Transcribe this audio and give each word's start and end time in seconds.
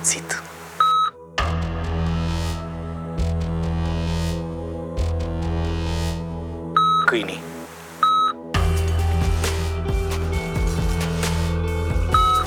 cuțit. 0.00 0.42
Câinii. 7.06 7.42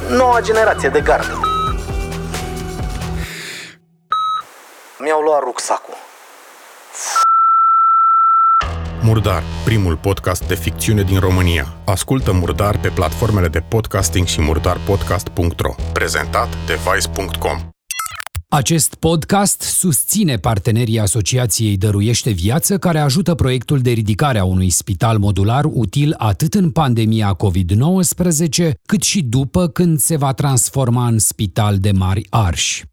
Noua 0.09 0.39
generație 0.41 0.89
de 0.89 0.99
gardă. 1.01 1.42
Murdar, 9.05 9.43
primul 9.65 9.97
podcast 9.97 10.47
de 10.47 10.55
ficțiune 10.55 11.03
din 11.03 11.19
România. 11.19 11.73
Ascultă 11.85 12.33
Murdar 12.33 12.79
pe 12.79 12.87
platformele 12.87 13.47
de 13.47 13.59
podcasting 13.59 14.27
și 14.27 14.41
murdarpodcast.ro. 14.41 15.75
Prezentat 15.93 16.47
de 16.65 16.73
Vice.com. 16.73 17.59
Acest 18.47 18.95
podcast 18.95 19.61
susține 19.61 20.35
partenerii 20.35 20.99
Asociației 20.99 21.77
Dăruiește 21.77 22.31
Viață, 22.31 22.77
care 22.77 22.99
ajută 22.99 23.35
proiectul 23.35 23.79
de 23.79 23.91
ridicare 23.91 24.39
a 24.39 24.43
unui 24.43 24.69
spital 24.69 25.17
modular 25.17 25.63
util 25.65 26.13
atât 26.17 26.53
în 26.53 26.71
pandemia 26.71 27.35
COVID-19, 27.35 28.71
cât 28.85 29.01
și 29.01 29.21
după 29.21 29.67
când 29.67 29.99
se 29.99 30.15
va 30.15 30.33
transforma 30.33 31.07
în 31.07 31.19
spital 31.19 31.77
de 31.77 31.91
mari 31.91 32.27
arși. 32.29 32.92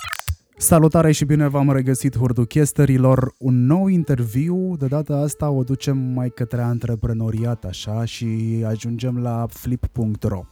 Salutare 0.61 1.11
și 1.11 1.25
bine 1.25 1.47
v-am 1.47 1.71
regăsit 1.71 2.17
hurduchesterilor. 2.17 3.33
Un 3.37 3.65
nou 3.65 3.87
interviu, 3.87 4.75
de 4.77 4.87
data 4.87 5.13
asta 5.15 5.49
o 5.49 5.63
ducem 5.63 5.97
mai 5.97 6.29
către 6.29 6.61
antreprenoriat 6.61 7.63
așa 7.63 8.05
și 8.05 8.27
ajungem 8.67 9.21
la 9.21 9.45
flip.ro. 9.49 10.43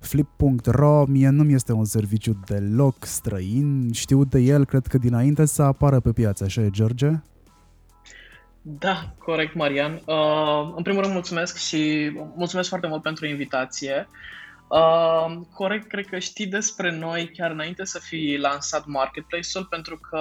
Flip.ro 0.00 1.04
mie 1.08 1.28
nu 1.28 1.42
mi 1.42 1.54
este 1.54 1.72
un 1.72 1.84
serviciu 1.84 2.40
deloc 2.46 3.04
străin, 3.04 3.90
știu 3.92 4.24
de 4.24 4.38
el, 4.38 4.64
cred 4.64 4.86
că 4.86 4.98
dinainte 4.98 5.46
să 5.46 5.62
apară 5.62 6.00
pe 6.00 6.12
piață, 6.12 6.44
așa 6.44 6.60
e, 6.60 6.70
George? 6.70 7.10
Da, 8.62 9.14
corect, 9.18 9.54
Marian. 9.54 9.92
Uh, 9.92 10.74
în 10.76 10.82
primul 10.82 11.02
rând 11.02 11.12
mulțumesc 11.12 11.56
și 11.56 12.10
mulțumesc 12.34 12.68
foarte 12.68 12.86
mult 12.86 13.02
pentru 13.02 13.26
invitație. 13.26 14.08
Uh, 14.08 14.36
corect, 15.54 15.88
cred 15.88 16.06
că 16.06 16.18
știi 16.18 16.46
despre 16.46 16.96
noi 16.96 17.30
chiar 17.30 17.50
înainte 17.50 17.84
să 17.84 17.98
fi 17.98 18.36
lansat 18.40 18.86
marketplace-ul, 18.86 19.64
pentru 19.64 19.98
că 20.10 20.18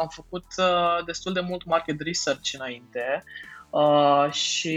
am 0.00 0.08
făcut 0.08 0.44
uh, 0.56 1.04
destul 1.04 1.32
de 1.32 1.40
mult 1.40 1.64
market 1.64 2.00
research 2.00 2.50
înainte 2.52 3.24
uh, 3.70 4.32
și 4.32 4.76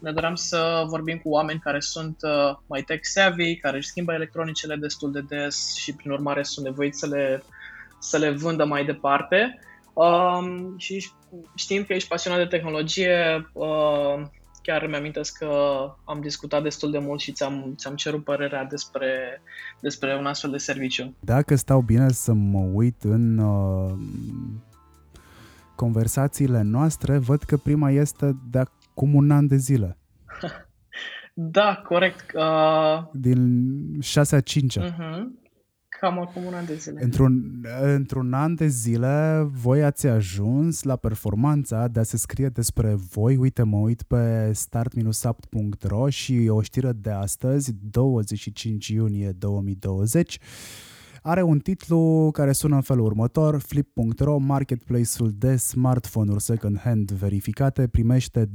ne 0.00 0.12
doream 0.12 0.34
să 0.34 0.84
vorbim 0.86 1.18
cu 1.18 1.28
oameni 1.28 1.60
care 1.60 1.80
sunt 1.80 2.16
uh, 2.22 2.56
mai 2.66 2.82
tech 2.82 3.02
savvy, 3.02 3.56
care 3.56 3.76
își 3.76 3.88
schimbă 3.88 4.12
electronicele 4.12 4.76
destul 4.76 5.12
de 5.12 5.20
des 5.20 5.74
și 5.76 5.94
prin 5.94 6.10
urmare 6.10 6.42
sunt 6.42 6.66
nevoiți 6.66 6.98
să 6.98 7.06
le, 7.06 7.42
să 7.98 8.18
le 8.18 8.30
vândă 8.30 8.64
mai 8.64 8.84
departe. 8.84 9.58
Um, 9.92 10.74
și 10.78 11.10
știind 11.54 11.86
că 11.86 11.92
ești 11.92 12.08
pasionat 12.08 12.38
de 12.38 12.56
tehnologie, 12.56 13.50
uh, 13.52 14.22
chiar 14.62 14.86
mi-amintesc 14.86 15.38
că 15.38 15.50
am 16.04 16.20
discutat 16.20 16.62
destul 16.62 16.90
de 16.90 16.98
mult 16.98 17.20
și 17.20 17.32
ți-am, 17.32 17.74
ți-am 17.76 17.94
cerut 17.94 18.24
părerea 18.24 18.64
despre, 18.64 19.42
despre 19.80 20.16
un 20.16 20.26
astfel 20.26 20.50
de 20.50 20.58
serviciu. 20.58 21.14
Dacă 21.20 21.54
stau 21.54 21.80
bine 21.80 22.08
să 22.08 22.32
mă 22.32 22.68
uit 22.72 23.02
în 23.02 23.38
uh, 23.38 23.92
conversațiile 25.74 26.62
noastre, 26.62 27.18
văd 27.18 27.42
că 27.42 27.56
prima 27.56 27.90
este 27.90 28.36
de 28.50 28.58
acum 28.58 29.14
un 29.14 29.30
an 29.30 29.46
de 29.46 29.56
zile. 29.56 29.98
da, 31.34 31.82
corect. 31.84 32.32
Uh... 32.34 33.04
Din 33.12 34.00
6 34.00 34.36
a 34.36 34.40
5 34.40 34.78
uh-huh. 34.78 35.41
Cam 36.02 36.18
acum 36.18 36.44
un 36.44 36.54
an 36.54 36.64
de 36.64 36.76
zile. 36.76 37.02
Într-un, 37.02 37.64
într-un 37.80 38.32
an 38.32 38.54
de 38.54 38.66
zile, 38.66 39.48
voi 39.52 39.84
ați 39.84 40.06
ajuns 40.06 40.82
la 40.82 40.96
performanța 40.96 41.88
de 41.88 42.00
a 42.00 42.02
se 42.02 42.16
scrie 42.16 42.48
despre 42.48 42.94
voi. 42.94 43.36
Uite, 43.36 43.62
mă 43.62 43.76
uit 43.76 44.02
pe 44.02 44.50
start-up.ro 44.52 46.08
și 46.08 46.46
o 46.48 46.62
știre 46.62 46.92
de 46.92 47.10
astăzi, 47.10 47.72
25 47.90 48.88
iunie 48.88 49.30
2020, 49.30 50.38
are 51.22 51.42
un 51.42 51.58
titlu 51.58 52.30
care 52.32 52.52
sună 52.52 52.74
în 52.74 52.80
felul 52.80 53.04
următor, 53.04 53.58
Flip.ro, 53.58 54.38
marketplace-ul 54.38 55.32
de 55.38 55.56
smartphone-uri 55.56 56.42
second-hand 56.42 57.10
verificate, 57.10 57.86
primește 57.86 58.46
250.000 58.46 58.50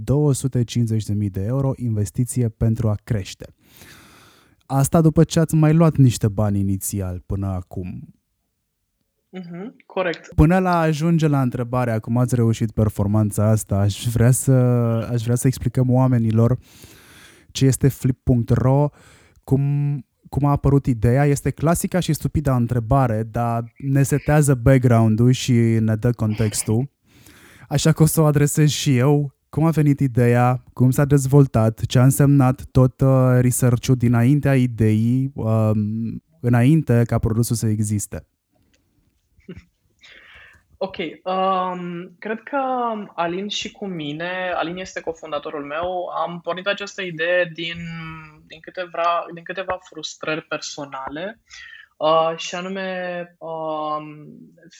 de 1.31 1.43
euro 1.43 1.71
investiție 1.75 2.49
pentru 2.49 2.89
a 2.89 2.95
crește. 3.03 3.45
Asta 4.67 5.01
după 5.01 5.23
ce 5.23 5.39
ați 5.39 5.55
mai 5.55 5.73
luat 5.73 5.95
niște 5.95 6.27
bani 6.27 6.59
inițial 6.59 7.23
până 7.25 7.47
acum. 7.47 8.17
Mm-hmm, 9.39 9.85
corect. 9.85 10.33
Până 10.33 10.59
la 10.59 10.79
ajunge 10.79 11.27
la 11.27 11.41
întrebarea 11.41 11.99
cum 11.99 12.17
ați 12.17 12.35
reușit 12.35 12.71
performanța 12.71 13.49
asta, 13.49 13.75
aș 13.75 14.07
vrea 14.13 14.31
să, 14.31 14.51
aș 15.11 15.23
vrea 15.23 15.35
să 15.35 15.47
explicăm 15.47 15.91
oamenilor 15.91 16.57
ce 17.51 17.65
este 17.65 17.87
flip.ro, 17.87 18.89
cum, 19.43 19.61
cum 20.29 20.45
a 20.45 20.51
apărut 20.51 20.85
ideea. 20.85 21.25
Este 21.25 21.49
clasica 21.49 21.99
și 21.99 22.13
stupida 22.13 22.55
întrebare, 22.55 23.23
dar 23.23 23.73
ne 23.77 24.03
setează 24.03 24.55
background-ul 24.55 25.31
și 25.31 25.53
ne 25.79 25.95
dă 25.95 26.11
contextul. 26.11 26.89
Așa 27.67 27.91
că 27.91 28.03
o 28.03 28.05
să 28.05 28.21
o 28.21 28.25
adresez 28.25 28.69
și 28.69 28.97
eu 28.97 29.36
cum 29.57 29.65
a 29.65 29.69
venit 29.69 29.99
ideea, 29.99 30.63
cum 30.73 30.89
s-a 30.91 31.05
dezvoltat, 31.05 31.85
ce 31.85 31.99
a 31.99 32.03
însemnat 32.03 32.61
tot 32.71 33.01
uh, 33.01 33.37
research-ul 33.41 33.95
dinaintea 33.95 34.55
ideii, 34.55 35.31
uh, 35.35 35.71
înainte 36.41 37.03
ca 37.07 37.17
produsul 37.19 37.55
să 37.55 37.67
existe? 37.67 38.27
Ok, 40.79 40.95
um, 41.23 42.15
cred 42.19 42.43
că 42.43 42.57
Alin 43.15 43.47
și 43.47 43.71
cu 43.71 43.85
mine, 43.85 44.51
Alin 44.55 44.77
este 44.77 45.01
cofondatorul 45.01 45.65
meu, 45.65 46.05
am 46.25 46.39
pornit 46.41 46.67
această 46.67 47.01
idee 47.01 47.51
din, 47.53 47.77
din, 48.47 48.59
câteva, 48.59 49.25
din 49.33 49.43
câteva 49.43 49.77
frustrări 49.89 50.41
personale 50.41 51.41
uh, 51.97 52.33
și 52.35 52.55
anume 52.55 53.21
uh, 53.39 53.97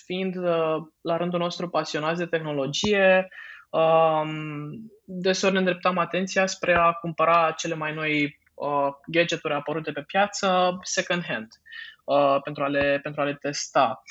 fiind 0.06 0.36
uh, 0.36 0.78
la 1.02 1.18
rândul 1.18 1.40
nostru 1.40 1.70
pasionați 1.70 2.20
de 2.20 2.26
tehnologie, 2.26 3.16
um, 3.18 3.28
deseori 5.04 5.54
ne 5.54 5.60
îndreptam 5.60 5.98
atenția 5.98 6.46
spre 6.46 6.74
a 6.74 6.92
cumpăra 6.92 7.54
cele 7.58 7.76
mai 7.76 7.94
noi 7.94 8.40
uh, 8.54 8.88
gadgeturi 9.06 9.54
apărute 9.54 9.92
pe 9.92 10.02
piață 10.02 10.78
second 10.82 11.24
hand 11.24 11.48
uh, 12.04 12.42
pentru, 12.44 12.64
a 12.64 12.68
le, 12.68 13.00
pentru 13.04 13.22
a 13.22 13.24
le 13.24 13.34
testa. 13.34 14.02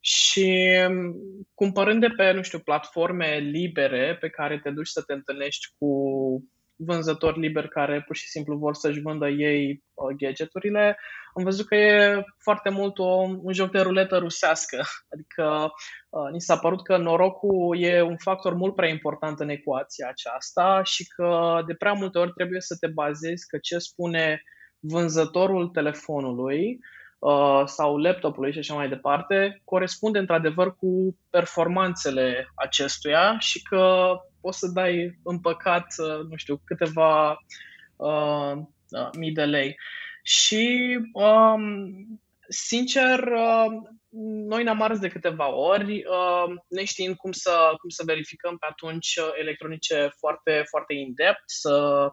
Și 0.00 0.78
um, 0.88 1.14
cumpărând 1.54 2.00
de 2.00 2.08
pe, 2.08 2.32
nu 2.32 2.42
știu, 2.42 2.58
platforme 2.58 3.36
libere 3.36 4.16
pe 4.20 4.28
care 4.28 4.58
te 4.58 4.70
duci 4.70 4.88
să 4.88 5.02
te 5.02 5.12
întâlnești 5.12 5.68
cu 5.78 5.88
vânzători 6.84 7.40
liberi 7.40 7.68
care 7.68 8.02
pur 8.06 8.16
și 8.16 8.28
simplu 8.28 8.56
vor 8.56 8.74
să-și 8.74 9.00
vândă 9.00 9.28
ei 9.28 9.82
uh, 9.94 10.16
gadgeturile, 10.16 10.98
am 11.34 11.44
văzut 11.44 11.66
că 11.66 11.74
e 11.74 12.24
foarte 12.38 12.70
mult 12.70 12.98
o, 12.98 13.04
un 13.42 13.52
joc 13.52 13.70
de 13.70 13.80
ruletă 13.80 14.16
rusească. 14.16 14.82
Adică 15.12 15.70
uh, 16.08 16.30
ni 16.32 16.40
s-a 16.40 16.56
părut 16.56 16.82
că 16.84 16.96
norocul 16.96 17.78
e 17.78 18.02
un 18.02 18.16
factor 18.16 18.54
mult 18.54 18.74
prea 18.74 18.88
important 18.88 19.40
în 19.40 19.48
ecuația 19.48 20.08
aceasta 20.08 20.80
și 20.84 21.06
că 21.06 21.60
de 21.66 21.74
prea 21.74 21.92
multe 21.92 22.18
ori 22.18 22.32
trebuie 22.32 22.60
să 22.60 22.76
te 22.80 22.86
bazezi 22.86 23.46
că 23.46 23.58
ce 23.58 23.78
spune 23.78 24.42
vânzătorul 24.78 25.68
telefonului 25.68 26.78
uh, 27.18 27.62
sau 27.64 27.96
laptopului 27.96 28.52
și 28.52 28.58
așa 28.58 28.74
mai 28.74 28.88
departe, 28.88 29.60
corespunde 29.64 30.18
într-adevăr 30.18 30.76
cu 30.76 31.18
performanțele 31.30 32.48
acestuia 32.54 33.38
și 33.38 33.62
că 33.62 34.14
poți 34.42 34.58
să 34.58 34.66
dai 34.66 35.18
în 35.24 35.40
păcat, 35.40 35.86
uh, 35.96 36.26
nu 36.28 36.36
știu, 36.36 36.60
câteva 36.64 37.30
uh, 37.96 38.52
uh, 38.90 39.08
mii 39.18 39.32
de 39.32 39.44
lei. 39.44 39.76
Și, 40.22 40.98
um, 41.12 41.64
sincer, 42.48 43.18
uh, 43.18 43.66
noi 44.48 44.62
ne-am 44.62 44.82
ars 44.82 44.98
de 44.98 45.08
câteva 45.08 45.48
ori, 45.54 46.04
uh, 46.04 46.54
neștiind 46.68 47.16
cum 47.16 47.32
să, 47.32 47.74
cum 47.80 47.88
să 47.88 48.02
verificăm 48.06 48.58
pe 48.58 48.66
atunci 48.70 49.18
electronice 49.40 50.12
foarte, 50.18 50.64
foarte 50.68 50.94
in-depth, 50.94 51.42
să, 51.46 52.06
uh, 52.06 52.12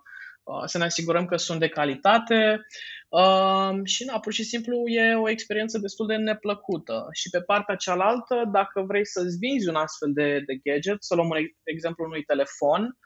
să 0.65 0.77
ne 0.77 0.83
asigurăm 0.83 1.25
că 1.25 1.37
sunt 1.37 1.59
de 1.59 1.67
calitate. 1.67 2.65
Uh, 3.09 3.71
și, 3.83 4.05
na, 4.05 4.19
pur 4.19 4.33
și 4.33 4.43
simplu 4.43 4.87
e 4.87 5.15
o 5.15 5.29
experiență 5.29 5.77
destul 5.77 6.07
de 6.07 6.15
neplăcută. 6.15 7.07
Și 7.11 7.29
pe 7.29 7.41
partea 7.41 7.75
cealaltă, 7.75 8.49
dacă 8.51 8.81
vrei 8.81 9.05
să-ți 9.05 9.37
vinzi 9.37 9.69
un 9.69 9.75
astfel 9.75 10.11
de, 10.13 10.43
de 10.45 10.55
gadget, 10.63 11.03
să 11.03 11.15
luăm 11.15 11.29
un 11.29 11.37
exemplu 11.63 12.05
unui 12.05 12.23
telefon, 12.23 12.97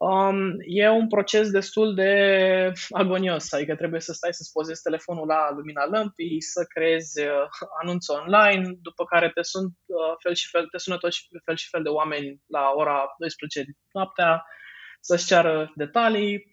Um, 0.00 0.56
e 0.66 0.88
un 0.88 1.08
proces 1.08 1.50
destul 1.50 1.94
de 1.94 2.12
agonios, 2.90 3.52
adică 3.52 3.74
trebuie 3.76 4.00
să 4.00 4.12
stai 4.12 4.34
să-ți 4.34 4.52
pozezi 4.52 4.82
telefonul 4.82 5.26
la 5.26 5.50
lumina 5.50 5.84
lămpii, 5.84 6.40
să 6.42 6.64
creezi 6.74 7.20
uh, 7.20 7.28
anunț 7.82 8.08
online, 8.08 8.72
după 8.82 9.04
care 9.04 9.30
te, 9.30 9.42
sun, 9.42 9.64
uh, 9.64 10.14
fel 10.22 10.34
și 10.34 10.48
fel, 10.48 10.66
te 10.66 10.78
sună 10.78 10.98
tot 10.98 11.12
și 11.12 11.22
fel 11.44 11.56
și 11.56 11.68
fel 11.68 11.82
de 11.82 11.88
oameni 11.88 12.40
la 12.46 12.72
ora 12.76 13.14
12 13.18 13.64
noaptea 13.92 14.44
să-și 15.00 15.26
ceară 15.26 15.72
detalii. 15.74 16.50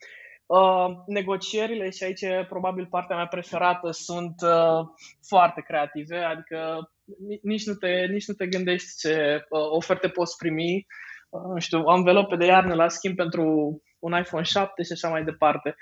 Uh, 0.47 0.88
negocierile, 1.05 1.89
și 1.89 2.03
aici 2.03 2.21
e 2.21 2.45
probabil 2.49 2.85
partea 2.85 3.15
mea 3.15 3.27
preferată, 3.27 3.91
sunt 3.91 4.35
uh, 4.41 4.85
foarte 5.27 5.61
creative, 5.61 6.17
adică 6.17 6.89
nici 7.41 7.65
nu 7.65 7.73
te, 7.73 8.05
nici 8.09 8.27
nu 8.27 8.33
te 8.33 8.47
gândești 8.47 8.88
ce 8.99 9.45
uh, 9.49 9.61
oferte 9.69 10.07
poți 10.07 10.38
primi 10.38 10.85
nu 11.29 11.59
știu, 11.59 11.83
anvelope 11.85 12.35
de 12.35 12.45
iarnă 12.45 12.75
la 12.75 12.88
schimb 12.88 13.15
pentru 13.15 13.44
un 13.99 14.17
iPhone 14.17 14.44
7 14.44 14.83
și 14.83 14.91
așa 14.91 15.09
mai 15.09 15.23
departe. 15.23 15.75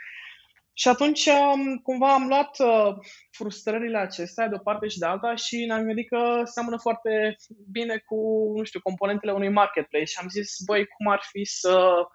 Și 0.73 0.87
atunci 0.87 1.25
um, 1.25 1.77
cumva 1.77 2.13
am 2.13 2.27
luat 2.27 2.59
uh, 2.59 2.95
frustrările 3.31 3.97
acestea 3.97 4.47
de 4.47 4.55
o 4.55 4.63
parte 4.63 4.87
și 4.87 4.97
de 4.97 5.05
alta 5.05 5.35
și 5.35 5.65
ne-am 5.65 5.83
gândit 5.83 6.07
că 6.07 6.41
seamănă 6.43 6.77
foarte 6.77 7.35
bine 7.71 7.97
cu, 8.05 8.15
nu 8.55 8.63
știu, 8.63 8.79
componentele 8.79 9.31
unui 9.31 9.49
marketplace 9.49 10.05
și 10.05 10.17
am 10.21 10.27
zis, 10.27 10.49
băi, 10.65 10.87
cum 10.87 11.07
ar 11.07 11.21
fi 11.31 11.43
să 11.43 11.77
uh, 11.99 12.05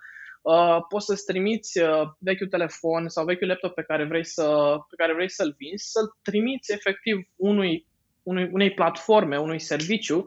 poți 0.89 1.07
să-ți 1.07 1.25
trimiți 1.25 1.81
uh, 1.81 2.03
vechiul 2.19 2.49
telefon 2.49 3.09
sau 3.09 3.25
vechiul 3.25 3.49
laptop 3.49 3.75
pe 3.75 3.83
care 3.83 4.05
vrei, 4.05 4.25
să, 4.25 4.77
pe 4.89 4.95
care 4.97 5.15
vrei 5.15 5.31
să-l 5.31 5.55
vinzi, 5.59 5.91
să-l 5.91 6.17
trimiți 6.23 6.73
efectiv 6.73 7.19
unui, 7.37 7.87
unui, 8.23 8.49
unei 8.53 8.75
platforme, 8.75 9.39
unui 9.39 9.59
serviciu 9.59 10.27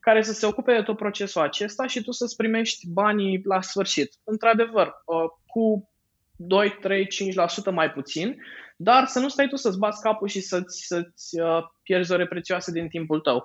care 0.00 0.22
să 0.22 0.32
se 0.32 0.46
ocupe 0.46 0.74
de 0.74 0.82
tot 0.82 0.96
procesul 0.96 1.42
acesta 1.42 1.86
și 1.86 2.02
tu 2.02 2.10
să-ți 2.10 2.36
primești 2.36 2.88
banii 2.88 3.40
la 3.44 3.60
sfârșit. 3.60 4.14
Într-adevăr, 4.24 4.86
uh, 4.86 5.30
cu 5.46 5.90
2, 6.36 6.78
3, 6.80 7.06
5% 7.06 7.70
mai 7.70 7.90
puțin, 7.90 8.42
dar 8.76 9.06
să 9.06 9.18
nu 9.18 9.28
stai 9.28 9.48
tu 9.48 9.56
să-ți 9.56 9.78
bați 9.78 10.00
capul 10.02 10.28
și 10.28 10.40
să-ți, 10.40 10.86
să-ți 10.86 11.40
uh, 11.40 11.62
pierzi 11.82 12.12
ore 12.12 12.26
prețioase 12.26 12.72
din 12.72 12.88
timpul 12.88 13.20
tău. 13.20 13.44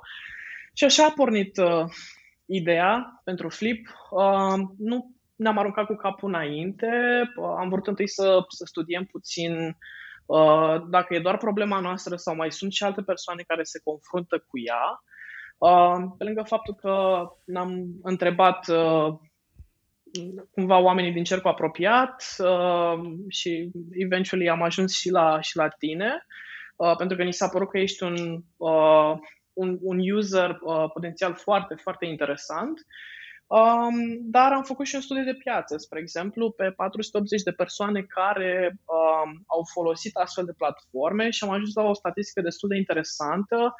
Și 0.73 0.83
așa 0.83 1.05
a 1.05 1.11
pornit 1.11 1.57
uh, 1.57 1.83
ideea 2.45 3.21
pentru 3.23 3.49
Flip. 3.49 3.87
Uh, 4.11 4.59
nu 4.77 5.11
ne-am 5.39 5.57
aruncat 5.57 5.85
cu 5.85 5.95
capul 5.95 6.29
înainte, 6.29 7.21
uh, 7.35 7.55
am 7.59 7.69
vrut 7.69 7.87
întâi 7.87 8.07
să, 8.07 8.45
să 8.47 8.65
studiem 8.65 9.05
puțin 9.05 9.77
uh, 10.25 10.81
dacă 10.89 11.13
e 11.13 11.19
doar 11.19 11.37
problema 11.37 11.79
noastră 11.79 12.15
sau 12.15 12.35
mai 12.35 12.51
sunt 12.51 12.71
și 12.71 12.83
alte 12.83 13.01
persoane 13.01 13.43
care 13.47 13.63
se 13.63 13.81
confruntă 13.83 14.37
cu 14.47 14.59
ea. 14.65 15.03
Pe 16.17 16.23
lângă 16.23 16.43
faptul 16.45 16.73
că 16.73 17.23
ne-am 17.45 17.85
întrebat 18.03 18.67
uh, 18.67 19.13
cumva 20.51 20.77
oamenii 20.77 21.11
din 21.11 21.23
cercul 21.23 21.49
apropiat 21.49 22.35
uh, 22.37 22.99
și 23.27 23.71
eventually 23.91 24.49
am 24.49 24.61
ajuns 24.61 24.93
și 24.93 25.09
la, 25.09 25.41
și 25.41 25.57
la 25.57 25.67
tine, 25.67 26.25
uh, 26.75 26.95
pentru 26.97 27.17
că 27.17 27.23
ni 27.23 27.33
s-a 27.33 27.49
părut 27.49 27.69
că 27.69 27.77
ești 27.77 28.03
un, 28.03 28.43
un, 29.53 29.77
un 29.81 30.11
user 30.15 30.59
potențial 30.93 31.33
foarte, 31.33 31.75
foarte 31.75 32.05
interesant. 32.05 32.85
Um, 33.49 34.19
dar 34.21 34.51
am 34.51 34.63
făcut 34.63 34.85
și 34.85 34.95
un 34.95 35.01
studiu 35.01 35.23
de 35.23 35.33
piață, 35.43 35.77
spre 35.77 35.99
exemplu, 35.99 36.51
pe 36.51 36.71
480 36.71 37.41
de 37.41 37.51
persoane 37.51 38.01
care 38.01 38.75
um, 38.85 39.43
au 39.47 39.63
folosit 39.73 40.15
astfel 40.15 40.45
de 40.45 40.53
platforme 40.57 41.29
și 41.29 41.43
am 41.43 41.49
ajuns 41.49 41.73
la 41.73 41.83
o 41.83 41.93
statistică 41.93 42.41
destul 42.41 42.69
de 42.69 42.77
interesantă. 42.77 43.75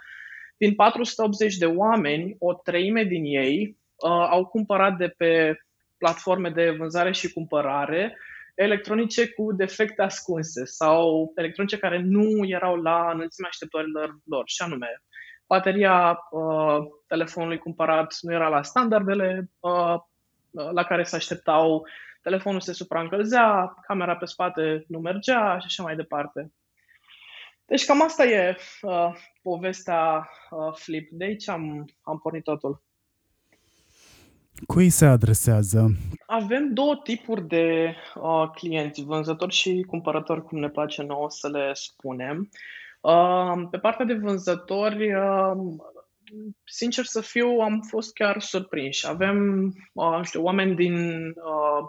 Din 0.58 0.76
480 0.76 1.58
de 1.58 1.66
oameni, 1.66 2.36
o 2.40 2.54
treime 2.54 3.04
din 3.04 3.24
ei 3.24 3.78
uh, 3.96 4.28
au 4.30 4.46
cumpărat 4.46 4.98
de 4.98 5.08
pe 5.08 5.60
platforme 5.98 6.50
de 6.50 6.70
vânzare 6.70 7.12
și 7.12 7.34
cumpărare 7.34 8.18
electronice 8.56 9.30
cu 9.30 9.54
defecte 9.54 10.02
ascunse 10.02 10.66
sau 10.66 11.32
electronice 11.36 11.78
care 11.78 12.02
nu 12.02 12.46
erau 12.46 12.76
la 12.76 13.12
înălțimea 13.14 13.50
așteptărilor 13.50 14.20
lor, 14.26 14.44
și 14.46 14.62
anume 14.62 14.88
bateria 15.50 16.28
uh, 16.32 16.78
telefonului 17.08 17.58
cumpărat 17.58 18.18
nu 18.22 18.34
era 18.34 18.48
la 18.48 18.64
standardele 18.64 19.50
uh, 19.60 19.96
la 20.52 20.84
care 20.84 21.04
se 21.04 21.16
așteptau, 21.16 21.88
telefonul 22.22 22.62
se 22.62 22.74
supraîncălzea, 22.74 23.76
camera 23.88 24.16
pe 24.16 24.26
spate 24.26 24.86
nu 24.88 25.00
mergea 25.00 25.58
și 25.60 25.66
așa 25.66 25.84
mai 25.84 25.96
departe. 25.96 26.52
Deci 27.66 27.86
cam 27.86 28.02
asta 28.02 28.26
e 28.26 28.58
uh, 28.82 29.14
povestea 29.42 30.30
uh, 30.50 30.74
Flip. 30.74 31.10
De 31.12 31.26
aici 31.26 31.50
am, 31.50 31.86
am 32.02 32.20
pornit 32.20 32.44
totul. 32.44 32.84
Cui 34.68 34.90
se 34.90 35.06
adresează? 35.06 35.92
Avem 36.26 36.74
două 36.74 36.96
tipuri 37.04 37.48
de 37.48 37.96
uh, 38.16 38.50
clienți, 38.54 39.04
vânzători 39.04 39.54
și 39.54 39.86
cumpărători, 39.88 40.44
cum 40.44 40.60
ne 40.60 40.70
place 40.70 41.04
nouă 41.04 41.30
să 41.30 41.50
le 41.50 41.74
spunem. 41.74 42.38
Uh, 42.38 42.60
pe 43.72 43.78
partea 43.78 44.06
de 44.06 44.14
vânzători, 44.14 45.14
uh, 45.14 45.52
sincer 46.64 47.06
să 47.06 47.22
fiu, 47.22 47.48
am 47.48 47.82
fost 47.82 48.14
chiar 48.14 48.42
surprinși. 48.42 49.08
Avem, 49.08 49.66
uh, 49.94 50.16
nu 50.18 50.24
știu, 50.24 50.44
oameni 50.44 50.76
din 50.76 51.28
uh, 51.28 51.88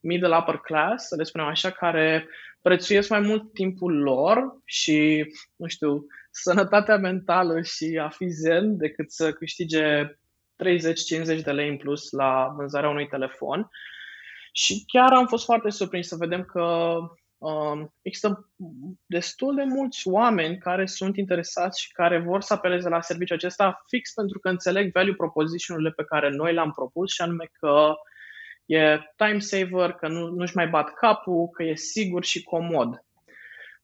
middle 0.00 0.36
upper 0.36 0.56
class, 0.56 1.06
să 1.06 1.16
le 1.16 1.22
spunem 1.22 1.46
așa, 1.46 1.70
care 1.70 2.28
prețuiesc 2.62 3.08
mai 3.08 3.20
mult 3.20 3.52
timpul 3.52 4.02
lor 4.02 4.60
și, 4.64 5.26
nu 5.56 5.66
știu, 5.66 6.06
sănătatea 6.30 6.96
mentală 6.96 7.62
și 7.62 7.98
a 8.02 8.08
fi 8.08 8.28
zen 8.28 8.76
decât 8.76 9.10
să 9.10 9.32
câștige 9.32 10.04
30-50 10.04 11.42
de 11.42 11.52
lei 11.52 11.68
în 11.68 11.76
plus 11.76 12.10
la 12.10 12.52
vânzarea 12.56 12.88
unui 12.88 13.06
telefon. 13.06 13.70
Și 14.52 14.84
chiar 14.86 15.12
am 15.12 15.26
fost 15.26 15.44
foarte 15.44 15.70
surprins 15.70 16.06
să 16.06 16.16
vedem 16.16 16.42
că 16.42 16.96
um, 17.38 17.92
există 18.02 18.50
destul 19.06 19.54
de 19.54 19.64
mulți 19.64 20.08
oameni 20.08 20.58
care 20.58 20.86
sunt 20.86 21.16
interesați 21.16 21.80
și 21.80 21.92
care 21.92 22.18
vor 22.18 22.40
să 22.40 22.52
apeleze 22.52 22.88
la 22.88 23.00
serviciul 23.00 23.36
acesta 23.36 23.84
fix 23.86 24.12
pentru 24.12 24.38
că 24.38 24.48
înțeleg 24.48 24.92
value 24.92 25.14
proposition-urile 25.14 25.90
pe 25.90 26.04
care 26.04 26.30
noi 26.30 26.52
le-am 26.52 26.70
propus 26.70 27.12
și 27.12 27.20
anume 27.20 27.50
că 27.52 27.94
e 28.66 28.98
time 29.16 29.38
saver, 29.38 29.92
că 29.92 30.08
nu, 30.08 30.26
nu-și 30.26 30.56
mai 30.56 30.68
bat 30.68 30.94
capul, 30.94 31.48
că 31.48 31.62
e 31.62 31.74
sigur 31.74 32.24
și 32.24 32.42
comod. 32.42 33.04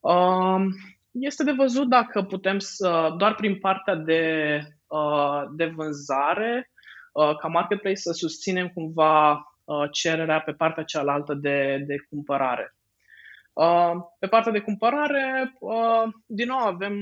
Um, 0.01 0.73
este 1.11 1.45
de 1.45 1.53
văzut 1.53 1.89
dacă 1.89 2.23
putem 2.23 2.59
să, 2.59 3.15
doar 3.17 3.35
prin 3.35 3.59
partea 3.59 3.95
de, 3.95 4.59
uh, 4.87 5.43
de 5.57 5.65
vânzare, 5.65 6.71
uh, 7.13 7.37
ca 7.37 7.49
marketplace, 7.49 7.97
să 7.97 8.13
susținem 8.13 8.69
cumva 8.69 9.33
uh, 9.33 9.89
cererea 9.91 10.41
pe 10.41 10.53
partea 10.53 10.83
cealaltă 10.83 11.35
de, 11.35 11.85
de 11.87 11.97
cumpărare. 12.09 12.75
Pe 14.19 14.27
partea 14.27 14.53
de 14.53 14.61
cumpărare, 14.61 15.55
din 16.27 16.47
nou 16.47 16.59
avem 16.59 16.95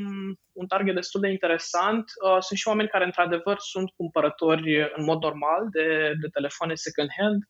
un 0.52 0.66
target 0.66 0.95
destul 0.95 1.21
de 1.21 1.28
interesant. 1.28 2.04
Sunt 2.40 2.59
și 2.59 2.69
oameni 2.69 2.88
care, 2.88 3.04
într-adevăr, 3.04 3.57
sunt 3.59 3.90
cumpărători 3.97 4.90
în 4.95 5.04
mod 5.04 5.23
normal 5.23 5.69
de, 5.71 6.12
de 6.21 6.28
telefoane 6.33 6.75
second-hand, 6.75 7.42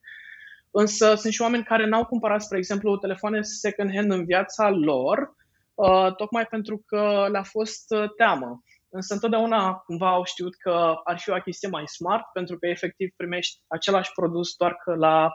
însă 0.70 1.14
sunt 1.14 1.32
și 1.32 1.42
oameni 1.42 1.64
care 1.64 1.86
n-au 1.86 2.04
cumpărat, 2.04 2.42
spre 2.42 2.58
exemplu, 2.58 2.96
telefoane 2.96 3.42
second-hand 3.42 4.10
în 4.10 4.24
viața 4.24 4.70
lor, 4.70 5.34
Uh, 5.80 6.14
tocmai 6.14 6.46
pentru 6.46 6.82
că 6.86 7.28
le-a 7.30 7.42
fost 7.42 7.90
uh, 7.90 8.10
teamă. 8.16 8.62
Însă 8.88 9.14
întotdeauna 9.14 9.72
cumva 9.72 10.10
au 10.10 10.24
știut 10.24 10.54
că 10.54 10.94
ar 11.04 11.18
fi 11.18 11.30
o 11.30 11.34
achiziție 11.34 11.68
mai 11.68 11.82
smart, 11.86 12.24
pentru 12.32 12.58
că 12.58 12.66
efectiv 12.66 13.10
primești 13.16 13.60
același 13.66 14.12
produs 14.12 14.56
doar 14.56 14.74
că 14.84 14.94
la 14.94 15.30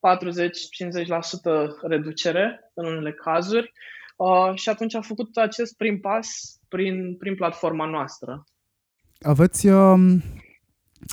40-50% 0.00 0.02
reducere 1.82 2.70
în 2.74 2.86
unele 2.86 3.12
cazuri. 3.12 3.72
Uh, 4.16 4.52
și 4.54 4.68
atunci 4.68 4.94
a 4.94 5.00
făcut 5.00 5.36
acest 5.36 5.76
prim 5.76 6.00
pas 6.00 6.28
prin, 6.68 7.16
prin 7.16 7.34
platforma 7.34 7.86
noastră. 7.86 8.44
Aveți, 9.20 9.66
um, 9.66 10.22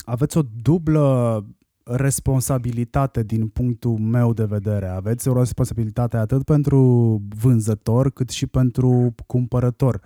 aveți 0.06 0.38
o 0.38 0.42
dublă 0.62 1.46
responsabilitate 1.84 3.24
din 3.24 3.48
punctul 3.48 3.98
meu 3.98 4.34
de 4.34 4.44
vedere. 4.44 4.88
Aveți 4.88 5.28
o 5.28 5.38
responsabilitate 5.38 6.18
atât 6.18 6.44
pentru 6.44 7.22
vânzător 7.42 8.12
cât 8.12 8.30
și 8.30 8.48
pentru 8.48 9.16
cumpărător. 9.26 10.00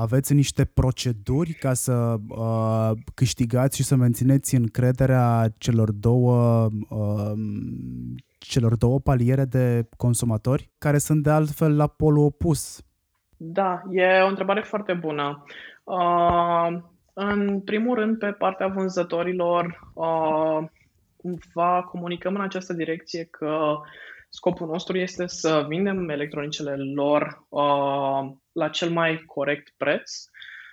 Aveți 0.00 0.34
niște 0.34 0.64
proceduri 0.64 1.52
ca 1.52 1.74
să 1.74 2.16
uh, 2.28 2.90
câștigați 3.14 3.76
și 3.76 3.84
să 3.84 3.96
mențineți 3.96 4.54
încrederea 4.54 5.48
celor 5.58 5.90
două 5.92 6.68
uh, 6.88 7.32
celor 8.38 8.76
două 8.76 9.00
paliere 9.00 9.44
de 9.44 9.88
consumatori 9.96 10.70
care 10.78 10.98
sunt 10.98 11.22
de 11.22 11.30
altfel 11.30 11.76
la 11.76 11.86
polul 11.86 12.24
opus. 12.24 12.82
Da, 13.36 13.82
e 13.90 14.20
o 14.22 14.26
întrebare 14.26 14.60
foarte 14.60 14.92
bună. 14.92 15.44
Uh, 15.84 16.78
în 17.12 17.60
primul 17.60 17.94
rând, 17.94 18.18
pe 18.18 18.30
partea 18.30 18.66
vânzătorilor, 18.66 19.90
uh, 19.94 20.68
cumva 21.16 21.82
comunicăm 21.82 22.34
în 22.34 22.40
această 22.40 22.72
direcție 22.72 23.24
că 23.24 23.78
scopul 24.28 24.66
nostru 24.66 24.98
este 24.98 25.26
să 25.26 25.64
vindem 25.68 26.08
electronicele 26.08 26.76
lor 26.76 27.46
uh, 27.48 28.36
la 28.52 28.68
cel 28.68 28.90
mai 28.90 29.22
corect 29.26 29.74
preț 29.76 30.10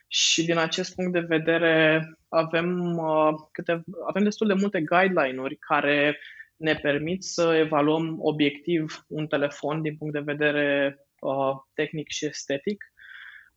și 0.08 0.46
din 0.46 0.58
acest 0.58 0.96
punct 0.96 1.12
de 1.12 1.20
vedere 1.20 2.06
avem, 2.30 2.98
uh, 2.98 3.34
câte, 3.52 3.84
avem 4.08 4.24
destul 4.24 4.48
de 4.48 4.54
multe 4.54 4.82
guideline-uri 4.82 5.56
care 5.56 6.20
ne 6.56 6.76
permit 6.76 7.24
să 7.24 7.56
evaluăm 7.56 8.18
obiectiv 8.20 9.06
un 9.08 9.28
telefon 9.28 9.82
din 9.82 9.98
punct 9.98 10.14
de 10.14 10.32
vedere 10.34 10.98
uh, 11.20 11.56
tehnic 11.74 12.10
și 12.10 12.26
estetic. 12.26 12.84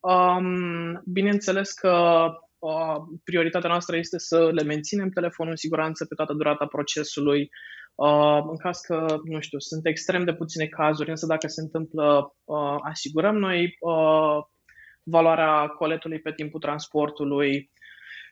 Um, 0.01 1.03
bineînțeles 1.05 1.73
că 1.73 2.25
uh, 2.59 2.97
prioritatea 3.25 3.71
noastră 3.71 3.97
este 3.97 4.19
să 4.19 4.51
le 4.53 4.63
menținem 4.63 5.09
telefonul 5.09 5.51
în 5.53 5.57
siguranță 5.57 6.05
pe 6.05 6.15
toată 6.15 6.33
durata 6.33 6.67
procesului. 6.67 7.51
Uh, 7.99 8.45
în 8.49 8.57
caz 8.57 8.81
că, 8.81 9.17
nu 9.25 9.41
știu, 9.41 9.59
sunt 9.59 9.87
extrem 9.87 10.25
de 10.25 10.35
puține 10.35 10.67
cazuri, 10.67 11.11
însă 11.11 11.27
dacă 11.27 11.47
se 11.47 11.61
întâmplă, 11.61 12.35
uh, 12.45 12.77
asigurăm 12.83 13.37
noi 13.37 13.77
uh, 13.81 14.39
valoarea 15.03 15.67
coletului 15.67 16.21
pe 16.21 16.33
timpul 16.33 16.61
transportului, 16.61 17.71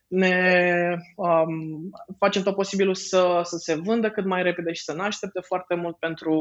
ne 0.07 0.97
um, 1.17 1.91
facem 2.19 2.43
tot 2.43 2.55
posibilul 2.55 2.95
să, 2.95 3.41
să 3.43 3.57
se 3.57 3.75
vândă 3.75 4.11
cât 4.11 4.25
mai 4.25 4.43
repede 4.43 4.73
și 4.73 4.83
să 4.83 4.93
nu 4.93 5.03
aștepte 5.03 5.41
foarte 5.41 5.75
mult 5.75 5.97
pentru, 5.97 6.39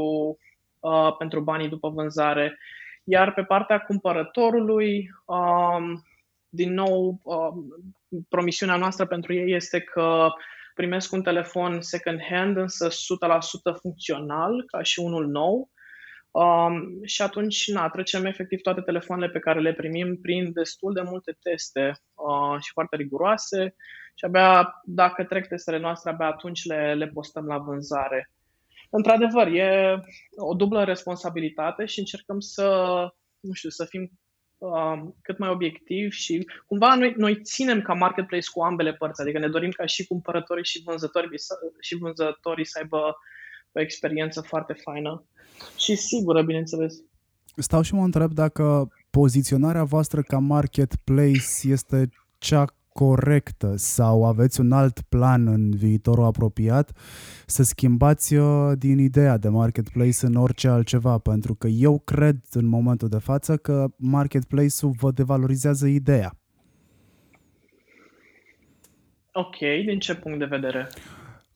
uh, 0.79 1.15
pentru 1.17 1.41
banii 1.41 1.69
după 1.69 1.89
vânzare. 1.89 2.57
Iar 3.03 3.33
pe 3.33 3.43
partea 3.43 3.79
cumpărătorului, 3.79 5.09
um, 5.25 6.03
din 6.49 6.73
nou, 6.73 7.19
um, 7.23 7.65
promisiunea 8.29 8.75
noastră 8.75 9.05
pentru 9.05 9.33
ei 9.33 9.55
este 9.55 9.79
că 9.79 10.27
primesc 10.75 11.11
un 11.11 11.21
telefon 11.21 11.81
second 11.81 12.19
hand, 12.29 12.57
însă 12.57 12.87
100% 12.87 12.91
funcțional, 13.81 14.63
ca 14.65 14.81
și 14.81 14.99
unul 14.99 15.27
nou. 15.27 15.69
Um, 16.31 17.03
și 17.05 17.21
atunci, 17.21 17.67
na, 17.67 17.89
trecem 17.89 18.25
efectiv 18.25 18.61
toate 18.61 18.81
telefoanele 18.81 19.31
pe 19.31 19.39
care 19.39 19.59
le 19.59 19.73
primim 19.73 20.17
prin 20.21 20.51
destul 20.53 20.93
de 20.93 21.01
multe 21.01 21.37
teste 21.41 21.91
uh, 22.13 22.61
și 22.61 22.71
foarte 22.71 22.95
riguroase 22.95 23.75
și 24.15 24.25
abia 24.25 24.81
dacă 24.83 25.23
trec 25.23 25.47
testele 25.47 25.79
noastre, 25.79 26.11
abia 26.11 26.27
atunci 26.27 26.65
le, 26.65 26.93
le 26.93 27.07
postăm 27.07 27.45
la 27.45 27.57
vânzare. 27.57 28.31
Într-adevăr, 28.89 29.47
e 29.47 29.99
o 30.35 30.53
dublă 30.53 30.83
responsabilitate 30.83 31.85
și 31.85 31.99
încercăm 31.99 32.39
să, 32.39 32.67
nu 33.39 33.53
știu, 33.53 33.69
să 33.69 33.85
fim 33.85 34.11
uh, 34.73 35.01
cât 35.21 35.37
mai 35.37 35.49
obiectiv 35.49 36.11
și 36.11 36.47
cumva 36.65 36.95
noi, 36.95 37.13
noi 37.17 37.41
ținem 37.41 37.81
ca 37.81 37.93
marketplace 37.93 38.49
cu 38.53 38.61
ambele 38.61 38.93
părți, 38.93 39.21
adică 39.21 39.39
ne 39.39 39.47
dorim 39.47 39.69
ca 39.69 39.85
și 39.85 40.07
cumpărătorii 40.07 40.65
și 40.65 40.81
vânzătorii, 40.85 41.29
și 41.79 41.95
vânzătorii 41.95 42.65
să 42.65 42.79
aibă 42.81 43.17
o 43.71 43.79
experiență 43.79 44.41
foarte 44.41 44.73
faină 44.73 45.23
și 45.77 45.95
sigură, 45.95 46.41
bineînțeles. 46.41 46.95
Stau 47.55 47.81
și 47.81 47.93
mă 47.93 48.03
întreb 48.03 48.31
dacă 48.31 48.87
poziționarea 49.09 49.83
voastră 49.83 50.21
ca 50.21 50.37
marketplace 50.37 51.47
este 51.63 52.09
cea 52.37 52.65
corectă 52.99 53.73
sau 53.75 54.25
aveți 54.25 54.59
un 54.59 54.71
alt 54.71 55.01
plan 55.01 55.47
în 55.47 55.71
viitorul 55.71 56.23
apropiat 56.23 56.91
să 57.45 57.63
schimbați 57.63 58.35
uh, 58.35 58.71
din 58.77 58.99
ideea 58.99 59.37
de 59.37 59.49
marketplace 59.49 60.25
în 60.25 60.35
orice 60.35 60.67
altceva, 60.67 61.17
pentru 61.17 61.55
că 61.55 61.67
eu 61.67 61.99
cred 61.99 62.37
în 62.51 62.65
momentul 62.65 63.07
de 63.07 63.17
față 63.17 63.57
că 63.57 63.87
marketplace-ul 63.97 64.91
vă 64.99 65.11
devalorizează 65.11 65.87
ideea. 65.87 66.37
Ok, 69.31 69.57
din 69.57 69.99
ce 69.99 70.15
punct 70.15 70.39
de 70.39 70.45
vedere? 70.45 70.87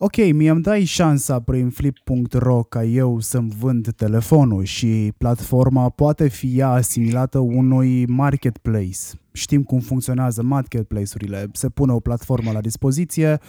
Ok, 0.01 0.15
mie 0.15 0.50
îmi 0.50 0.62
dai 0.62 0.84
șansa 0.84 1.39
prin 1.39 1.70
flip.ro 1.70 2.63
ca 2.63 2.84
eu 2.84 3.20
să-mi 3.20 3.56
vând 3.60 3.94
telefonul 3.96 4.63
și 4.63 5.13
platforma 5.18 5.89
poate 5.89 6.27
fi 6.27 6.58
ea 6.58 6.70
asimilată 6.70 7.39
unui 7.39 8.06
marketplace. 8.06 8.98
Știm 9.32 9.63
cum 9.63 9.79
funcționează 9.79 10.44
marketplace-urile. 10.44 11.50
Se 11.53 11.70
pune 11.70 11.91
o 11.91 12.00
platformă 12.00 12.51
la 12.51 12.62
dispoziție 12.62 13.39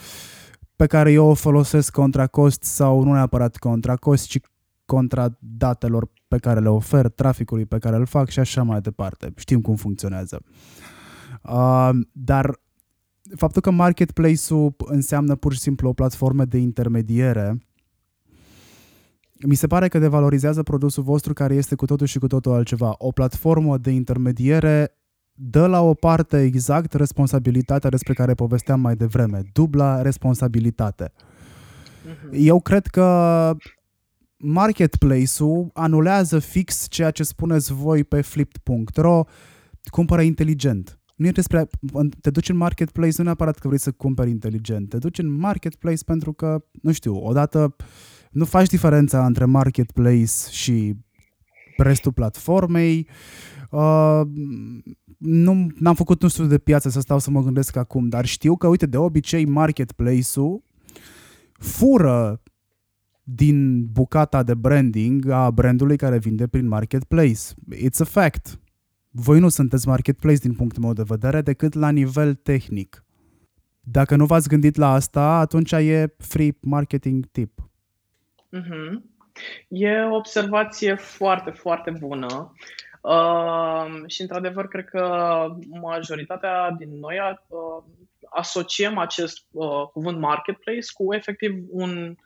pe 0.77 0.87
care 0.87 1.13
eu 1.13 1.27
o 1.27 1.35
folosesc 1.35 1.93
contra 1.93 2.27
cost 2.27 2.63
sau 2.63 3.03
nu 3.03 3.13
neapărat 3.13 3.57
contra 3.57 3.95
cost, 3.95 4.27
ci 4.27 4.41
contra 4.85 5.39
datelor 5.39 6.11
pe 6.29 6.39
care 6.39 6.61
le 6.61 6.69
ofer, 6.69 7.09
traficului 7.09 7.67
pe 7.67 7.79
care 7.79 7.97
îl 7.97 8.07
fac 8.07 8.29
și 8.29 8.39
așa 8.39 8.63
mai 8.63 8.81
departe. 8.81 9.33
Știm 9.37 9.61
cum 9.61 9.77
funcționează. 9.77 10.43
Uh, 11.43 11.91
dar 12.13 12.61
faptul 13.37 13.63
că 13.63 13.71
marketplace-ul 13.71 14.75
înseamnă 14.79 15.35
pur 15.37 15.53
și 15.53 15.59
simplu 15.59 15.89
o 15.89 15.93
platformă 15.93 16.45
de 16.45 16.59
intermediere, 16.59 17.59
mi 19.47 19.55
se 19.55 19.67
pare 19.67 19.89
că 19.89 19.99
devalorizează 19.99 20.63
produsul 20.63 21.03
vostru 21.03 21.33
care 21.33 21.55
este 21.55 21.75
cu 21.75 21.85
totul 21.85 22.07
și 22.07 22.19
cu 22.19 22.27
totul 22.27 22.53
altceva. 22.53 22.95
O 22.99 23.11
platformă 23.11 23.79
de 23.79 23.91
intermediere 23.91 24.95
dă 25.33 25.67
la 25.67 25.81
o 25.81 25.95
parte 25.95 26.43
exact 26.43 26.93
responsabilitatea 26.93 27.91
despre 27.91 28.13
care 28.13 28.35
povesteam 28.35 28.81
mai 28.81 28.97
devreme, 28.97 29.43
dubla 29.53 30.03
responsabilitate. 30.03 31.13
Mhm. 32.05 32.31
Eu 32.33 32.61
cred 32.61 32.87
că 32.87 33.57
marketplace-ul 34.37 35.71
anulează 35.73 36.39
fix 36.39 36.87
ceea 36.89 37.11
ce 37.11 37.23
spuneți 37.23 37.73
voi 37.73 38.05
pe 38.05 38.21
flipped.ro, 38.21 39.25
cumpără 39.91 40.23
inteligent 40.23 41.00
nu 41.21 41.27
e 41.27 41.31
despre, 41.31 41.67
te 42.21 42.31
duci 42.31 42.49
în 42.49 42.57
marketplace 42.57 43.15
nu 43.17 43.25
neapărat 43.25 43.59
că 43.59 43.67
vrei 43.67 43.81
să 43.81 43.93
cumperi 43.93 44.31
inteligent, 44.31 44.89
te 44.89 44.99
duci 44.99 45.19
în 45.19 45.33
marketplace 45.33 46.05
pentru 46.05 46.33
că, 46.33 46.65
nu 46.83 46.93
știu, 46.93 47.17
odată 47.17 47.77
nu 48.31 48.45
faci 48.45 48.69
diferența 48.69 49.27
între 49.27 49.45
marketplace 49.45 50.33
și 50.51 50.97
restul 51.77 52.13
platformei. 52.13 53.09
Uh, 53.71 54.21
nu 55.19 55.67
am 55.85 55.95
făcut 55.95 56.23
un 56.23 56.29
studiu 56.29 56.51
de 56.51 56.59
piață 56.59 56.89
să 56.89 57.01
stau 57.01 57.19
să 57.19 57.31
mă 57.31 57.43
gândesc 57.43 57.77
acum, 57.77 58.09
dar 58.09 58.25
știu 58.25 58.57
că, 58.57 58.67
uite, 58.67 58.87
de 58.87 58.97
obicei 58.97 59.45
marketplace-ul 59.45 60.63
fură 61.53 62.43
din 63.23 63.87
bucata 63.87 64.43
de 64.43 64.55
branding 64.55 65.29
a 65.29 65.51
brandului 65.51 65.97
care 65.97 66.19
vinde 66.19 66.47
prin 66.47 66.69
marketplace. 66.69 67.41
It's 67.75 68.01
a 68.01 68.05
fact 68.05 68.61
voi 69.11 69.39
nu 69.39 69.49
sunteți 69.49 69.89
marketplace 69.89 70.39
din 70.39 70.55
punctul 70.55 70.83
meu 70.83 70.93
de 70.93 71.03
vedere 71.07 71.41
decât 71.41 71.75
la 71.75 71.91
nivel 71.91 72.35
tehnic. 72.35 73.05
Dacă 73.81 74.17
nu 74.17 74.27
v-ați 74.27 74.49
gândit 74.49 74.77
la 74.77 74.93
asta, 74.93 75.39
atunci 75.39 75.73
e 75.73 76.15
free 76.19 76.57
marketing 76.61 77.27
tip. 77.33 77.61
Mm-hmm. 78.57 79.03
E 79.69 80.03
o 80.03 80.15
observație 80.15 80.95
foarte, 80.95 81.51
foarte 81.51 81.91
bună. 81.91 82.53
Uh, 83.01 84.03
și 84.07 84.21
într-adevăr, 84.21 84.69
cred 84.69 84.85
că 84.85 85.47
majoritatea 85.81 86.71
din 86.79 86.99
noi 86.99 87.17
uh, 87.49 87.83
asociem 88.31 88.99
acest 88.99 89.47
uh, 89.51 89.83
cuvânt 89.93 90.19
marketplace 90.19 90.87
cu 90.93 91.15
efectiv 91.15 91.65
un 91.71 92.17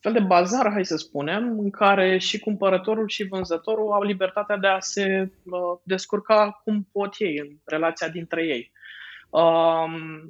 fel 0.00 0.12
de 0.12 0.20
bazar, 0.20 0.70
hai 0.70 0.84
să 0.84 0.96
spunem, 0.96 1.58
în 1.58 1.70
care 1.70 2.18
și 2.18 2.38
cumpărătorul 2.38 3.08
și 3.08 3.24
vânzătorul 3.24 3.92
au 3.92 4.02
libertatea 4.02 4.56
de 4.56 4.66
a 4.66 4.80
se 4.80 5.30
uh, 5.44 5.78
descurca 5.82 6.60
cum 6.64 6.88
pot 6.92 7.14
ei 7.18 7.38
în 7.38 7.48
relația 7.64 8.08
dintre 8.08 8.46
ei. 8.46 8.72
Um, 9.30 10.22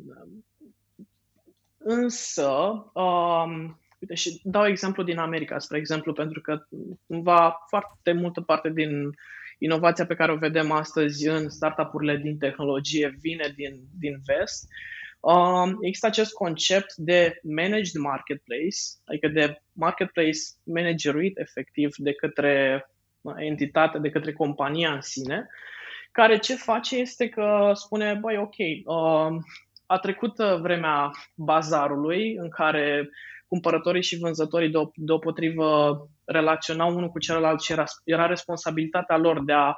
însă, 1.78 2.50
um, 2.92 3.80
uite, 3.98 4.14
și 4.14 4.40
dau 4.44 4.66
exemplu 4.66 5.02
din 5.02 5.18
America, 5.18 5.58
spre 5.58 5.78
exemplu, 5.78 6.12
pentru 6.12 6.40
că 6.40 6.66
cumva 7.06 7.64
foarte 7.68 8.12
multă 8.12 8.40
parte 8.40 8.70
din 8.70 9.10
inovația 9.58 10.06
pe 10.06 10.14
care 10.14 10.32
o 10.32 10.36
vedem 10.36 10.70
astăzi 10.70 11.28
în 11.28 11.48
startup-urile 11.48 12.16
din 12.16 12.38
tehnologie 12.38 13.16
vine 13.20 13.52
din, 13.56 13.80
din 13.98 14.20
vest. 14.24 14.64
Uh, 14.64 14.97
Um, 15.20 15.78
există 15.80 16.06
acest 16.06 16.32
concept 16.32 16.94
de 16.94 17.40
managed 17.42 17.94
marketplace, 17.94 18.78
adică 19.04 19.28
de 19.28 19.62
marketplace 19.72 20.38
manageruit 20.62 21.38
efectiv 21.38 21.94
de 21.96 22.12
către 22.12 22.86
entitate, 23.36 23.98
de 23.98 24.10
către 24.10 24.32
compania 24.32 24.92
în 24.92 25.00
sine, 25.00 25.48
care 26.12 26.38
ce 26.38 26.54
face 26.54 26.96
este 26.96 27.28
că 27.28 27.70
spune, 27.74 28.14
băi, 28.14 28.36
ok, 28.36 28.54
um, 28.84 29.44
a 29.86 29.98
trecut 29.98 30.36
vremea 30.36 31.10
bazarului 31.34 32.34
în 32.36 32.48
care 32.48 33.08
cumpărătorii 33.46 34.02
și 34.02 34.18
vânzătorii 34.18 34.72
deopotrivă 34.94 35.98
relaționau 36.24 36.96
unul 36.96 37.08
cu 37.08 37.18
celălalt 37.18 37.60
și 37.60 37.72
era, 37.72 37.84
era 38.04 38.26
responsabilitatea 38.26 39.16
lor 39.16 39.44
de 39.44 39.52
a 39.52 39.76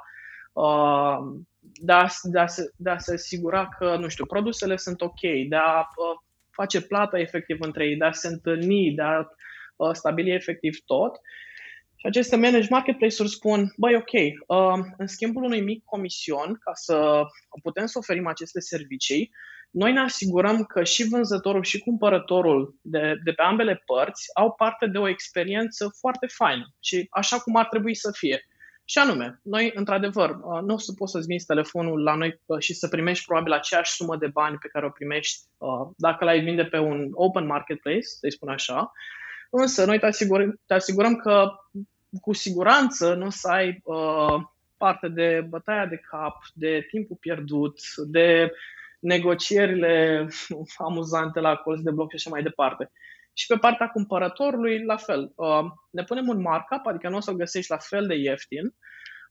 uh, 0.53 1.17
de 1.61 1.91
a, 1.91 2.07
de, 2.23 2.39
a 2.39 2.47
se, 2.47 2.71
de 2.75 2.89
a 2.89 2.97
se 2.97 3.13
asigura 3.13 3.67
că, 3.67 3.95
nu 3.95 4.07
știu, 4.07 4.25
produsele 4.25 4.77
sunt 4.77 5.01
ok, 5.01 5.21
de 5.49 5.55
a 5.55 5.79
uh, 5.79 6.19
face 6.51 6.81
plată 6.81 7.19
efectiv 7.19 7.57
între 7.59 7.85
ei, 7.85 7.95
de 7.95 8.05
a 8.05 8.11
se 8.11 8.27
întâlni, 8.27 8.91
de 8.91 9.01
a 9.01 9.19
uh, 9.75 9.93
stabili 9.93 10.33
efectiv 10.33 10.77
tot. 10.85 11.15
Și 11.95 12.07
aceste 12.07 12.35
managed 12.35 12.69
marketplace-uri 12.69 13.31
spun, 13.31 13.73
băi, 13.77 13.95
ok, 13.95 14.11
uh, 14.11 14.85
în 14.97 15.07
schimbul 15.07 15.43
unui 15.43 15.61
mic 15.61 15.83
comision, 15.83 16.57
ca 16.59 16.71
să 16.73 17.21
putem 17.61 17.85
să 17.85 17.97
oferim 17.97 18.27
aceste 18.27 18.59
servicii, 18.59 19.31
noi 19.71 19.91
ne 19.91 19.99
asigurăm 19.99 20.63
că 20.63 20.83
și 20.83 21.07
vânzătorul 21.07 21.63
și 21.63 21.79
cumpărătorul 21.79 22.75
de, 22.81 23.13
de 23.23 23.31
pe 23.31 23.41
ambele 23.41 23.83
părți 23.85 24.29
au 24.33 24.53
parte 24.53 24.87
de 24.87 24.97
o 24.97 25.07
experiență 25.07 25.95
foarte 25.99 26.27
faină 26.27 26.73
și 26.79 27.07
așa 27.09 27.39
cum 27.39 27.55
ar 27.55 27.67
trebui 27.67 27.95
să 27.95 28.11
fie. 28.17 28.45
Și 28.91 28.97
anume, 28.97 29.39
noi, 29.43 29.71
într-adevăr, 29.75 30.29
uh, 30.29 30.61
nu 30.61 30.73
o 30.73 30.77
să 30.77 30.93
poți 30.97 31.11
să-ți 31.11 31.27
vinzi 31.27 31.45
telefonul 31.45 32.03
la 32.03 32.15
noi 32.15 32.41
uh, 32.45 32.59
și 32.59 32.73
să 32.73 32.87
primești 32.87 33.25
probabil 33.25 33.51
aceeași 33.51 33.91
sumă 33.91 34.15
de 34.17 34.27
bani 34.27 34.57
pe 34.57 34.67
care 34.67 34.85
o 34.85 34.89
primești 34.89 35.39
uh, 35.57 35.87
dacă 35.97 36.25
l-ai 36.25 36.39
vinde 36.39 36.63
pe 36.63 36.77
un 36.77 37.09
open 37.13 37.45
marketplace, 37.45 38.01
să-i 38.01 38.31
spun 38.31 38.49
așa, 38.49 38.91
Însă 39.51 39.85
noi 39.85 39.99
te 39.99 40.05
asigurăm, 40.05 40.59
te 40.65 40.73
asigurăm 40.73 41.15
că 41.15 41.51
cu 42.21 42.33
siguranță 42.33 43.13
nu 43.13 43.25
o 43.25 43.29
să 43.29 43.47
ai 43.47 43.81
uh, 43.83 44.41
parte 44.77 45.07
de 45.07 45.45
bătaia 45.49 45.85
de 45.85 46.01
cap, 46.09 46.37
de 46.53 46.85
timpul 46.89 47.17
pierdut, 47.19 47.79
de 48.07 48.51
negocierile 48.99 50.27
amuzante 50.87 51.39
la 51.39 51.55
colț 51.55 51.81
de 51.81 51.91
bloc 51.91 52.09
și 52.09 52.15
așa 52.15 52.29
mai 52.29 52.43
departe. 52.43 52.91
Și 53.33 53.47
pe 53.47 53.57
partea 53.57 53.87
cumpărătorului, 53.87 54.83
la 54.83 54.95
fel. 54.95 55.31
Uh, 55.35 55.65
ne 55.89 56.03
punem 56.03 56.27
un 56.27 56.41
markup, 56.41 56.85
adică 56.85 57.09
nu 57.09 57.15
o 57.15 57.19
să-l 57.19 57.35
găsești 57.35 57.71
la 57.71 57.77
fel 57.77 58.07
de 58.07 58.15
ieftin, 58.15 58.65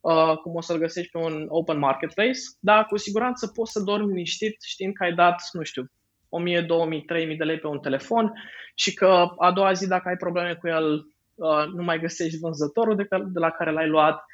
uh, 0.01 0.37
cum 0.37 0.55
o 0.55 0.61
să-l 0.61 0.79
găsești 0.79 1.11
pe 1.11 1.19
un 1.19 1.47
open 1.49 1.79
marketplace, 1.79 2.41
dar 2.61 2.85
cu 2.85 2.97
siguranță 2.97 3.47
poți 3.47 3.73
să 3.73 3.81
dormi 3.81 4.07
liniștit 4.07 4.57
știind 4.63 4.95
că 4.95 5.05
ai 5.05 5.15
dat, 5.15 5.43
nu 5.53 5.63
știu, 5.63 5.85
1000, 6.29 6.61
2000, 6.61 7.03
3000 7.03 7.37
de 7.37 7.45
lei 7.45 7.59
pe 7.59 7.67
un 7.67 7.81
telefon 7.81 8.33
și 8.75 8.95
că 8.95 9.27
a 9.39 9.53
doua 9.53 9.73
zi, 9.73 9.87
dacă 9.89 10.09
ai 10.09 10.17
probleme 10.17 10.55
cu 10.55 10.69
el, 10.69 11.05
uh, 11.35 11.67
nu 11.75 11.83
mai 11.83 12.01
găsești 12.01 12.39
vânzătorul 12.39 12.97
de, 12.97 13.07
de 13.11 13.39
la 13.39 13.51
care 13.51 13.71
l-ai 13.71 13.89
luat, 13.89 14.25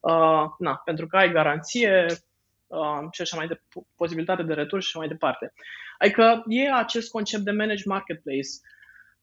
uh, 0.00 0.44
na, 0.58 0.80
pentru 0.84 1.06
că 1.06 1.16
ai 1.16 1.32
garanție 1.32 2.06
uh, 2.66 3.08
și 3.10 3.20
așa 3.20 3.36
mai 3.36 3.46
de 3.46 3.60
posibilitate 3.96 4.42
de 4.42 4.54
retur 4.54 4.80
și 4.80 4.86
așa 4.88 4.98
mai 4.98 5.08
departe. 5.08 5.52
Adică 5.98 6.42
e 6.46 6.72
acest 6.72 7.10
concept 7.10 7.42
de 7.42 7.50
managed 7.50 7.84
marketplace. 7.84 8.50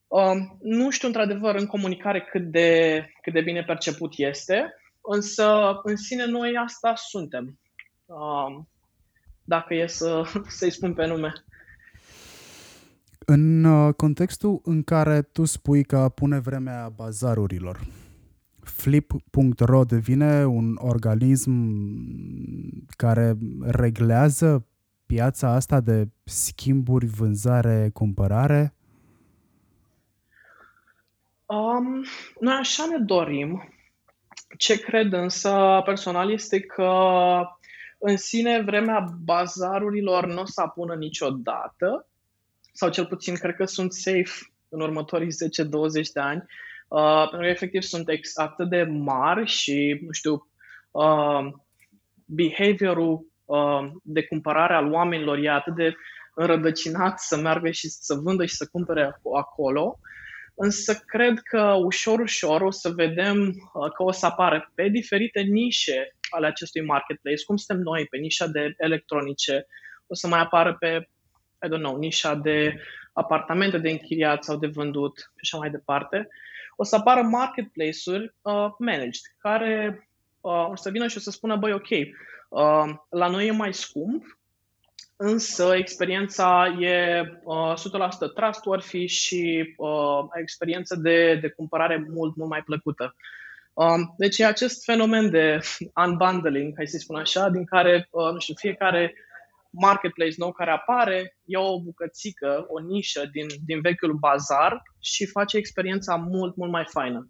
Uh, 0.10 0.38
nu 0.62 0.90
știu 0.90 1.08
într-adevăr 1.08 1.56
în 1.56 1.66
comunicare 1.66 2.22
cât 2.22 2.52
de, 2.52 3.06
cât 3.22 3.34
de 3.34 3.42
bine 3.42 3.64
perceput 3.64 4.14
este, 4.18 4.74
însă 5.02 5.80
în 5.84 5.96
sine 5.96 6.26
noi 6.26 6.52
asta 6.66 6.94
suntem. 6.96 7.60
Uh, 8.06 8.60
dacă 9.44 9.74
e 9.74 9.88
să, 9.88 10.24
să-i 10.58 10.72
spun 10.72 10.94
pe 10.94 11.06
nume. 11.06 11.34
În 13.26 13.64
uh, 13.64 13.94
contextul 13.94 14.60
în 14.64 14.84
care 14.84 15.22
tu 15.22 15.46
spui 15.46 15.84
că 15.84 16.12
pune 16.16 16.40
vremea 16.40 16.90
bazarurilor, 16.96 17.80
Flip.ro 18.60 19.84
devine 19.84 20.46
un 20.46 20.78
organism 20.80 21.54
care 22.98 23.38
reglează 23.62 24.66
piața 25.06 25.50
asta 25.50 25.80
de 25.80 26.08
schimburi, 26.24 27.06
vânzare, 27.06 27.90
cumpărare? 27.94 28.74
Um, 31.50 32.06
noi 32.40 32.54
așa 32.54 32.86
ne 32.86 32.98
dorim. 32.98 33.74
Ce 34.58 34.80
cred 34.80 35.14
însă 35.14 35.82
personal 35.86 36.32
este 36.32 36.60
că 36.60 36.92
în 37.98 38.18
sine 38.18 38.62
vremea 38.62 39.06
bazarurilor 39.24 40.26
nu 40.26 40.42
o 40.42 40.46
să 40.46 40.62
apună 40.62 40.96
niciodată, 40.96 42.08
sau 42.74 42.90
cel 42.90 43.06
puțin 43.06 43.36
cred 43.36 43.56
că 43.56 43.66
sunt 43.66 43.94
safe 43.94 44.52
în 44.70 44.82
următorii 44.82 45.28
10-20 45.28 46.12
de 46.14 46.20
ani, 46.20 46.44
uh, 46.88 47.22
pentru 47.30 47.40
că 47.40 47.46
efectiv 47.46 47.82
sunt 47.82 48.10
ex- 48.10 48.38
atât 48.38 48.70
de 48.70 48.84
mari 48.84 49.46
și, 49.46 50.00
nu 50.06 50.12
știu, 50.12 50.48
uh, 50.92 51.48
behaviorul 52.26 53.26
uh, 53.46 53.92
de 54.04 54.24
cumpărare 54.24 54.74
al 54.74 54.92
oamenilor 54.92 55.38
e 55.38 55.50
atât 55.50 55.76
de 55.76 55.96
înrădăcinat 56.34 57.20
să 57.20 57.38
meargă 57.38 57.72
și 57.72 57.90
să 57.90 58.16
vândă 58.16 58.46
și 58.46 58.56
să 58.56 58.68
cumpere 58.72 59.20
acolo, 59.36 60.00
însă 60.62 61.04
cred 61.06 61.40
că 61.40 61.62
ușor, 61.62 62.20
ușor 62.20 62.62
o 62.62 62.72
să 62.72 62.90
vedem 62.90 63.48
uh, 63.48 63.92
că 63.92 64.04
o 64.04 64.12
să 64.12 64.26
apară 64.26 64.72
pe 64.76 64.88
diferite 64.88 65.42
nișe 65.42 66.16
ale 66.30 66.48
acestui 66.48 66.86
marketplace, 66.86 67.44
cum 67.44 67.56
suntem 67.56 67.84
noi 67.84 68.06
pe 68.06 68.18
nișa 68.18 68.48
de 68.48 68.74
electronice, 68.78 69.66
o 70.08 70.14
să 70.14 70.28
mai 70.28 70.40
apară 70.40 70.76
pe 70.80 71.08
I 71.66 71.68
don't 71.68 71.82
know, 71.82 71.98
nișa 71.98 72.36
de 72.36 72.82
apartamente 73.14 73.78
de 73.78 73.90
închiriat 73.90 74.44
sau 74.44 74.58
de 74.58 74.68
vândut 74.68 75.18
și 75.18 75.40
așa 75.42 75.58
mai 75.58 75.70
departe, 75.70 76.28
o 76.76 76.84
să 76.84 76.96
apară 76.96 77.22
marketplace-uri 77.22 78.34
uh, 78.42 78.68
managed, 78.78 79.24
care 79.38 80.08
uh, 80.42 80.70
o 80.70 80.76
să 80.76 80.90
vină 80.90 81.08
și 81.08 81.18
o 81.18 81.20
să 81.20 81.32
spună, 81.32 81.56
băi, 81.56 81.74
ok, 81.74 81.90
uh, 81.90 82.96
la 83.10 83.28
noi 83.28 83.48
e 83.48 83.52
mai 83.52 83.74
scump, 83.74 84.39
însă 85.22 85.76
experiența 85.76 86.78
e 86.80 87.22
uh, 87.44 87.74
100% 88.30 88.34
trustworthy 88.36 89.06
și 89.06 89.74
uh, 89.78 90.20
experiență 90.42 90.96
de, 90.96 91.36
de 91.42 91.50
cumpărare 91.50 92.08
mult, 92.10 92.36
mult 92.36 92.50
mai 92.50 92.62
plăcută. 92.62 93.16
Um, 93.74 94.14
deci 94.18 94.38
e 94.38 94.46
acest 94.46 94.84
fenomen 94.84 95.30
de 95.30 95.60
unbundling, 96.06 96.74
hai 96.76 96.88
să 96.88 96.98
spun 96.98 97.16
așa, 97.16 97.50
din 97.50 97.66
care, 97.66 98.08
uh, 98.12 98.32
nu 98.32 98.40
știu, 98.40 98.54
fiecare 98.58 99.14
marketplace 99.70 100.36
nou 100.38 100.52
care 100.52 100.72
apare, 100.72 101.38
ia 101.44 101.60
o 101.60 101.82
bucățică, 101.82 102.66
o 102.68 102.80
nișă 102.80 103.30
din, 103.32 103.48
din 103.66 103.82
vechiul 103.82 104.14
bazar 104.14 104.82
și 105.00 105.26
face 105.26 105.58
experiența 105.58 106.16
mult, 106.16 106.56
mult 106.56 106.72
mai 106.72 106.86
faină 106.92 107.30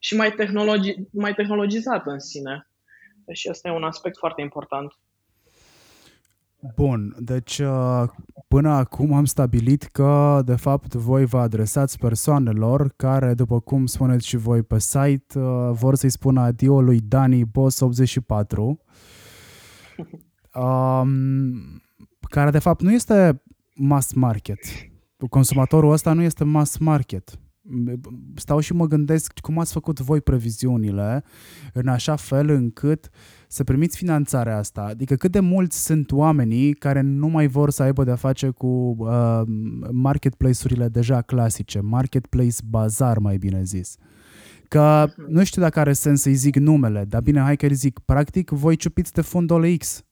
și 0.00 0.16
mai, 0.16 0.32
tehnologi, 0.32 0.94
mai 1.12 1.34
tehnologizată 1.34 2.10
în 2.10 2.20
sine. 2.20 2.70
Și 3.32 3.48
asta 3.48 3.68
e 3.68 3.72
un 3.72 3.84
aspect 3.84 4.18
foarte 4.18 4.40
important. 4.40 4.92
Bun, 6.74 7.16
deci 7.18 7.58
uh, 7.58 8.02
până 8.48 8.70
acum 8.70 9.12
am 9.12 9.24
stabilit 9.24 9.82
că, 9.82 10.42
de 10.44 10.54
fapt, 10.54 10.94
voi 10.94 11.24
vă 11.24 11.38
adresați 11.38 11.98
persoanelor 11.98 12.92
care, 12.96 13.34
după 13.34 13.60
cum 13.60 13.86
spuneți 13.86 14.26
și 14.26 14.36
voi 14.36 14.62
pe 14.62 14.78
site, 14.78 15.38
uh, 15.38 15.70
vor 15.72 15.94
să-i 15.94 16.10
spună 16.10 16.40
adio 16.40 16.80
lui 16.80 17.00
Dani 17.00 17.44
Boss 17.44 17.80
84 17.80 18.80
um, 20.54 21.82
care 22.20 22.50
de 22.50 22.58
fapt 22.58 22.82
nu 22.82 22.92
este 22.92 23.42
mass 23.74 24.12
market. 24.12 24.58
Consumatorul 25.30 25.92
ăsta 25.92 26.12
nu 26.12 26.22
este 26.22 26.44
mass 26.44 26.78
market. 26.78 27.38
Stau 28.34 28.60
și 28.60 28.72
mă 28.72 28.86
gândesc 28.86 29.38
cum 29.38 29.58
ați 29.58 29.72
făcut 29.72 30.00
voi 30.00 30.20
previziunile 30.20 31.24
în 31.72 31.88
așa 31.88 32.16
fel 32.16 32.48
încât 32.48 33.10
să 33.48 33.64
primiți 33.64 33.96
finanțarea 33.96 34.58
asta. 34.58 34.82
Adică 34.82 35.14
cât 35.14 35.32
de 35.32 35.40
mulți 35.40 35.84
sunt 35.84 36.12
oamenii 36.12 36.72
care 36.72 37.00
nu 37.00 37.28
mai 37.28 37.46
vor 37.46 37.70
să 37.70 37.82
aibă 37.82 38.04
de-a 38.04 38.16
face 38.16 38.48
cu 38.50 38.96
uh, 38.98 39.42
marketplace-urile 39.90 40.88
deja 40.88 41.22
clasice, 41.22 41.80
marketplace 41.80 42.56
bazar 42.68 43.18
mai 43.18 43.36
bine 43.36 43.62
zis. 43.62 43.96
Că 44.68 45.08
nu 45.28 45.44
știu 45.44 45.62
dacă 45.62 45.80
are 45.80 45.92
sens 45.92 46.20
să-i 46.20 46.34
zic 46.34 46.56
numele, 46.56 47.04
dar 47.08 47.22
bine, 47.22 47.40
hai 47.40 47.56
că 47.56 47.66
zic. 47.68 47.98
Practic, 47.98 48.50
voi 48.50 48.76
ciupiți 48.76 49.12
de 49.12 49.20
fundul 49.20 49.76
X 49.76 50.04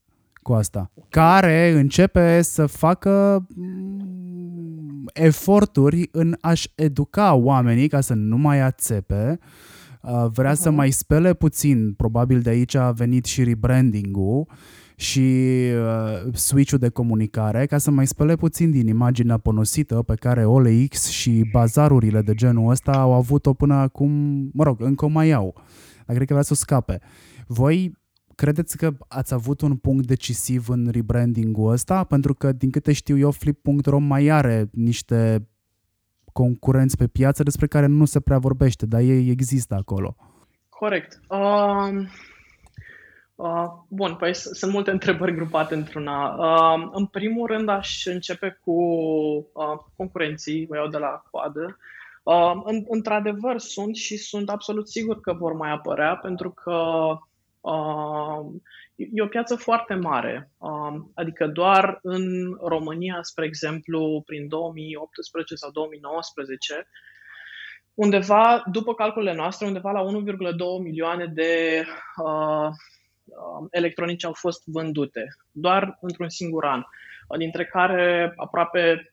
cu 0.42 0.52
asta, 0.52 0.90
care 1.08 1.70
începe 1.70 2.42
să 2.42 2.66
facă 2.66 3.46
mm, 3.54 3.77
eforturi 5.18 6.08
în 6.12 6.36
a-și 6.40 6.72
educa 6.74 7.34
oamenii 7.34 7.88
ca 7.88 8.00
să 8.00 8.14
nu 8.14 8.36
mai 8.36 8.60
ațepe, 8.60 9.38
uh, 10.02 10.26
vrea 10.32 10.52
uh-huh. 10.52 10.60
să 10.60 10.70
mai 10.70 10.90
spele 10.90 11.34
puțin, 11.34 11.92
probabil 11.92 12.40
de 12.40 12.50
aici 12.50 12.74
a 12.74 12.90
venit 12.90 13.24
și 13.24 13.44
rebranding-ul 13.44 14.46
și 14.96 15.20
uh, 15.74 16.34
switch-ul 16.34 16.78
de 16.78 16.88
comunicare 16.88 17.66
ca 17.66 17.78
să 17.78 17.90
mai 17.90 18.06
spele 18.06 18.34
puțin 18.34 18.70
din 18.70 18.86
imaginea 18.86 19.38
ponosită 19.38 19.94
pe 19.94 20.14
care 20.14 20.44
OLX 20.44 21.06
și 21.06 21.48
bazarurile 21.52 22.22
de 22.22 22.34
genul 22.34 22.70
ăsta 22.70 22.92
au 22.92 23.12
avut-o 23.12 23.54
până 23.54 23.74
acum, 23.74 24.10
mă 24.52 24.64
rog, 24.64 24.80
încă 24.80 25.04
o 25.04 25.08
mai 25.08 25.32
au. 25.32 25.54
Dar 26.06 26.16
cred 26.16 26.26
că 26.26 26.32
vrea 26.32 26.44
să 26.44 26.52
o 26.52 26.56
scape. 26.56 27.00
Voi 27.46 27.92
credeți 28.40 28.76
că 28.76 28.90
ați 29.08 29.34
avut 29.34 29.60
un 29.60 29.76
punct 29.76 30.06
decisiv 30.06 30.68
în 30.68 30.88
rebranding-ul 30.92 31.72
ăsta? 31.72 32.04
Pentru 32.04 32.34
că, 32.34 32.52
din 32.52 32.70
câte 32.70 32.92
știu 32.92 33.18
eu, 33.18 33.30
Flip.ro 33.30 33.98
mai 33.98 34.28
are 34.28 34.68
niște 34.72 35.48
concurenți 36.32 36.96
pe 36.96 37.06
piață 37.06 37.42
despre 37.42 37.66
care 37.66 37.86
nu 37.86 38.04
se 38.04 38.20
prea 38.20 38.38
vorbește, 38.38 38.86
dar 38.86 39.00
ei 39.00 39.30
există 39.30 39.74
acolo. 39.74 40.16
Corect. 40.68 41.20
Uh, 41.28 41.88
uh, 43.34 43.66
bun, 43.88 44.14
păi 44.14 44.34
sunt 44.34 44.72
multe 44.72 44.90
întrebări 44.90 45.34
grupate 45.34 45.74
într-una. 45.74 46.34
Uh, 46.34 46.88
în 46.92 47.06
primul 47.06 47.46
rând 47.46 47.68
aș 47.68 48.06
începe 48.06 48.58
cu 48.64 48.72
uh, 48.72 49.78
concurenții, 49.96 50.66
mă 50.68 50.76
iau 50.76 50.88
de 50.88 50.98
la 50.98 51.22
coadă. 51.30 51.78
Uh, 52.22 52.62
în, 52.64 52.84
într-adevăr 52.88 53.58
sunt 53.58 53.96
și 53.96 54.16
sunt 54.16 54.50
absolut 54.50 54.88
sigur 54.88 55.20
că 55.20 55.32
vor 55.32 55.52
mai 55.52 55.70
apărea 55.70 56.16
pentru 56.16 56.50
că 56.50 56.72
Um, 56.72 57.18
e 58.96 59.22
o 59.22 59.26
piață 59.26 59.56
foarte 59.56 59.94
mare, 59.94 60.50
um, 60.58 61.12
adică 61.14 61.46
doar 61.46 61.98
în 62.02 62.54
România, 62.60 63.18
spre 63.22 63.44
exemplu, 63.44 64.22
prin 64.26 64.48
2018 64.48 65.54
sau 65.54 65.70
2019, 65.70 66.88
undeva, 67.94 68.64
după 68.72 68.94
calculele 68.94 69.36
noastre, 69.36 69.66
undeva 69.66 69.90
la 69.90 70.04
1,2 70.04 70.08
milioane 70.82 71.26
de 71.26 71.84
uh, 72.24 72.68
um, 73.24 73.68
electronice 73.70 74.26
au 74.26 74.32
fost 74.32 74.62
vândute, 74.66 75.26
doar 75.50 75.98
într-un 76.00 76.28
singur 76.28 76.64
an, 76.64 76.82
dintre 77.38 77.64
care 77.66 78.32
aproape 78.36 79.12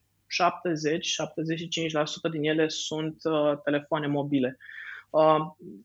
70-75% 2.28 2.32
din 2.32 2.44
ele 2.44 2.68
sunt 2.68 3.18
uh, 3.24 3.58
telefoane 3.64 4.08
mobile. 4.08 4.58
Uh, 4.60 4.85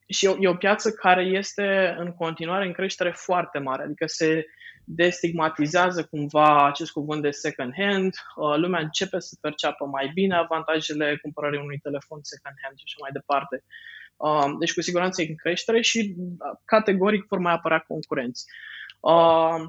și 0.08 0.26
e, 0.26 0.36
e 0.40 0.48
o 0.48 0.54
piață 0.54 0.90
care 0.90 1.22
este 1.22 1.94
în 1.98 2.12
continuare 2.12 2.66
în 2.66 2.72
creștere 2.72 3.10
foarte 3.10 3.58
mare, 3.58 3.82
adică 3.82 4.06
se 4.06 4.44
destigmatizează 4.84 6.04
cumva 6.04 6.66
acest 6.66 6.90
cuvânt 6.90 7.22
de 7.22 7.30
second 7.30 7.72
hand, 7.76 8.14
uh, 8.36 8.56
lumea 8.56 8.80
începe 8.80 9.18
să 9.18 9.36
perceapă 9.40 9.84
mai 9.84 10.10
bine 10.14 10.36
avantajele 10.36 11.18
cumpărării 11.22 11.60
unui 11.60 11.78
telefon 11.78 12.18
second 12.22 12.54
hand 12.62 12.76
și 12.76 12.84
așa 12.86 12.96
mai 13.00 13.10
departe. 13.12 13.64
Uh, 14.16 14.56
deci 14.58 14.74
cu 14.74 14.80
siguranță 14.80 15.22
e 15.22 15.28
în 15.28 15.34
creștere 15.34 15.80
și 15.80 16.14
categoric 16.64 17.26
vor 17.28 17.38
mai 17.38 17.52
apărea 17.52 17.84
concurenți. 17.88 18.44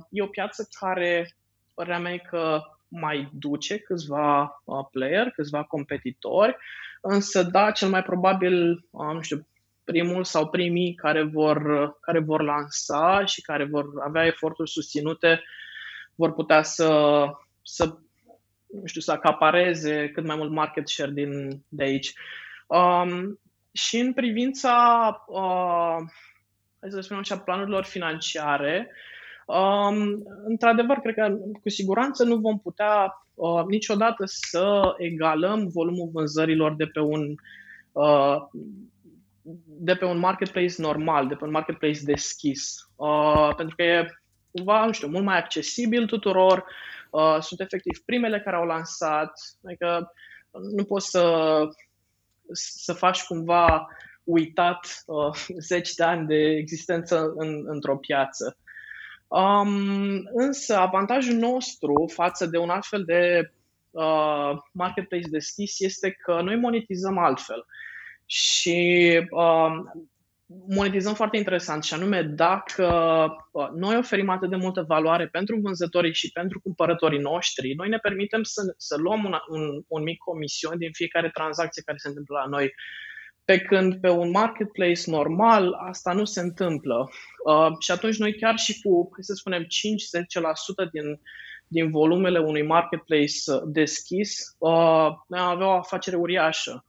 E 0.09 0.21
o 0.21 0.27
piață 0.27 0.67
care, 0.79 1.35
părerea 1.73 1.99
mea, 1.99 2.17
că 2.17 2.61
mai 2.87 3.29
duce 3.33 3.77
câțiva 3.77 4.61
player, 4.91 5.29
câțiva 5.29 5.63
competitori, 5.63 6.55
însă 7.01 7.43
da, 7.43 7.71
cel 7.71 7.89
mai 7.89 8.03
probabil, 8.03 8.85
nu 8.91 9.21
știu, 9.21 9.47
primul 9.83 10.23
sau 10.23 10.49
primii 10.49 10.93
care 10.93 11.23
vor, 11.23 11.89
care 12.01 12.19
vor 12.19 12.41
lansa 12.41 13.25
și 13.25 13.41
care 13.41 13.63
vor 13.63 13.85
avea 14.05 14.25
eforturi 14.25 14.69
susținute 14.69 15.41
vor 16.15 16.33
putea 16.33 16.61
să, 16.61 17.25
să 17.61 17.97
nu 18.67 18.85
știu, 18.85 19.01
să 19.01 19.11
acapareze 19.11 20.09
cât 20.09 20.25
mai 20.25 20.35
mult 20.35 20.51
market 20.51 20.87
share 20.87 21.11
din, 21.11 21.63
de 21.67 21.83
aici. 21.83 22.13
Um, 22.67 23.39
și 23.71 23.99
în 23.99 24.13
privința, 24.13 24.75
uh, 25.27 25.95
hai 26.79 26.89
să 26.89 26.99
spunem 26.99 27.21
așa, 27.21 27.37
planurilor 27.37 27.83
financiare, 27.83 28.91
um, 29.45 30.23
într-adevăr, 30.45 30.97
cred 30.97 31.15
că 31.15 31.37
cu 31.61 31.69
siguranță 31.69 32.23
nu 32.23 32.35
vom 32.35 32.59
putea 32.59 33.25
uh, 33.33 33.63
niciodată 33.67 34.23
să 34.25 34.93
egalăm 34.97 35.67
volumul 35.67 36.09
vânzărilor 36.13 36.75
de 36.75 36.85
pe 36.85 36.99
un 36.99 37.35
uh, 37.91 38.35
de 39.65 39.95
pe 39.95 40.05
un 40.05 40.17
marketplace 40.17 40.73
normal, 40.77 41.27
de 41.27 41.35
pe 41.35 41.43
un 41.43 41.51
marketplace 41.51 41.99
deschis. 42.03 42.89
Uh, 42.95 43.55
pentru 43.55 43.75
că 43.75 43.83
e 43.83 44.07
cumva, 44.51 44.85
nu 44.85 44.91
știu, 44.91 45.07
mult 45.07 45.23
mai 45.23 45.37
accesibil 45.37 46.05
tuturor. 46.05 46.65
Uh, 47.09 47.37
sunt 47.39 47.59
efectiv 47.59 48.01
primele 48.05 48.41
care 48.41 48.55
au 48.55 48.65
lansat. 48.65 49.31
Adică 49.65 50.13
nu 50.75 50.83
poți 50.83 51.09
să, 51.09 51.57
să 52.51 52.93
faci 52.93 53.23
cumva 53.23 53.87
uitat 54.23 55.03
uh, 55.05 55.35
zeci 55.69 55.93
de 55.93 56.03
ani 56.03 56.27
de 56.27 56.55
existență 56.57 57.33
în, 57.35 57.63
într-o 57.67 57.97
piață. 57.97 58.57
Um, 59.27 60.29
însă 60.33 60.77
avantajul 60.77 61.35
nostru 61.35 62.11
față 62.13 62.45
de 62.45 62.57
un 62.57 62.69
altfel 62.69 63.03
de 63.03 63.51
uh, 63.91 64.51
marketplace 64.71 65.27
deschis 65.29 65.79
este 65.79 66.11
că 66.11 66.41
noi 66.41 66.55
monetizăm 66.55 67.17
altfel. 67.17 67.57
Uh, 67.57 67.90
și 68.31 69.19
uh, 69.29 69.71
monetizăm 70.67 71.13
foarte 71.13 71.37
interesant 71.37 71.83
și 71.83 71.93
anume 71.93 72.21
dacă 72.21 72.87
uh, 73.51 73.67
noi 73.75 73.97
oferim 73.97 74.29
atât 74.29 74.49
de 74.49 74.55
multă 74.55 74.81
valoare 74.87 75.27
pentru 75.27 75.59
vânzătorii 75.61 76.13
și 76.13 76.31
pentru 76.31 76.59
cumpărătorii 76.59 77.19
noștri, 77.19 77.73
noi 77.73 77.89
ne 77.89 77.97
permitem 77.97 78.43
să, 78.43 78.73
să 78.77 78.95
luăm 78.97 79.23
un, 79.23 79.33
un, 79.49 79.83
un 79.87 80.03
mic 80.03 80.17
comision 80.17 80.77
din 80.77 80.91
fiecare 80.91 81.29
tranzacție 81.29 81.81
care 81.85 81.97
se 81.97 82.07
întâmplă 82.07 82.37
la 82.37 82.49
noi. 82.49 82.73
Pe 83.45 83.59
când 83.59 83.99
pe 83.99 84.09
un 84.09 84.29
marketplace 84.29 85.09
normal 85.09 85.73
asta 85.73 86.13
nu 86.13 86.25
se 86.25 86.39
întâmplă. 86.39 87.09
Uh, 87.45 87.71
și 87.79 87.91
atunci 87.91 88.17
noi 88.17 88.35
chiar 88.35 88.57
și 88.57 88.81
cu, 88.81 89.09
hai 89.13 89.23
să 89.23 89.33
spunem, 89.33 89.63
5-10% 89.63 89.65
din, 90.91 91.19
din 91.67 91.89
volumele 91.89 92.39
unui 92.39 92.63
marketplace 92.63 93.33
deschis, 93.65 94.55
uh, 94.57 95.09
noi 95.27 95.39
avea 95.39 95.67
o 95.67 95.77
afacere 95.77 96.15
uriașă. 96.15 96.85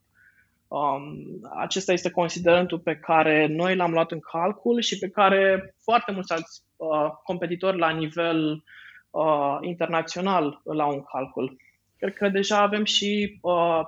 Um, 0.72 1.16
acesta 1.56 1.92
este 1.92 2.10
considerentul 2.10 2.78
pe 2.78 2.96
care 2.96 3.46
noi 3.46 3.76
l-am 3.76 3.92
luat 3.92 4.10
în 4.10 4.20
calcul 4.20 4.80
și 4.80 4.98
pe 4.98 5.08
care 5.08 5.74
foarte 5.82 6.12
mulți 6.12 6.32
alți 6.32 6.62
uh, 6.76 7.10
competitori 7.24 7.78
la 7.78 7.90
nivel 7.90 8.64
uh, 9.10 9.58
internațional 9.60 10.60
îl 10.64 10.80
au 10.80 10.90
în 10.90 11.02
calcul. 11.02 11.56
Cred 11.98 12.14
că 12.14 12.28
deja 12.28 12.58
avem 12.58 12.84
și 12.84 13.38
uh, 13.42 13.80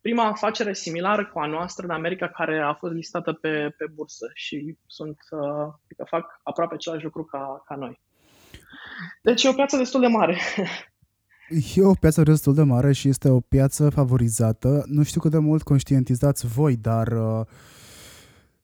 prima 0.00 0.24
afacere 0.24 0.72
similară 0.72 1.26
cu 1.26 1.38
a 1.38 1.46
noastră 1.46 1.84
în 1.84 1.92
America 1.92 2.28
care 2.28 2.60
a 2.60 2.74
fost 2.74 2.92
listată 2.92 3.32
pe, 3.32 3.74
pe 3.78 3.86
bursă 3.94 4.30
și 4.34 4.76
sunt, 4.86 5.18
uh, 5.30 5.74
că 5.96 6.04
fac 6.04 6.40
aproape 6.42 6.74
același 6.74 7.04
lucru 7.04 7.24
ca, 7.24 7.62
ca 7.66 7.74
noi. 7.74 8.00
Deci 9.22 9.44
e 9.44 9.48
o 9.48 9.52
piață 9.52 9.76
destul 9.76 10.00
de 10.00 10.06
mare. 10.06 10.38
E 11.74 11.82
o 11.82 11.92
piață 11.92 12.22
destul 12.22 12.54
de 12.54 12.62
mare 12.62 12.92
și 12.92 13.08
este 13.08 13.28
o 13.28 13.40
piață 13.40 13.88
favorizată. 13.88 14.84
Nu 14.86 15.02
știu 15.02 15.20
cât 15.20 15.30
de 15.30 15.38
mult 15.38 15.62
conștientizați 15.62 16.46
voi, 16.46 16.76
dar 16.76 17.08
uh, 17.08 17.46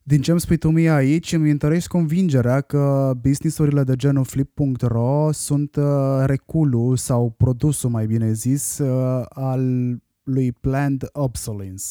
din 0.02 0.20
ce 0.20 0.30
îmi 0.30 0.40
spui 0.40 0.56
tu 0.56 0.70
mie 0.70 0.90
aici, 0.90 1.32
îmi 1.32 1.50
întărești 1.50 1.88
convingerea 1.88 2.60
că 2.60 3.12
businessurile 3.20 3.82
de 3.82 3.96
genul 3.96 4.24
flip.ro 4.24 5.32
sunt 5.32 5.76
uh, 5.76 5.84
reculul 6.24 6.96
sau 6.96 7.30
produsul, 7.30 7.90
mai 7.90 8.06
bine 8.06 8.32
zis, 8.32 8.78
uh, 8.78 9.24
al 9.28 9.62
lui 10.22 10.52
planned 10.52 11.08
obsolescence 11.12 11.84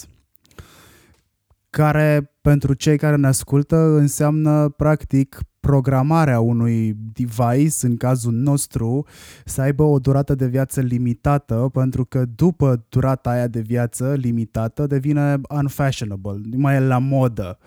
care 1.70 2.32
pentru 2.42 2.74
cei 2.74 2.98
care 2.98 3.16
ne 3.16 3.28
ascultă 3.28 3.78
înseamnă 3.78 4.70
practic 4.70 5.40
programarea 5.68 6.40
unui 6.40 6.98
device, 7.14 7.86
în 7.86 7.98
cazul 7.98 8.34
nostru, 8.34 9.06
să 9.46 9.62
aibă 9.62 9.84
o 9.84 10.00
durată 10.00 10.36
de 10.36 10.48
viață 10.48 10.82
limitată, 10.82 11.70
pentru 11.74 12.06
că 12.06 12.26
după 12.36 12.86
durata 12.90 13.30
aia 13.30 13.48
de 13.48 13.60
viață 13.62 14.14
limitată 14.14 14.88
devine 14.88 15.42
unfashionable, 15.50 16.42
nu 16.44 16.58
mai 16.58 16.76
e 16.76 16.80
la 16.80 16.98
modă. 16.98 17.58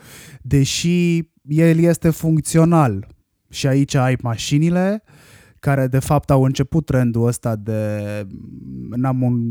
Deși 0.43 1.17
el 1.43 1.79
este 1.79 2.11
funcțional. 2.11 3.07
Și 3.49 3.67
aici 3.67 3.95
ai 3.95 4.17
mașinile, 4.23 5.03
care 5.61 5.87
de 5.87 5.99
fapt 5.99 6.31
au 6.31 6.43
început 6.43 6.87
trendul 6.87 7.27
ăsta 7.27 7.57
de 7.57 8.01
n-am 8.91 9.23
un 9.23 9.43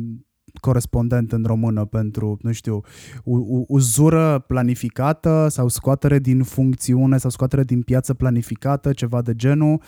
corespondent 0.62 1.32
în 1.32 1.44
română 1.44 1.86
pentru, 1.86 2.38
nu 2.42 2.52
știu, 2.52 2.82
uzură 3.68 4.44
planificată 4.48 5.48
sau 5.50 5.68
scoatere 5.68 6.20
din 6.20 6.44
funcțiune 6.44 7.18
sau 7.18 7.30
scoatere 7.30 7.64
din 7.64 7.82
piață 7.82 8.14
planificată, 8.14 8.94
ceva 8.94 9.22
de 9.22 9.36
genul. 9.36 9.82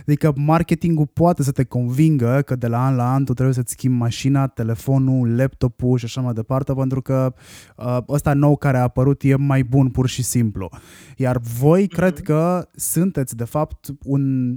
Adică 0.00 0.32
marketingul 0.36 1.06
poate 1.06 1.42
să 1.42 1.52
te 1.52 1.64
convingă 1.64 2.42
că 2.44 2.56
de 2.56 2.66
la 2.66 2.84
an 2.84 2.96
la 2.96 3.12
an 3.12 3.24
tu 3.24 3.32
trebuie 3.32 3.54
să-ți 3.54 3.72
schimbi 3.72 3.96
mașina, 3.96 4.46
telefonul, 4.46 5.36
laptopul 5.36 5.98
și 5.98 6.04
așa 6.04 6.20
mai 6.20 6.32
departe, 6.32 6.72
pentru 6.72 7.02
că 7.02 7.34
uh, 7.76 7.98
ăsta 8.08 8.34
nou 8.34 8.56
care 8.56 8.78
a 8.78 8.82
apărut 8.82 9.22
e 9.22 9.36
mai 9.36 9.62
bun 9.64 9.90
pur 9.90 10.08
și 10.08 10.22
simplu. 10.22 10.68
Iar 11.16 11.38
voi 11.38 11.84
mm-hmm. 11.84 11.96
cred 11.96 12.20
că 12.20 12.68
sunteți 12.74 13.36
de 13.36 13.44
fapt 13.44 13.88
un, 14.02 14.54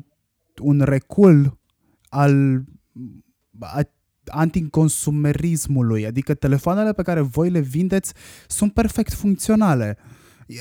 un 0.62 0.82
recul 0.82 1.60
al 2.10 2.64
anticonsumerismului, 4.30 6.06
adică 6.06 6.34
telefoanele 6.34 6.94
pe 6.94 7.02
care 7.02 7.22
voi 7.22 7.50
le 7.50 7.60
vindeți 7.60 8.14
sunt 8.48 8.74
perfect 8.74 9.14
funcționale. 9.14 9.98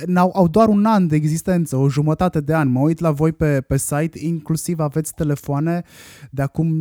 N-au, 0.07 0.31
au 0.35 0.49
doar 0.49 0.69
un 0.69 0.85
an 0.85 1.07
de 1.07 1.17
existență, 1.17 1.77
o 1.77 1.89
jumătate 1.89 2.41
de 2.41 2.55
an. 2.55 2.69
Mă 2.69 2.81
uit 2.81 3.01
la 3.01 3.11
voi 3.11 3.33
pe, 3.33 3.61
pe 3.61 3.77
site, 3.77 4.19
inclusiv 4.19 4.79
aveți 4.79 5.15
telefoane 5.15 5.83
de 6.31 6.43
acum 6.43 6.73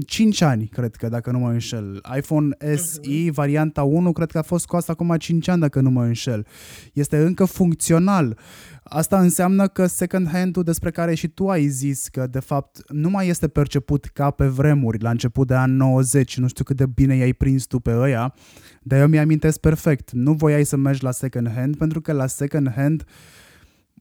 5 0.00 0.40
ani, 0.40 0.66
cred 0.66 0.96
că, 0.96 1.08
dacă 1.08 1.30
nu 1.30 1.38
mă 1.38 1.50
înșel. 1.50 2.00
iPhone 2.16 2.56
SE, 2.76 3.00
uh-huh. 3.00 3.30
varianta 3.32 3.82
1, 3.82 4.12
cred 4.12 4.30
că 4.30 4.38
a 4.38 4.42
fost 4.42 4.62
scoasă 4.62 4.90
acum 4.90 5.16
5 5.16 5.48
ani, 5.48 5.60
dacă 5.60 5.80
nu 5.80 5.90
mă 5.90 6.04
înșel. 6.04 6.46
Este 6.92 7.16
încă 7.16 7.44
funcțional. 7.44 8.38
Asta 8.82 9.20
înseamnă 9.20 9.68
că 9.68 9.86
second 9.86 10.28
hand-ul 10.28 10.62
despre 10.62 10.90
care 10.90 11.14
și 11.14 11.28
tu 11.28 11.48
ai 11.48 11.66
zis 11.66 12.08
că 12.08 12.26
de 12.26 12.40
fapt 12.40 12.90
nu 12.90 13.10
mai 13.10 13.28
este 13.28 13.48
perceput 13.48 14.04
ca 14.04 14.30
pe 14.30 14.46
vremuri, 14.46 15.02
la 15.02 15.10
început 15.10 15.46
de 15.46 15.54
an 15.54 15.76
90, 15.76 16.38
nu 16.38 16.48
știu 16.48 16.64
cât 16.64 16.76
de 16.76 16.86
bine 16.86 17.16
i-ai 17.16 17.32
prins 17.32 17.64
tu 17.64 17.78
pe 17.78 17.96
ăia, 17.96 18.34
dar 18.82 19.00
eu 19.00 19.06
mi-amintesc 19.06 19.60
perfect. 19.60 20.10
Nu 20.12 20.32
voiai 20.32 20.64
să 20.64 20.76
mergi 20.76 21.02
la 21.02 21.10
second 21.10 21.50
hand 21.50 21.76
pentru 21.76 22.00
că 22.00 22.12
la 22.12 22.26
second 22.26 22.72
hand 22.72 23.04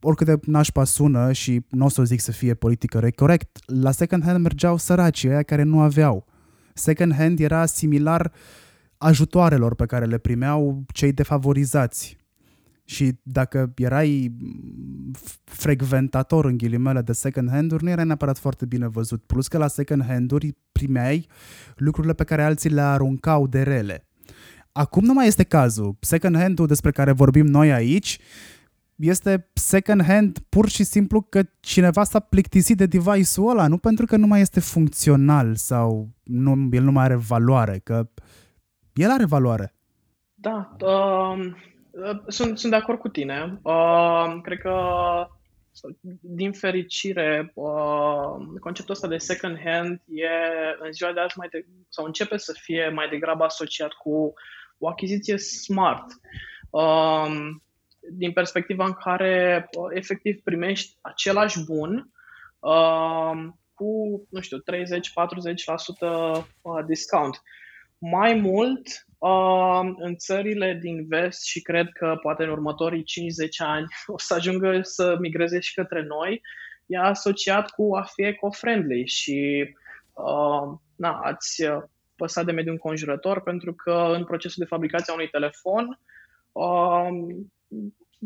oricât 0.02 0.26
de 0.26 0.40
nașpa 0.46 0.84
sună 0.84 1.32
și 1.32 1.66
nu 1.70 1.86
o 1.86 1.90
să 1.90 2.04
zic 2.04 2.20
să 2.20 2.32
fie 2.32 2.54
politică 2.54 3.10
corect, 3.16 3.60
la 3.66 3.92
second 3.92 4.24
hand 4.24 4.42
mergeau 4.42 4.78
săraci, 4.78 5.26
aia 5.26 5.44
care 5.44 5.64
nu 5.64 5.82
aveau. 5.82 6.26
Second 6.74 7.14
hand 7.14 7.40
era 7.40 7.66
similar 7.66 8.32
ajutoarelor 8.98 9.76
pe 9.76 9.86
care 9.86 10.06
le 10.06 10.18
primeau 10.18 10.84
cei 10.94 11.12
defavorizați 11.12 12.19
și 12.90 13.20
dacă 13.24 13.74
erai 13.76 14.36
frecventator 15.44 16.46
în 16.46 16.58
ghilimele 16.58 17.02
de 17.02 17.14
second 17.14 17.50
hand-uri, 17.50 17.84
nu 17.84 17.90
era 17.90 18.04
neapărat 18.04 18.38
foarte 18.38 18.66
bine 18.66 18.88
văzut. 18.88 19.24
Plus 19.24 19.48
că 19.48 19.58
la 19.58 19.68
second 19.68 20.06
hand-uri 20.06 20.56
primeai 20.72 21.28
lucrurile 21.76 22.14
pe 22.14 22.24
care 22.24 22.44
alții 22.44 22.70
le 22.70 22.82
aruncau 22.82 23.48
de 23.48 23.62
rele. 23.62 24.08
Acum 24.72 25.04
nu 25.04 25.14
mai 25.14 25.28
este 25.28 25.44
cazul. 25.44 25.98
Second 26.00 26.38
hand-ul 26.38 26.68
despre 26.68 26.92
care 26.92 27.12
vorbim 27.12 27.46
noi 27.46 27.72
aici 27.72 28.20
este 28.96 29.50
second 29.54 30.04
hand 30.04 30.40
pur 30.50 30.70
și 30.70 30.84
simplu 30.84 31.22
că 31.22 31.42
cineva 31.60 32.04
s-a 32.04 32.20
plictisit 32.20 32.78
de 32.78 32.86
device-ul 32.86 33.50
ăla, 33.50 33.68
nu 33.68 33.78
pentru 33.78 34.06
că 34.06 34.18
nu 34.18 34.28
mai 34.28 34.42
este 34.42 34.60
funcțional 34.60 35.56
sau 35.56 36.10
nu, 36.24 36.70
el 36.72 36.84
nu 36.84 36.92
mai 36.92 37.04
are 37.04 37.16
valoare, 37.16 37.80
că 37.84 38.10
el 38.94 39.10
are 39.10 39.26
valoare. 39.26 39.74
Da, 40.34 40.76
um, 40.82 41.56
sunt, 42.28 42.60
sunt 42.60 42.72
de 42.72 42.78
acord 42.78 43.00
cu 43.00 43.08
tine. 43.08 43.60
Uh, 43.64 44.40
cred 44.42 44.60
că 44.60 44.74
din 46.22 46.52
fericire, 46.52 47.52
uh, 47.54 48.60
conceptul 48.60 48.94
ăsta 48.94 49.08
de 49.08 49.18
second 49.18 49.60
hand 49.64 50.02
e 50.08 50.28
în 50.80 50.92
ziua 50.92 51.12
de 51.12 51.20
azi 51.20 51.38
mai 51.38 51.48
de, 51.52 51.66
sau 51.90 52.06
începe 52.06 52.38
să 52.38 52.58
fie 52.62 52.90
mai 52.90 53.10
degrabă 53.10 53.44
asociat 53.44 53.92
cu 53.92 54.34
o 54.78 54.88
achiziție 54.88 55.38
smart. 55.38 56.06
Um, 56.70 57.64
din 58.12 58.32
perspectiva 58.32 58.86
în 58.86 58.94
care 58.94 59.70
uh, 59.78 59.88
efectiv 59.90 60.42
primești 60.44 60.98
același 61.02 61.64
bun 61.64 62.12
um, 62.60 63.60
cu, 63.74 64.22
nu 64.30 64.42
știu, 64.42 64.58
30-40% 64.58 64.62
discount. 66.86 67.42
Mai 68.00 68.34
mult, 68.34 68.88
în 69.98 70.16
țările 70.16 70.74
din 70.82 71.08
vest 71.08 71.46
și 71.46 71.62
cred 71.62 71.92
că 71.92 72.18
poate 72.22 72.44
în 72.44 72.50
următorii 72.50 73.04
5-10 73.04 73.06
ani 73.58 73.86
o 74.08 74.18
să 74.18 74.34
ajungă 74.34 74.80
să 74.82 75.18
migreze 75.20 75.60
și 75.60 75.74
către 75.74 76.04
noi, 76.04 76.42
e 76.86 76.98
asociat 76.98 77.70
cu 77.70 77.96
a 77.96 78.02
fi 78.02 78.24
eco-friendly 78.24 79.06
și 79.06 79.68
uh, 80.14 80.78
na, 80.96 81.20
ați 81.24 81.64
păsat 82.16 82.46
de 82.46 82.52
mediul 82.52 82.74
înconjurător 82.74 83.42
pentru 83.42 83.74
că 83.74 84.12
în 84.16 84.26
procesul 84.26 84.64
de 84.64 84.70
fabricație 84.70 85.12
a 85.12 85.16
unui 85.16 85.30
telefon 85.30 86.00
uh, 86.52 87.08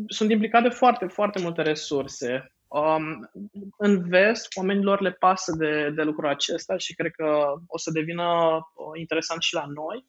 sunt 0.06 0.30
implicate 0.30 0.68
foarte, 0.68 1.06
foarte 1.06 1.40
multe 1.40 1.62
resurse. 1.62 2.53
Um, 2.74 3.30
în 3.78 4.08
vest, 4.08 4.48
oamenilor 4.56 5.00
le 5.00 5.10
pasă 5.12 5.52
de, 5.58 5.90
de 5.90 6.02
lucrul 6.02 6.28
acesta 6.28 6.76
și 6.76 6.94
cred 6.94 7.12
că 7.12 7.54
o 7.66 7.78
să 7.78 7.90
devină 7.90 8.24
uh, 8.24 9.00
interesant 9.00 9.42
și 9.42 9.54
la 9.54 9.64
noi. 9.74 10.06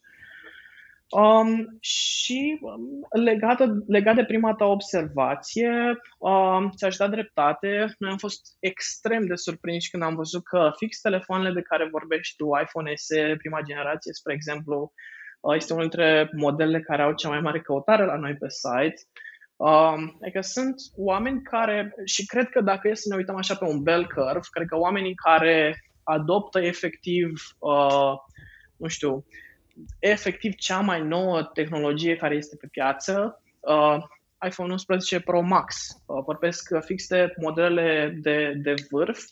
Um, 1.09 1.77
și 1.79 2.59
um, 2.61 3.07
legat, 3.23 3.59
legat 3.87 4.15
de 4.15 4.25
prima 4.25 4.53
ta 4.53 4.65
observație, 4.65 5.97
um, 6.17 6.71
ți-aș 6.75 6.95
da 6.95 7.07
dreptate. 7.07 7.95
Noi 7.97 8.11
am 8.11 8.17
fost 8.17 8.41
extrem 8.59 9.25
de 9.25 9.35
surprinși 9.35 9.89
când 9.89 10.03
am 10.03 10.15
văzut 10.15 10.43
că 10.43 10.71
fix 10.75 11.01
telefoanele 11.01 11.53
de 11.53 11.61
care 11.61 11.87
vorbești 11.91 12.35
tu, 12.35 12.49
iPhone 12.61 12.91
SE, 12.95 13.35
prima 13.37 13.61
generație, 13.61 14.13
spre 14.13 14.33
exemplu, 14.33 14.93
uh, 15.39 15.55
este 15.55 15.73
unul 15.73 15.87
dintre 15.87 16.29
modelele 16.35 16.81
care 16.81 17.01
au 17.01 17.13
cea 17.13 17.29
mai 17.29 17.41
mare 17.41 17.61
căutare 17.61 18.05
la 18.05 18.17
noi 18.17 18.35
pe 18.35 18.47
site. 18.49 19.01
Um, 19.57 20.17
adică 20.21 20.41
sunt 20.41 20.75
oameni 20.95 21.41
care, 21.41 21.95
și 22.05 22.25
cred 22.25 22.49
că 22.49 22.61
dacă 22.61 22.87
e 22.87 22.93
să 22.93 23.09
ne 23.09 23.15
uităm 23.15 23.35
așa 23.35 23.55
pe 23.55 23.65
un 23.65 23.83
bell 23.83 24.07
curve, 24.07 24.47
cred 24.51 24.67
că 24.67 24.77
oamenii 24.77 25.15
care 25.15 25.83
adoptă 26.03 26.59
efectiv, 26.61 27.41
uh, 27.59 28.13
nu 28.77 28.87
știu, 28.87 29.25
efectiv 29.99 30.55
cea 30.55 30.79
mai 30.79 31.01
nouă 31.01 31.43
tehnologie 31.43 32.15
care 32.15 32.35
este 32.35 32.55
pe 32.55 32.67
piață, 32.71 33.41
uh, 33.59 33.97
iPhone 34.45 34.71
11 34.71 35.19
Pro 35.19 35.41
Max. 35.41 35.75
Uh, 36.05 36.23
vorbesc 36.25 36.69
fix 36.79 37.07
de 37.07 37.33
modelele 37.41 38.17
de, 38.21 38.53
de 38.55 38.73
vârf. 38.89 39.23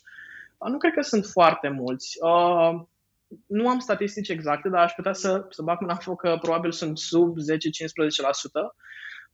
Uh, 0.58 0.70
nu 0.70 0.78
cred 0.78 0.92
că 0.92 1.00
sunt 1.00 1.26
foarte 1.26 1.68
mulți. 1.68 2.16
Uh, 2.20 2.82
nu 3.46 3.68
am 3.68 3.78
statistici 3.78 4.28
exacte, 4.28 4.68
dar 4.68 4.82
aș 4.82 4.92
putea 4.92 5.12
să, 5.12 5.46
să 5.50 5.62
bag 5.62 5.80
mâna 5.80 5.94
foc 5.94 6.20
că 6.20 6.38
probabil 6.40 6.72
sunt 6.72 6.98
sub 6.98 7.36
10-15%. 7.36 7.40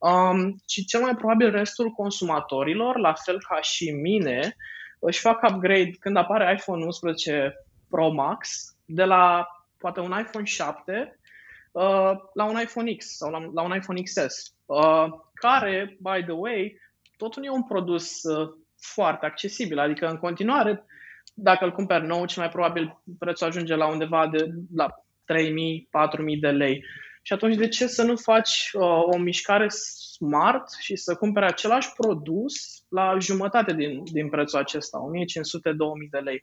Um, 0.00 0.62
și 0.68 0.84
cel 0.84 1.00
mai 1.00 1.14
probabil 1.14 1.50
restul 1.50 1.90
consumatorilor, 1.90 2.98
la 2.98 3.12
fel 3.12 3.38
ca 3.48 3.60
și 3.60 3.90
mine, 3.90 4.56
își 4.98 5.20
fac 5.20 5.42
upgrade 5.50 5.90
când 5.90 6.16
apare 6.16 6.54
iPhone 6.58 6.84
11 6.84 7.54
Pro 7.90 8.12
Max 8.12 8.50
de 8.84 9.04
la 9.04 9.46
poate 9.78 10.00
un 10.00 10.18
iPhone 10.20 10.44
7 10.44 11.18
uh, 11.72 12.12
la 12.34 12.44
un 12.44 12.60
iPhone 12.60 12.94
X 12.94 13.16
sau 13.16 13.30
la, 13.30 13.50
la 13.54 13.62
un 13.62 13.74
iPhone 13.74 14.02
XS, 14.02 14.54
uh, 14.66 15.06
care, 15.34 15.96
by 16.00 16.22
the 16.22 16.32
way, 16.32 16.80
tot 17.16 17.36
nu 17.36 17.44
e 17.44 17.50
un 17.50 17.64
produs 17.64 18.22
uh, 18.22 18.48
foarte 18.80 19.26
accesibil, 19.26 19.78
adică 19.78 20.06
în 20.06 20.16
continuare, 20.16 20.84
dacă 21.34 21.64
îl 21.64 21.72
cumperi 21.72 22.06
nou, 22.06 22.26
cel 22.26 22.42
mai 22.42 22.52
probabil 22.52 23.00
prețul 23.18 23.46
ajunge 23.46 23.74
la 23.74 23.86
undeva 23.86 24.28
de 24.28 24.50
la 24.74 24.88
3.000-4.000 25.32 26.40
de 26.40 26.50
lei. 26.50 26.84
Și 27.22 27.32
atunci 27.32 27.56
de 27.56 27.68
ce 27.68 27.86
să 27.86 28.02
nu 28.02 28.16
faci 28.16 28.70
uh, 28.72 29.02
o 29.02 29.16
mișcare 29.16 29.68
smart 29.68 30.72
și 30.78 30.96
să 30.96 31.14
cumpere 31.14 31.46
același 31.46 31.92
produs 31.92 32.54
la 32.88 33.18
jumătate 33.18 33.74
din, 33.74 34.04
din 34.04 34.28
prețul 34.28 34.58
acesta, 34.58 34.98
1500-2000 34.98 36.10
de 36.10 36.18
lei? 36.18 36.42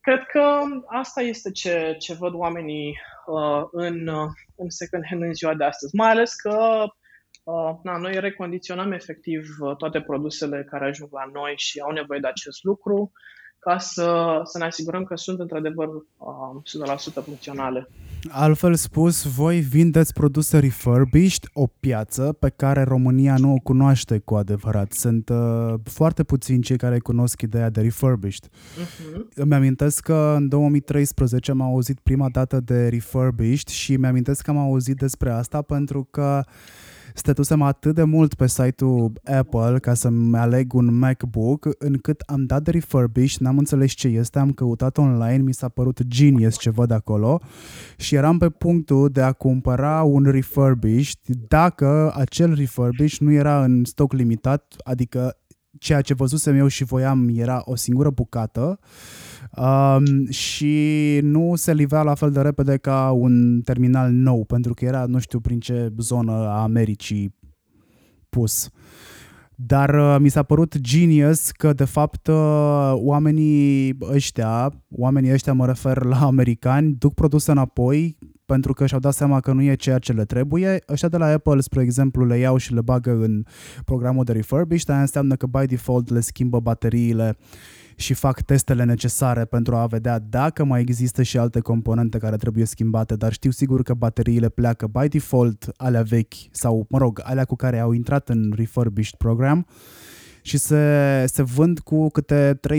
Cred 0.00 0.26
că 0.26 0.60
asta 0.86 1.20
este 1.20 1.50
ce, 1.50 1.96
ce 1.98 2.14
văd 2.14 2.34
oamenii 2.34 2.98
uh, 3.26 3.62
în, 3.70 4.06
uh, 4.06 4.28
în 4.56 4.70
second 4.70 5.04
hand 5.08 5.22
în 5.22 5.34
ziua 5.34 5.54
de 5.54 5.64
astăzi, 5.64 5.96
mai 5.96 6.10
ales 6.10 6.34
că 6.34 6.84
uh, 7.44 7.70
na, 7.82 7.96
noi 7.96 8.20
recondiționăm 8.20 8.92
efectiv 8.92 9.56
uh, 9.60 9.76
toate 9.76 10.00
produsele 10.00 10.66
care 10.70 10.84
ajung 10.84 11.08
la 11.12 11.30
noi 11.32 11.54
și 11.56 11.80
au 11.80 11.90
nevoie 11.90 12.20
de 12.20 12.26
acest 12.26 12.62
lucru 12.64 13.12
ca 13.64 13.78
să, 13.78 14.40
să 14.44 14.58
ne 14.58 14.64
asigurăm 14.64 15.04
că 15.04 15.16
sunt 15.16 15.40
într-adevăr 15.40 15.86
uh, 15.86 16.96
100% 17.20 17.24
funcționale. 17.24 17.88
Altfel 18.30 18.74
spus, 18.74 19.24
voi 19.24 19.60
vindeți 19.60 20.12
produse 20.12 20.58
refurbished, 20.58 21.44
o 21.52 21.66
piață 21.80 22.36
pe 22.38 22.52
care 22.56 22.82
România 22.82 23.36
nu 23.36 23.52
o 23.52 23.58
cunoaște 23.62 24.18
cu 24.18 24.34
adevărat. 24.34 24.92
Sunt 24.92 25.28
uh, 25.28 25.74
foarte 25.84 26.22
puțini 26.22 26.62
cei 26.62 26.76
care 26.76 26.98
cunosc 26.98 27.40
ideea 27.40 27.70
de 27.70 27.80
refurbished. 27.80 28.48
Uh-huh. 28.48 29.34
Îmi 29.34 29.54
amintesc 29.54 30.02
că 30.02 30.34
în 30.36 30.48
2013 30.48 31.50
am 31.50 31.60
auzit 31.60 32.00
prima 32.00 32.28
dată 32.28 32.60
de 32.60 32.88
refurbished 32.88 33.68
și 33.68 33.96
mi 33.96 34.06
amintesc 34.06 34.42
că 34.42 34.50
am 34.50 34.58
auzit 34.58 34.96
despre 34.96 35.30
asta 35.30 35.62
pentru 35.62 36.08
că 36.10 36.42
stătusem 37.14 37.62
atât 37.62 37.94
de 37.94 38.02
mult 38.02 38.34
pe 38.34 38.48
site-ul 38.48 39.12
Apple 39.24 39.78
ca 39.78 39.94
să-mi 39.94 40.36
aleg 40.36 40.74
un 40.74 40.98
MacBook, 40.98 41.68
încât 41.78 42.20
am 42.20 42.44
dat 42.44 42.62
de 42.62 42.70
refurbished, 42.70 43.40
n-am 43.40 43.58
înțeles 43.58 43.92
ce 43.92 44.08
este, 44.08 44.38
am 44.38 44.50
căutat 44.50 44.98
online, 44.98 45.42
mi 45.42 45.54
s-a 45.54 45.68
părut 45.68 46.02
genius 46.02 46.58
ce 46.58 46.70
văd 46.70 46.90
acolo 46.90 47.40
și 47.96 48.14
eram 48.14 48.38
pe 48.38 48.48
punctul 48.48 49.08
de 49.08 49.20
a 49.20 49.32
cumpăra 49.32 50.02
un 50.02 50.24
refurbished 50.24 51.18
dacă 51.48 52.12
acel 52.16 52.54
refurbished 52.54 53.26
nu 53.26 53.32
era 53.32 53.64
în 53.64 53.84
stoc 53.84 54.12
limitat, 54.12 54.74
adică 54.84 55.38
ceea 55.78 56.00
ce 56.00 56.14
văzusem 56.14 56.56
eu 56.56 56.66
și 56.66 56.84
voiam 56.84 57.28
era 57.32 57.62
o 57.64 57.74
singură 57.74 58.10
bucată 58.10 58.78
um, 59.56 60.30
și 60.30 61.18
nu 61.22 61.52
se 61.54 61.72
livea 61.72 62.02
la 62.02 62.14
fel 62.14 62.30
de 62.30 62.40
repede 62.40 62.76
ca 62.76 63.10
un 63.10 63.60
terminal 63.64 64.10
nou, 64.10 64.44
pentru 64.44 64.74
că 64.74 64.84
era 64.84 65.04
nu 65.06 65.18
știu 65.18 65.40
prin 65.40 65.60
ce 65.60 65.92
zonă 65.98 66.32
a 66.32 66.62
Americii 66.62 67.34
pus. 68.28 68.68
Dar 69.56 69.94
uh, 69.94 70.16
mi 70.20 70.28
s-a 70.28 70.42
părut 70.42 70.78
genius 70.78 71.50
că, 71.50 71.72
de 71.72 71.84
fapt, 71.84 72.26
uh, 72.26 72.92
oamenii 72.94 73.96
ăștia, 74.02 74.72
oamenii 74.90 75.32
ăștia 75.32 75.52
mă 75.52 75.66
refer 75.66 76.04
la 76.04 76.26
americani, 76.26 76.94
duc 76.98 77.14
produse 77.14 77.50
înapoi 77.50 78.18
pentru 78.46 78.72
că 78.72 78.86
și-au 78.86 79.00
dat 79.00 79.14
seama 79.14 79.40
că 79.40 79.52
nu 79.52 79.62
e 79.62 79.74
ceea 79.74 79.98
ce 79.98 80.12
le 80.12 80.24
trebuie. 80.24 80.78
Ăștia 80.88 81.08
de 81.08 81.16
la 81.16 81.26
Apple, 81.26 81.60
spre 81.60 81.82
exemplu, 81.82 82.24
le 82.24 82.38
iau 82.38 82.56
și 82.56 82.74
le 82.74 82.80
bagă 82.80 83.10
în 83.10 83.44
programul 83.84 84.24
de 84.24 84.32
refurbished, 84.32 84.88
aia 84.88 85.00
înseamnă 85.00 85.36
că 85.36 85.46
by 85.46 85.66
default 85.66 86.10
le 86.10 86.20
schimbă 86.20 86.60
bateriile 86.60 87.36
și 87.96 88.14
fac 88.14 88.40
testele 88.40 88.84
necesare 88.84 89.44
pentru 89.44 89.76
a 89.76 89.86
vedea 89.86 90.18
dacă 90.18 90.64
mai 90.64 90.80
există 90.80 91.22
și 91.22 91.38
alte 91.38 91.60
componente 91.60 92.18
care 92.18 92.36
trebuie 92.36 92.64
schimbate, 92.64 93.16
dar 93.16 93.32
știu 93.32 93.50
sigur 93.50 93.82
că 93.82 93.94
bateriile 93.94 94.48
pleacă 94.48 94.86
by 94.86 95.08
default 95.08 95.72
alea 95.76 96.02
vechi 96.02 96.34
sau, 96.50 96.86
mă 96.88 96.98
rog, 96.98 97.20
alea 97.22 97.44
cu 97.44 97.56
care 97.56 97.78
au 97.78 97.92
intrat 97.92 98.28
în 98.28 98.52
refurbished 98.56 99.14
program 99.18 99.66
și 100.42 100.58
se, 100.58 101.24
se 101.26 101.42
vând 101.42 101.78
cu 101.78 102.08
câte 102.08 102.60
300-400, 102.68 102.72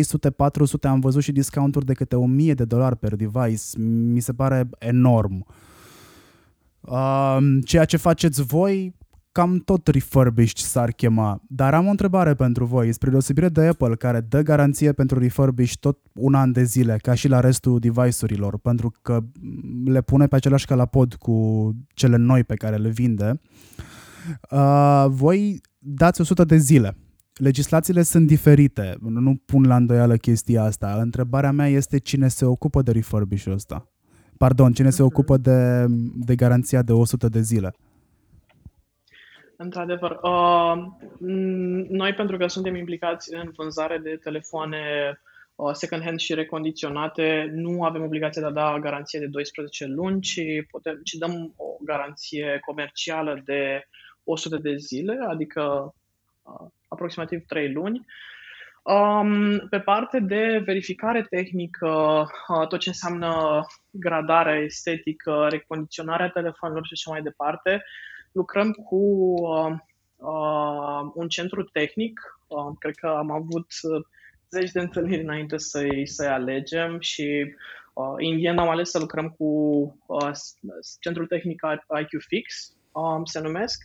am 0.82 1.00
văzut 1.00 1.24
și 1.24 1.32
discounturi 1.32 1.86
de 1.86 1.94
câte 1.94 2.16
1000 2.16 2.54
de 2.54 2.66
dolari 2.66 2.98
per 2.98 3.16
device, 3.16 3.80
mi 4.14 4.20
se 4.20 4.34
pare 4.34 4.70
enorm. 4.78 5.46
Uh, 6.80 7.38
ceea 7.64 7.86
ce 7.86 7.98
faceți 7.98 8.42
voi, 8.42 8.96
cam 9.36 9.60
tot 9.60 9.88
refurbished 9.88 10.58
s-ar 10.58 10.92
chema. 10.92 11.42
Dar 11.48 11.74
am 11.74 11.88
o 11.88 11.90
întrebare 11.90 12.34
pentru 12.34 12.66
voi, 12.66 12.94
spre 12.94 13.10
deosebire 13.10 13.50
de 13.50 13.68
Apple, 13.68 13.96
care 13.96 14.20
dă 14.20 14.42
garanție 14.42 14.92
pentru 14.92 15.20
refurbished 15.20 15.78
tot 15.80 15.98
un 16.14 16.34
an 16.34 16.52
de 16.52 16.64
zile, 16.64 16.98
ca 17.02 17.14
și 17.14 17.28
la 17.28 17.40
restul 17.40 17.80
device-urilor, 17.80 18.58
pentru 18.58 18.92
că 19.02 19.20
le 19.86 20.02
pune 20.02 20.28
pe 20.28 20.36
același 20.36 20.66
calapod 20.66 21.14
cu 21.14 21.70
cele 21.94 22.16
noi 22.16 22.44
pe 22.44 22.56
care 22.56 22.76
le 22.76 22.90
vinde. 22.90 23.42
Uh, 24.52 25.06
voi 25.08 25.62
dați 25.78 26.22
100 26.22 26.44
de 26.44 26.58
zile 26.58 26.98
legislațiile 27.34 28.02
sunt 28.02 28.28
diferite, 28.28 28.98
nu 29.00 29.36
pun 29.46 29.64
la 29.64 29.76
îndoială 29.76 30.16
chestia 30.16 30.64
asta. 30.64 30.98
Întrebarea 31.02 31.52
mea 31.52 31.68
este 31.68 31.98
cine 31.98 32.28
se 32.28 32.46
ocupă 32.46 32.82
de 32.82 32.92
refurbish 32.92 33.46
ăsta. 33.48 33.90
Pardon, 34.38 34.74
cine 34.74 34.90
se 34.90 35.02
mhm. 35.02 35.12
ocupă 35.12 35.38
de, 35.38 35.86
de 36.16 36.36
garanția 36.36 36.82
de 36.82 36.92
100 36.92 37.30
de 37.30 37.42
zile. 37.42 37.74
Într-adevăr, 39.58 40.20
uh, 40.22 40.84
noi 41.90 42.14
pentru 42.14 42.38
că 42.38 42.48
suntem 42.48 42.76
implicați 42.76 43.34
în 43.34 43.52
vânzare 43.56 43.98
de 43.98 44.16
telefoane 44.16 44.82
uh, 45.56 45.72
second-hand 45.74 46.20
și 46.20 46.34
recondiționate, 46.34 47.52
nu 47.54 47.84
avem 47.84 48.04
obligația 48.04 48.42
de 48.42 48.48
a 48.48 48.52
da 48.52 48.80
garanție 48.80 49.20
de 49.20 49.28
12 49.28 49.86
luni, 49.86 50.22
ci, 50.22 50.42
putem, 50.72 51.00
ci 51.04 51.14
dăm 51.14 51.54
o 51.58 51.66
garanție 51.82 52.60
comercială 52.66 53.42
de 53.46 53.88
100 54.24 54.58
de 54.58 54.76
zile, 54.76 55.18
adică 55.28 55.94
uh, 56.44 56.68
aproximativ 56.88 57.46
3 57.46 57.72
luni. 57.72 58.06
Um, 58.84 59.60
pe 59.70 59.80
parte 59.80 60.20
de 60.20 60.62
verificare 60.66 61.22
tehnică, 61.30 62.26
uh, 62.48 62.68
tot 62.68 62.80
ce 62.80 62.90
înseamnă 62.90 63.62
gradarea 63.92 64.56
estetică, 64.56 65.48
recondiționarea 65.50 66.30
telefonelor 66.30 66.86
și 66.86 66.94
așa 66.94 67.12
mai 67.12 67.22
departe, 67.22 67.84
lucrăm 68.36 68.72
cu 68.72 68.96
uh, 68.96 69.72
uh, 70.16 71.12
un 71.14 71.28
centru 71.28 71.64
tehnic. 71.64 72.20
Uh, 72.48 72.76
cred 72.80 72.96
că 72.96 73.08
am 73.08 73.32
avut 73.32 73.68
zeci 74.50 74.72
de 74.72 74.80
întâlniri 74.80 75.22
înainte 75.22 75.58
să-i, 75.58 76.08
să-i 76.08 76.28
alegem 76.28 77.00
și 77.00 77.56
uh, 77.94 78.14
in 78.18 78.36
Viena 78.36 78.62
am 78.62 78.70
ales 78.70 78.90
să 78.90 79.00
lucrăm 79.00 79.30
cu 79.30 79.46
uh, 80.06 80.32
centrul 81.00 81.28
tehnic 81.28 81.62
IQ 82.02 82.22
Fix, 82.28 82.76
um, 82.92 83.26
se 83.26 83.40
numesc. 83.40 83.84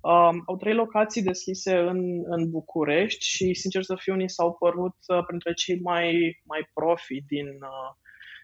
Um, 0.00 0.42
au 0.46 0.56
trei 0.56 0.74
locații 0.74 1.22
deschise 1.22 1.76
în, 1.76 2.22
în 2.24 2.50
București 2.50 3.24
și, 3.24 3.54
sincer 3.54 3.82
să 3.82 3.94
fiu, 3.98 4.14
ni 4.14 4.30
s-au 4.30 4.52
părut 4.52 4.96
uh, 5.06 5.24
printre 5.26 5.52
cei 5.52 5.80
mai, 5.80 6.40
mai 6.44 6.70
profi 6.74 7.22
din, 7.26 7.46
uh, 7.46 7.94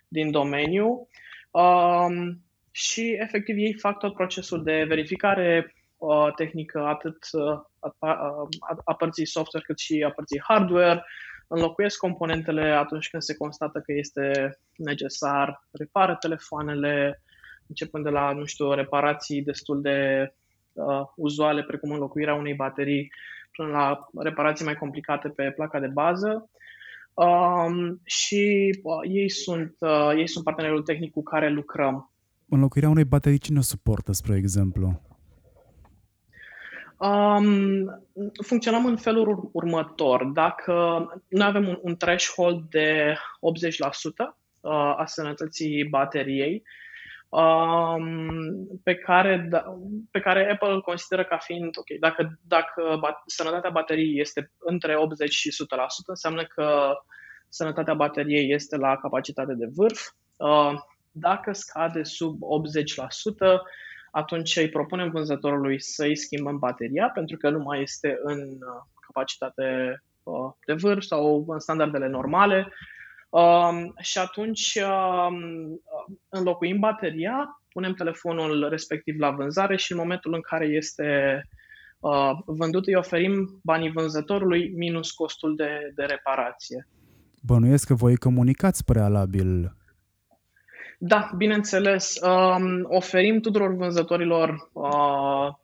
din 0.09 0.31
domeniu. 0.31 1.09
Um, 1.51 2.45
și, 2.71 3.17
efectiv, 3.21 3.57
ei 3.57 3.75
fac 3.75 3.99
tot 3.99 4.15
procesul 4.15 4.63
de 4.63 4.85
verificare 4.89 5.75
uh, 5.97 6.33
tehnică, 6.37 6.81
atât 6.81 7.17
uh, 7.33 7.61
a, 7.79 7.95
a, 7.99 8.49
a 8.85 8.95
părții 8.95 9.27
software 9.27 9.65
cât 9.67 9.79
și 9.79 10.05
a 10.07 10.11
părții 10.11 10.41
hardware, 10.41 11.05
înlocuiesc 11.49 11.99
componentele 11.99 12.71
atunci 12.71 13.09
când 13.09 13.23
se 13.23 13.37
constată 13.37 13.79
că 13.81 13.93
este 13.93 14.59
necesar, 14.77 15.67
repară 15.71 16.17
telefoanele, 16.21 17.23
începând 17.67 18.05
de 18.05 18.11
la, 18.11 18.33
nu 18.33 18.45
știu, 18.45 18.73
reparații 18.73 19.43
destul 19.43 19.81
de 19.81 20.33
uh, 20.73 21.03
uzuale, 21.17 21.63
precum 21.63 21.91
înlocuirea 21.91 22.35
unei 22.35 22.55
baterii, 22.55 23.13
până 23.57 23.69
la 23.69 24.09
reparații 24.19 24.65
mai 24.65 24.75
complicate 24.75 25.29
pe 25.29 25.51
placa 25.51 25.81
de 25.81 25.87
bază. 25.87 26.51
Um, 27.15 28.01
și 28.05 28.71
uh, 28.83 29.11
ei, 29.13 29.29
sunt, 29.31 29.77
uh, 29.79 30.11
ei 30.17 30.29
sunt 30.29 30.45
partenerul 30.45 30.83
tehnic 30.83 31.13
cu 31.13 31.23
care 31.23 31.49
lucrăm. 31.49 32.10
Înlocuirea 32.51 32.89
unei 32.89 33.05
baterii 33.05 33.39
cine 33.39 33.59
o 33.59 33.63
suportă, 33.63 34.13
spre 34.13 34.37
exemplu? 34.37 35.01
Um, 36.97 38.03
funcționăm 38.43 38.87
în 38.87 38.97
felul 38.97 39.51
următor. 39.53 40.25
Dacă 40.25 40.73
noi 41.29 41.47
avem 41.47 41.69
un, 41.69 41.79
un 41.83 41.97
threshold 41.97 42.63
de 42.71 43.15
80% 43.15 43.19
uh, 44.61 44.71
a 44.97 45.05
sănătății 45.07 45.85
bateriei, 45.85 46.63
um, 47.29 48.79
pe, 48.83 48.95
care, 48.95 49.47
da, 49.51 49.65
pe 50.11 50.21
care 50.21 50.51
Apple 50.51 50.73
îl 50.73 50.81
consideră 50.81 51.25
ca 51.25 51.37
fiind, 51.37 51.79
ok, 51.79 51.99
dacă, 52.01 52.39
dacă 52.43 52.97
bat, 53.01 53.23
sănătatea 53.27 53.71
bateriei 53.71 54.21
este 54.21 54.53
între 54.59 54.97
80 54.97 55.33
și 55.33 55.51
100%, 55.51 55.53
înseamnă 56.07 56.45
că 56.45 56.93
sănătatea 57.49 57.95
bateriei 57.95 58.53
este 58.53 58.77
la 58.77 58.97
capacitate 58.97 59.55
de 59.55 59.69
vârf. 59.75 60.01
Uh, 60.37 60.81
dacă 61.11 61.53
scade 61.53 62.03
sub 62.03 62.39
80%, 62.39 63.61
atunci 64.11 64.57
îi 64.57 64.69
propunem 64.69 65.11
vânzătorului 65.11 65.81
să 65.81 66.05
îi 66.05 66.17
schimbăm 66.17 66.59
bateria 66.59 67.11
pentru 67.15 67.37
că 67.37 67.51
nu 67.51 67.59
mai 67.59 67.83
este 67.83 68.19
în 68.23 68.39
uh, 68.39 68.83
capacitate 69.07 69.99
uh, 70.23 70.51
de 70.67 70.73
vârf 70.73 71.03
sau 71.03 71.45
în 71.49 71.59
standardele 71.59 72.09
normale. 72.09 72.73
Um, 73.29 73.95
și 74.01 74.19
atunci 74.19 74.79
um, 75.29 75.81
înlocuim 76.29 76.79
bateria, 76.79 77.63
punem 77.73 77.95
telefonul 77.95 78.69
respectiv 78.69 79.19
la 79.19 79.31
vânzare 79.31 79.77
și 79.77 79.93
în 79.93 79.99
momentul 79.99 80.35
în 80.35 80.41
care 80.41 80.67
este 80.67 81.43
uh, 81.99 82.31
vândut 82.47 82.87
îi 82.87 82.95
oferim 82.95 83.61
banii 83.63 83.91
vânzătorului 83.91 84.73
minus 84.77 85.11
costul 85.11 85.57
de, 85.57 85.93
de 85.95 86.05
reparație. 86.05 86.89
Bănuiesc 87.43 87.87
că 87.87 87.95
voi 87.95 88.17
comunicați 88.17 88.85
prealabil 88.85 89.73
da, 91.03 91.31
bineînțeles. 91.37 92.19
Um, 92.23 92.87
oferim 92.89 93.41
tuturor 93.41 93.75
vânzătorilor 93.75 94.71
uh, 94.73 95.55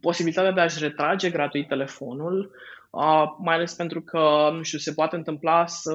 posibilitatea 0.00 0.52
de 0.52 0.60
a-și 0.60 0.78
retrage 0.78 1.30
gratuit 1.30 1.68
telefonul, 1.68 2.50
uh, 2.90 3.24
mai 3.38 3.54
ales 3.54 3.74
pentru 3.74 4.00
că, 4.00 4.50
nu 4.52 4.62
știu, 4.62 4.78
se 4.78 4.92
poate 4.92 5.16
întâmpla 5.16 5.66
să 5.66 5.94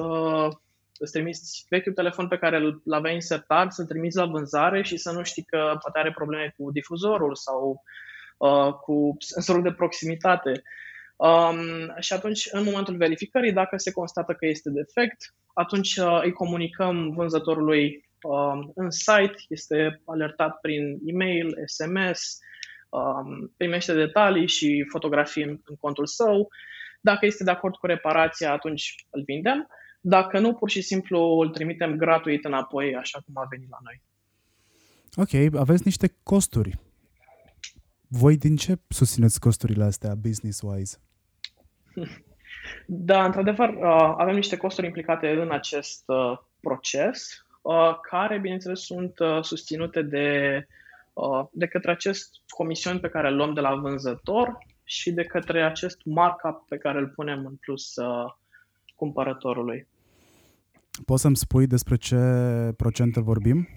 îți 0.98 1.12
trimiți 1.12 1.66
vechiul 1.68 1.92
telefon 1.92 2.28
pe 2.28 2.38
care 2.38 2.56
îl 2.56 2.82
aveai 2.90 3.14
insertat, 3.14 3.72
să-l 3.72 3.86
trimiți 3.86 4.16
la 4.16 4.26
vânzare 4.26 4.82
și 4.82 4.96
să 4.96 5.12
nu 5.12 5.22
știi 5.22 5.44
că 5.44 5.58
poate 5.58 5.98
are 5.98 6.12
probleme 6.12 6.54
cu 6.56 6.70
difuzorul 6.70 7.34
sau 7.34 7.82
uh, 8.36 8.72
cu 8.72 9.16
sensorul 9.18 9.62
de 9.62 9.72
proximitate. 9.72 10.62
Um, 11.16 11.58
și 11.98 12.12
atunci, 12.12 12.48
în 12.50 12.64
momentul 12.64 12.96
verificării, 12.96 13.52
dacă 13.52 13.76
se 13.76 13.92
constată 13.92 14.32
că 14.32 14.46
este 14.46 14.70
defect, 14.70 15.34
atunci 15.54 15.96
uh, 15.96 16.20
îi 16.22 16.32
comunicăm 16.32 17.10
vânzătorului 17.10 17.84
um, 17.86 18.07
în 18.74 18.90
site, 18.90 19.34
este 19.48 20.02
alertat 20.04 20.60
prin 20.60 20.98
e-mail, 21.04 21.54
SMS, 21.66 22.38
um, 22.88 23.52
primește 23.56 23.94
detalii 23.94 24.48
și 24.48 24.86
fotografii 24.90 25.42
în, 25.42 25.60
în 25.64 25.76
contul 25.76 26.06
său. 26.06 26.48
Dacă 27.00 27.26
este 27.26 27.44
de 27.44 27.50
acord 27.50 27.74
cu 27.76 27.86
reparația, 27.86 28.52
atunci 28.52 28.94
îl 29.10 29.22
vindem. 29.22 29.68
Dacă 30.00 30.38
nu, 30.38 30.54
pur 30.54 30.70
și 30.70 30.80
simplu 30.80 31.18
îl 31.18 31.48
trimitem 31.48 31.96
gratuit 31.96 32.44
înapoi, 32.44 32.96
așa 32.96 33.20
cum 33.24 33.36
a 33.36 33.46
venit 33.50 33.68
la 33.70 33.78
noi. 33.82 34.02
Ok, 35.16 35.54
aveți 35.60 35.82
niște 35.84 36.14
costuri. 36.22 36.78
Voi 38.08 38.36
din 38.36 38.56
ce 38.56 38.78
susțineți 38.88 39.40
costurile 39.40 39.84
astea 39.84 40.14
business-wise? 40.14 40.96
Da, 42.86 43.24
într-adevăr, 43.24 43.68
uh, 43.68 44.14
avem 44.16 44.34
niște 44.34 44.56
costuri 44.56 44.86
implicate 44.86 45.30
în 45.30 45.50
acest 45.50 46.02
uh, 46.06 46.38
proces. 46.60 47.46
Uh, 47.68 47.98
care, 48.02 48.38
bineînțeles, 48.38 48.80
sunt 48.80 49.18
uh, 49.18 49.38
susținute 49.42 50.02
de, 50.02 50.66
uh, 51.12 51.44
de 51.52 51.66
către 51.66 51.90
acest 51.90 52.30
comision 52.48 52.98
pe 52.98 53.08
care 53.08 53.28
îl 53.28 53.36
luăm 53.36 53.54
de 53.54 53.60
la 53.60 53.74
vânzător 53.74 54.58
și 54.84 55.12
de 55.12 55.22
către 55.22 55.64
acest 55.64 56.00
markup 56.04 56.68
pe 56.68 56.76
care 56.76 56.98
îl 56.98 57.08
punem 57.08 57.46
în 57.46 57.54
plus 57.54 57.94
cumpărătorului. 58.96 59.86
Poți 61.04 61.22
să-mi 61.22 61.36
spui 61.36 61.66
despre 61.66 61.96
ce 61.96 62.16
procente 62.76 63.20
vorbim? 63.20 63.68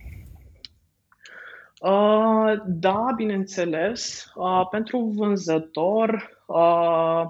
Uh, 1.81 2.53
da, 2.65 3.05
bineînțeles. 3.15 4.31
Uh, 4.35 4.67
pentru 4.69 4.99
vânzător 5.15 6.39
uh, 6.45 7.23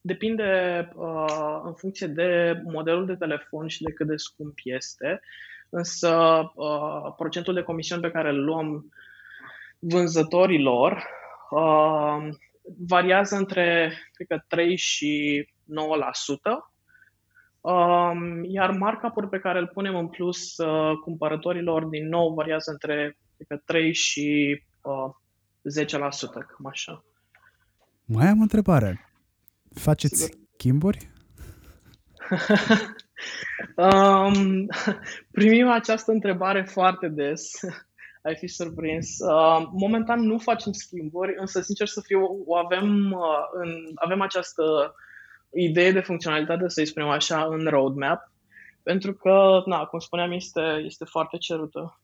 depinde 0.00 0.88
uh, 0.94 1.60
în 1.64 1.72
funcție 1.74 2.06
de 2.06 2.62
modelul 2.64 3.06
de 3.06 3.14
telefon 3.14 3.66
și 3.66 3.82
de 3.82 3.92
cât 3.92 4.06
de 4.06 4.16
scump 4.16 4.58
este 4.64 5.20
însă 5.70 6.42
uh, 6.54 7.12
procentul 7.16 7.54
de 7.54 7.62
comision 7.62 8.00
pe 8.00 8.10
care 8.10 8.28
îl 8.28 8.44
luăm 8.44 8.92
vânzătorilor 9.78 11.04
uh, 11.50 12.28
variază 12.78 13.36
între, 13.36 13.92
cred 14.12 14.26
că, 14.26 14.44
3 14.48 14.76
și 14.76 15.44
9%, 15.64 15.66
um, 17.60 18.44
iar 18.44 18.70
markup 18.70 19.30
pe 19.30 19.38
care 19.38 19.58
îl 19.58 19.66
punem 19.66 19.96
în 19.96 20.08
plus 20.08 20.56
uh, 20.56 20.92
cumpărătorilor, 21.04 21.84
din 21.84 22.08
nou, 22.08 22.34
variază 22.34 22.70
între, 22.70 23.18
cred 23.36 23.46
că, 23.48 23.62
3 23.64 23.94
și 23.94 24.62
uh, 24.82 25.14
10%, 25.84 25.86
cam 25.86 26.66
așa. 26.66 27.04
Mai 28.04 28.26
am 28.26 28.38
o 28.38 28.42
întrebare. 28.42 29.10
Faceți 29.74 30.22
Sigur. 30.22 30.38
schimburi? 30.52 31.10
Um, 33.76 34.66
primim 35.38 35.68
această 35.68 36.12
întrebare 36.12 36.62
foarte 36.62 37.08
des. 37.08 37.50
Ai 38.22 38.36
fi 38.36 38.46
surprins. 38.46 39.18
Uh, 39.18 39.66
momentan 39.72 40.20
nu 40.20 40.38
facem 40.38 40.72
schimburi, 40.72 41.34
însă, 41.38 41.60
sincer 41.60 41.86
să 41.86 42.00
fiu, 42.00 42.42
o 42.46 42.56
avem, 42.56 43.12
uh, 43.12 43.48
în, 43.52 43.74
avem 43.94 44.20
această 44.20 44.94
idee 45.52 45.92
de 45.92 46.00
funcționalitate, 46.00 46.68
să-i 46.68 46.86
spunem 46.86 47.08
așa, 47.08 47.44
în 47.44 47.66
roadmap, 47.66 48.30
pentru 48.82 49.14
că, 49.14 49.62
na, 49.66 49.84
cum 49.84 49.98
spuneam, 49.98 50.32
este, 50.32 50.82
este 50.84 51.04
foarte 51.04 51.36
cerută. 51.36 52.00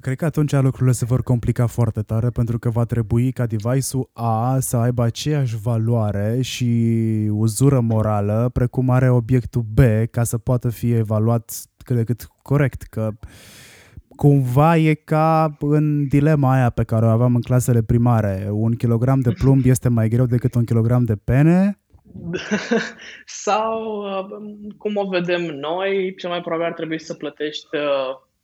Cred 0.00 0.16
că 0.16 0.24
atunci 0.24 0.52
lucrurile 0.52 0.92
se 0.92 1.04
vor 1.04 1.22
complica 1.22 1.66
foarte 1.66 2.00
tare 2.00 2.28
pentru 2.28 2.58
că 2.58 2.70
va 2.70 2.84
trebui 2.84 3.32
ca 3.32 3.46
device-ul 3.46 4.10
A 4.12 4.56
să 4.60 4.76
aibă 4.76 5.02
aceeași 5.02 5.56
valoare 5.62 6.40
și 6.40 6.66
uzură 7.30 7.80
morală 7.80 8.50
precum 8.52 8.90
are 8.90 9.10
obiectul 9.10 9.64
B 9.74 9.78
ca 10.10 10.24
să 10.24 10.38
poată 10.38 10.68
fi 10.68 10.92
evaluat 10.92 11.52
cât 11.84 11.96
de 11.96 12.04
cât 12.04 12.26
corect, 12.42 12.82
că 12.82 13.10
cumva 14.16 14.76
e 14.76 14.94
ca 14.94 15.56
în 15.60 16.08
dilema 16.08 16.52
aia 16.52 16.70
pe 16.70 16.84
care 16.84 17.04
o 17.04 17.08
aveam 17.08 17.34
în 17.34 17.40
clasele 17.40 17.82
primare. 17.82 18.48
Un 18.50 18.76
kilogram 18.76 19.20
de 19.20 19.30
plumb 19.30 19.64
este 19.64 19.88
mai 19.88 20.08
greu 20.08 20.26
decât 20.26 20.54
un 20.54 20.64
kilogram 20.64 21.04
de 21.04 21.16
pene? 21.16 21.80
Sau, 23.44 24.02
uh, 24.02 24.74
cum 24.78 24.96
o 24.96 25.08
vedem 25.08 25.42
noi, 25.42 26.14
cel 26.18 26.30
mai 26.30 26.40
probabil 26.40 26.66
ar 26.66 26.72
trebui 26.72 27.00
să 27.00 27.14
plătești 27.14 27.76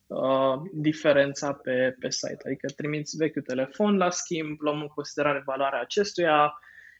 uh, 0.09 0.17
Uh, 0.17 0.61
diferența 0.73 1.53
pe, 1.53 1.97
pe 2.01 2.11
site. 2.11 2.43
Adică 2.45 2.67
trimiți 2.77 3.17
vechiul 3.17 3.43
telefon 3.43 3.97
la 3.97 4.11
schimb, 4.11 4.61
luăm 4.61 4.81
în 4.81 4.87
considerare 4.87 5.43
valoarea 5.47 5.81
acestuia, 5.81 6.53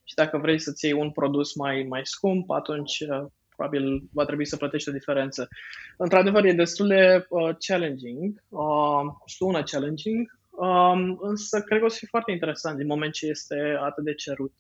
și 0.05 0.15
dacă 0.15 0.39
vrei 0.39 0.59
să-ți 0.59 0.85
iei 0.85 0.95
un 0.95 1.11
produs 1.11 1.55
mai, 1.55 1.87
mai 1.89 2.01
scump, 2.05 2.51
atunci 2.51 3.01
uh, 3.01 3.27
probabil 3.57 4.03
va 4.13 4.25
trebui 4.25 4.47
să 4.47 4.57
plătești 4.57 4.89
o 4.89 4.93
diferență. 4.93 5.49
Într-adevăr, 5.97 6.45
e 6.45 6.53
destul 6.53 6.87
de 6.87 7.27
uh, 7.29 7.57
challenging, 7.67 8.43
uh, 8.49 9.05
sună 9.27 9.63
challenging, 9.63 10.39
um, 10.51 11.19
însă 11.21 11.61
cred 11.61 11.79
că 11.79 11.85
o 11.85 11.89
să 11.89 11.97
fie 11.99 12.09
foarte 12.11 12.33
interesant 12.33 12.77
din 12.77 12.87
moment 12.87 13.13
ce 13.13 13.27
este 13.27 13.77
atât 13.81 14.05
de 14.05 14.15
cerut 14.15 14.55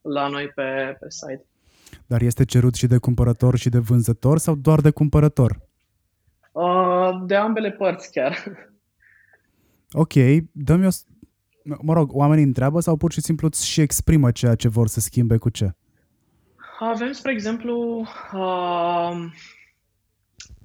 la 0.00 0.28
noi 0.28 0.48
pe, 0.48 0.96
pe 1.00 1.06
site. 1.08 1.46
Dar 2.06 2.20
este 2.20 2.44
cerut 2.44 2.74
și 2.74 2.86
de 2.86 2.98
cumpărător 2.98 3.56
și 3.56 3.68
de 3.68 3.78
vânzător 3.78 4.38
sau 4.38 4.54
doar 4.54 4.80
de 4.80 4.90
cumpărător? 4.90 5.67
Uh, 7.08 7.22
de 7.26 7.34
ambele 7.34 7.70
părți 7.70 8.12
chiar. 8.12 8.36
Ok, 9.92 10.12
dă-mi 10.52 10.86
o... 10.86 10.88
Mă 11.82 11.92
rog, 11.92 12.14
oamenii 12.14 12.44
întreabă 12.44 12.80
sau 12.80 12.96
pur 12.96 13.12
și 13.12 13.20
simplu 13.20 13.48
și 13.52 13.80
exprimă 13.80 14.30
ceea 14.30 14.54
ce 14.54 14.68
vor 14.68 14.86
să 14.86 15.00
schimbe 15.00 15.36
cu 15.36 15.48
ce? 15.48 15.70
Avem, 16.78 17.12
spre 17.12 17.32
exemplu, 17.32 18.06
uh, 18.32 19.12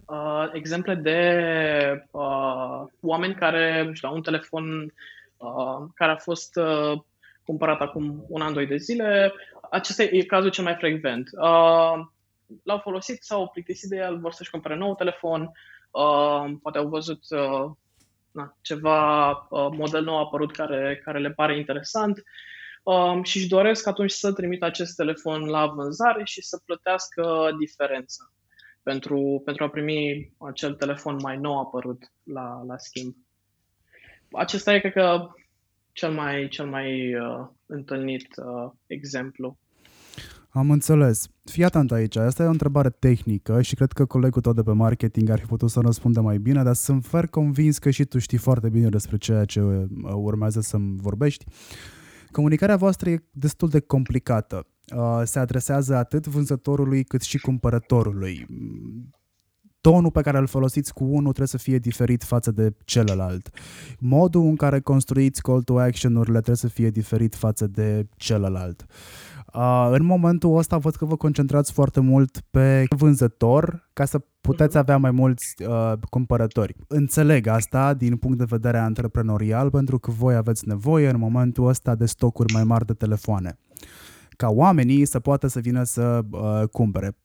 uh, 0.06 0.50
exemple 0.54 0.96
de 0.96 1.20
uh, 2.12 2.84
oameni 3.00 3.36
care, 3.36 3.84
nu 3.86 3.94
știu, 3.94 4.10
au 4.10 4.16
un 4.16 4.22
telefon 4.22 4.94
uh, 5.38 5.90
care 5.96 6.12
a 6.12 6.16
fost 6.18 6.56
uh, 6.56 7.02
cumpărat 7.46 7.80
acum 7.80 8.26
un 8.28 8.42
an, 8.42 8.54
doi 8.54 8.68
de 8.68 8.78
zile. 8.78 9.34
Acesta 9.72 10.04
e 10.04 10.24
cazul 10.24 10.50
cel 10.50 10.64
mai 10.64 10.76
frecvent. 10.76 11.30
Uh, 11.42 12.06
l-au 12.64 12.78
folosit, 12.78 13.24
s-au 13.24 13.48
plictisit 13.48 13.90
de 13.90 13.98
el, 13.98 14.20
vor 14.20 14.32
să-și 14.32 14.50
cumpere 14.50 14.76
nou 14.76 14.96
telefon, 14.96 15.52
uh, 15.94 16.54
poate 16.62 16.78
au 16.78 16.88
văzut 16.88 17.24
uh, 17.30 17.72
na, 18.32 18.58
ceva 18.62 19.30
uh, 19.32 19.68
model 19.72 20.04
nou 20.04 20.20
apărut 20.20 20.52
care, 20.52 21.02
care 21.04 21.20
le 21.20 21.32
pare 21.32 21.58
interesant 21.58 22.24
um, 22.84 23.24
și 23.24 23.38
își 23.38 23.48
doresc 23.48 23.88
atunci 23.88 24.12
să 24.12 24.34
trimită 24.34 24.66
acest 24.66 24.96
telefon 24.96 25.46
la 25.46 25.66
vânzare 25.66 26.24
și 26.24 26.42
să 26.42 26.62
plătească 26.66 27.56
diferența 27.60 28.34
pentru, 28.84 29.42
pentru 29.46 29.64
a 29.64 29.70
primi 29.70 30.34
acel 30.38 30.74
telefon 30.74 31.18
mai 31.22 31.38
nou 31.38 31.60
apărut 31.60 32.12
la, 32.24 32.64
la 32.68 32.78
schimb. 32.78 33.16
Acesta 34.32 34.74
e, 34.74 34.80
cred 34.80 34.94
că, 34.94 35.28
cel 35.92 36.12
mai, 36.12 36.48
cel 36.48 36.66
mai 36.66 37.16
uh, 37.16 37.48
întâlnit 37.66 38.28
uh, 38.36 38.72
exemplu. 38.88 39.58
Am 40.56 40.72
înțeles. 40.72 41.28
Fii 41.44 41.64
atent 41.64 41.92
aici, 41.92 42.16
asta 42.16 42.44
e 42.44 42.46
o 42.46 42.50
întrebare 42.50 42.90
tehnică 42.90 43.62
și 43.62 43.76
cred 43.76 43.92
că 43.92 44.06
colegul 44.06 44.42
tău 44.42 44.54
de 44.54 44.62
pe 44.62 44.72
marketing 44.72 45.30
ar 45.30 45.40
fi 45.40 45.46
putut 45.46 45.70
să 45.70 45.80
răspundă 45.80 46.22
mai 46.22 46.38
bine, 46.38 46.64
dar 46.64 46.74
sunt 46.74 47.06
fer 47.06 47.28
convins 47.28 47.78
că 47.78 47.90
și 47.90 48.06
tu 48.06 48.20
știi 48.20 48.38
foarte 48.38 48.70
bine 48.70 48.90
despre 48.90 49.18
ceea 49.18 49.46
ce 49.46 49.62
uh, 49.62 49.86
urmează 50.14 50.62
să-mi 50.62 50.98
vorbești. 50.98 51.46
Comunicarea 52.32 52.76
voastră 52.76 53.10
e 53.10 53.24
destul 53.32 53.70
de 53.70 53.80
complicată. 53.80 54.68
Uh, 54.96 55.22
se 55.24 55.40
adresează 55.40 55.96
atât 55.96 56.28
vânzătorului 56.28 57.04
cât 57.04 57.22
și 57.22 57.38
cumpărătorului. 57.38 58.46
Tonul 59.82 60.12
pe 60.12 60.22
care 60.22 60.38
îl 60.38 60.48
folosiți 60.48 60.94
cu 60.94 61.04
unul 61.04 61.22
trebuie 61.22 61.48
să 61.48 61.58
fie 61.58 61.78
diferit 61.78 62.24
față 62.24 62.52
de 62.52 62.76
celălalt. 62.86 63.50
Modul 64.00 64.46
în 64.46 64.56
care 64.56 64.80
construiți 64.80 65.42
call 65.42 65.64
to 65.64 65.80
action-urile 65.80 66.38
trebuie 66.38 66.56
să 66.56 66.68
fie 66.68 66.90
diferit 66.90 67.36
față 67.36 67.68
de 67.68 68.08
celălalt. 68.16 68.82
Uh, 68.82 69.33
în 69.92 70.06
momentul 70.06 70.58
ăsta 70.58 70.78
văd 70.78 70.96
că 70.96 71.06
vă 71.06 71.16
concentrați 71.16 71.72
foarte 71.72 72.00
mult 72.00 72.42
pe 72.50 72.86
vânzător 72.90 73.90
ca 73.94 74.06
să 74.06 74.22
puteți 74.42 74.78
avea 74.78 74.98
mai 74.98 75.12
mulți 75.12 75.56
uh, 75.68 75.94
cumpărători. 76.10 76.76
Înțeleg 76.88 77.48
asta 77.48 77.94
din 77.94 78.18
punct 78.18 78.38
de 78.38 78.46
vedere 78.48 78.78
antreprenorial 78.78 79.70
pentru 79.70 80.00
că 80.00 80.12
voi 80.12 80.36
aveți 80.36 80.68
nevoie 80.68 81.10
în 81.10 81.20
momentul 81.20 81.68
ăsta 81.68 81.96
de 81.96 82.06
stocuri 82.06 82.54
mai 82.54 82.64
mari 82.64 82.86
de 82.86 82.94
telefoane 82.94 83.58
ca 84.36 84.50
oamenii 84.50 85.06
să 85.06 85.20
poată 85.20 85.48
să 85.48 85.60
vină 85.60 85.84
să 85.84 86.22
uh, 86.30 86.68
cumpere. 86.72 87.18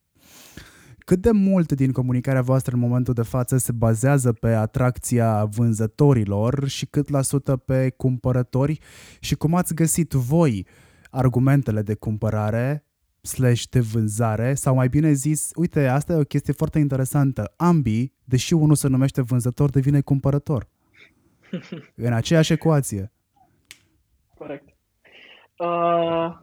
Cât 0.98 1.20
de 1.20 1.30
mult 1.30 1.72
din 1.72 1.92
comunicarea 1.92 2.42
voastră 2.42 2.74
în 2.74 2.80
momentul 2.80 3.14
de 3.14 3.22
față 3.22 3.56
se 3.56 3.72
bazează 3.72 4.32
pe 4.32 4.48
atracția 4.48 5.44
vânzătorilor 5.44 6.68
și 6.68 6.86
cât 6.86 7.08
la 7.08 7.22
sută 7.22 7.56
pe 7.56 7.90
cumpărători 7.96 8.78
și 9.20 9.34
cum 9.34 9.54
ați 9.54 9.74
găsit 9.74 10.12
voi 10.12 10.66
argumentele 11.10 11.82
de 11.82 11.94
cumpărare 11.94 12.84
slash 13.20 13.62
de 13.70 13.80
vânzare 13.80 14.54
sau 14.54 14.74
mai 14.74 14.88
bine 14.88 15.12
zis, 15.12 15.50
uite, 15.54 15.86
asta 15.86 16.12
e 16.12 16.16
o 16.16 16.22
chestie 16.22 16.52
foarte 16.52 16.78
interesantă. 16.78 17.54
Ambii, 17.56 18.12
deși 18.24 18.52
unul 18.52 18.74
se 18.74 18.88
numește 18.88 19.22
vânzător, 19.22 19.70
devine 19.70 20.00
cumpărător. 20.00 20.68
în 22.06 22.12
aceeași 22.12 22.52
ecuație. 22.52 23.12
Corect. 24.34 24.68
Uh, 25.56 26.36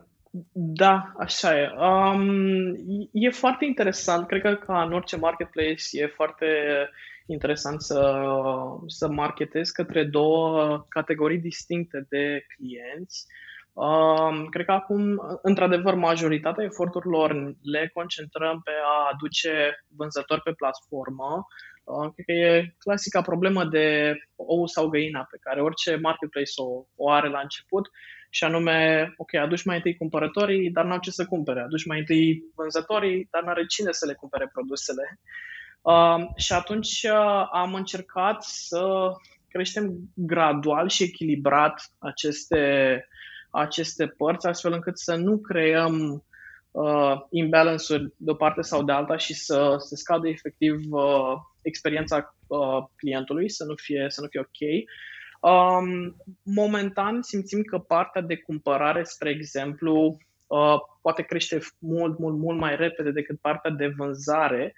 da, 0.52 1.14
așa 1.18 1.60
e. 1.60 1.72
Um, 1.78 3.10
e 3.12 3.30
foarte 3.30 3.66
interesant. 3.66 4.28
Cred 4.28 4.42
că 4.42 4.56
ca 4.56 4.84
în 4.84 4.94
orice 4.94 5.18
marketplace 5.18 5.84
e 5.92 6.08
foarte 6.08 6.46
interesant 7.26 7.82
să, 7.82 8.22
să 8.88 9.08
marketezi 9.10 9.74
către 9.74 10.04
două 10.04 10.86
categorii 10.90 11.38
distincte 11.38 12.06
de 12.10 12.46
clienți. 12.56 13.26
Um, 13.76 14.46
cred 14.46 14.66
că 14.66 14.72
acum, 14.72 15.22
într-adevăr, 15.42 15.94
majoritatea 15.94 16.64
eforturilor 16.64 17.56
le 17.62 17.90
concentrăm 17.94 18.62
pe 18.64 18.72
a 18.72 19.10
aduce 19.14 19.84
vânzători 19.98 20.42
pe 20.42 20.52
platformă. 20.52 21.46
Uh, 21.84 22.12
cred 22.14 22.26
că 22.26 22.32
e 22.32 22.76
clasica 22.78 23.22
problemă 23.22 23.66
de 23.66 24.16
ou 24.36 24.66
sau 24.66 24.88
găina 24.88 25.28
pe 25.32 25.38
care 25.42 25.62
orice 25.62 25.96
marketplace 25.96 26.52
o, 26.56 26.86
o 26.96 27.10
are 27.12 27.30
la 27.30 27.40
început 27.40 27.90
și 28.30 28.44
anume, 28.44 29.14
ok, 29.18 29.34
aduci 29.34 29.64
mai 29.64 29.76
întâi 29.76 29.98
cumpărătorii, 29.98 30.72
dar 30.72 30.86
n-au 30.86 31.00
ce 31.00 31.12
să 31.12 31.26
cumpere. 31.26 31.62
Aduci 31.62 31.86
mai 31.86 32.00
întâi 32.00 32.44
vânzătorii, 32.56 33.28
dar 33.32 33.44
n-are 33.44 33.66
cine 33.66 33.92
să 33.92 34.06
le 34.06 34.14
cumpere 34.14 34.50
produsele. 34.54 35.20
Uh, 35.82 36.26
și 36.36 36.54
atunci 36.54 37.04
uh, 37.04 37.48
am 37.52 37.74
încercat 37.74 38.44
să 38.44 39.12
creștem 39.50 39.94
gradual 40.16 40.90
și 40.90 41.04
echilibrat 41.04 41.92
aceste, 41.98 42.62
aceste 43.56 44.08
părți, 44.08 44.48
astfel 44.48 44.74
încât 44.74 44.98
să 44.98 45.16
nu 45.16 45.38
creăm 45.38 46.24
uh, 46.72 47.16
imbalance-uri 47.30 48.14
de 48.18 48.32
o 48.32 48.34
parte 48.34 48.62
sau 48.62 48.84
de 48.84 48.92
alta 48.92 49.18
și 49.18 49.34
să 49.34 49.76
se 49.80 49.96
scadă 49.96 50.28
efectiv 50.28 50.76
uh, 50.90 51.34
experiența 51.62 52.36
uh, 52.48 52.84
clientului, 52.96 53.50
să 53.50 53.64
nu 53.64 53.74
fie, 53.76 54.06
să 54.10 54.22
nu 54.22 54.28
fie 54.28 54.40
ok. 54.40 54.84
Um, 55.52 56.16
momentan 56.44 57.22
simțim 57.22 57.62
că 57.62 57.78
partea 57.78 58.22
de 58.22 58.38
cumpărare, 58.38 59.04
spre 59.04 59.30
exemplu, 59.30 60.18
uh, 60.48 60.76
poate 61.02 61.22
crește 61.22 61.60
mult, 61.80 62.20
mult, 62.20 62.38
mult 62.38 62.60
mai 62.60 62.76
repede 62.76 63.12
decât 63.12 63.40
partea 63.40 63.72
de 63.72 63.94
vânzare. 63.98 64.76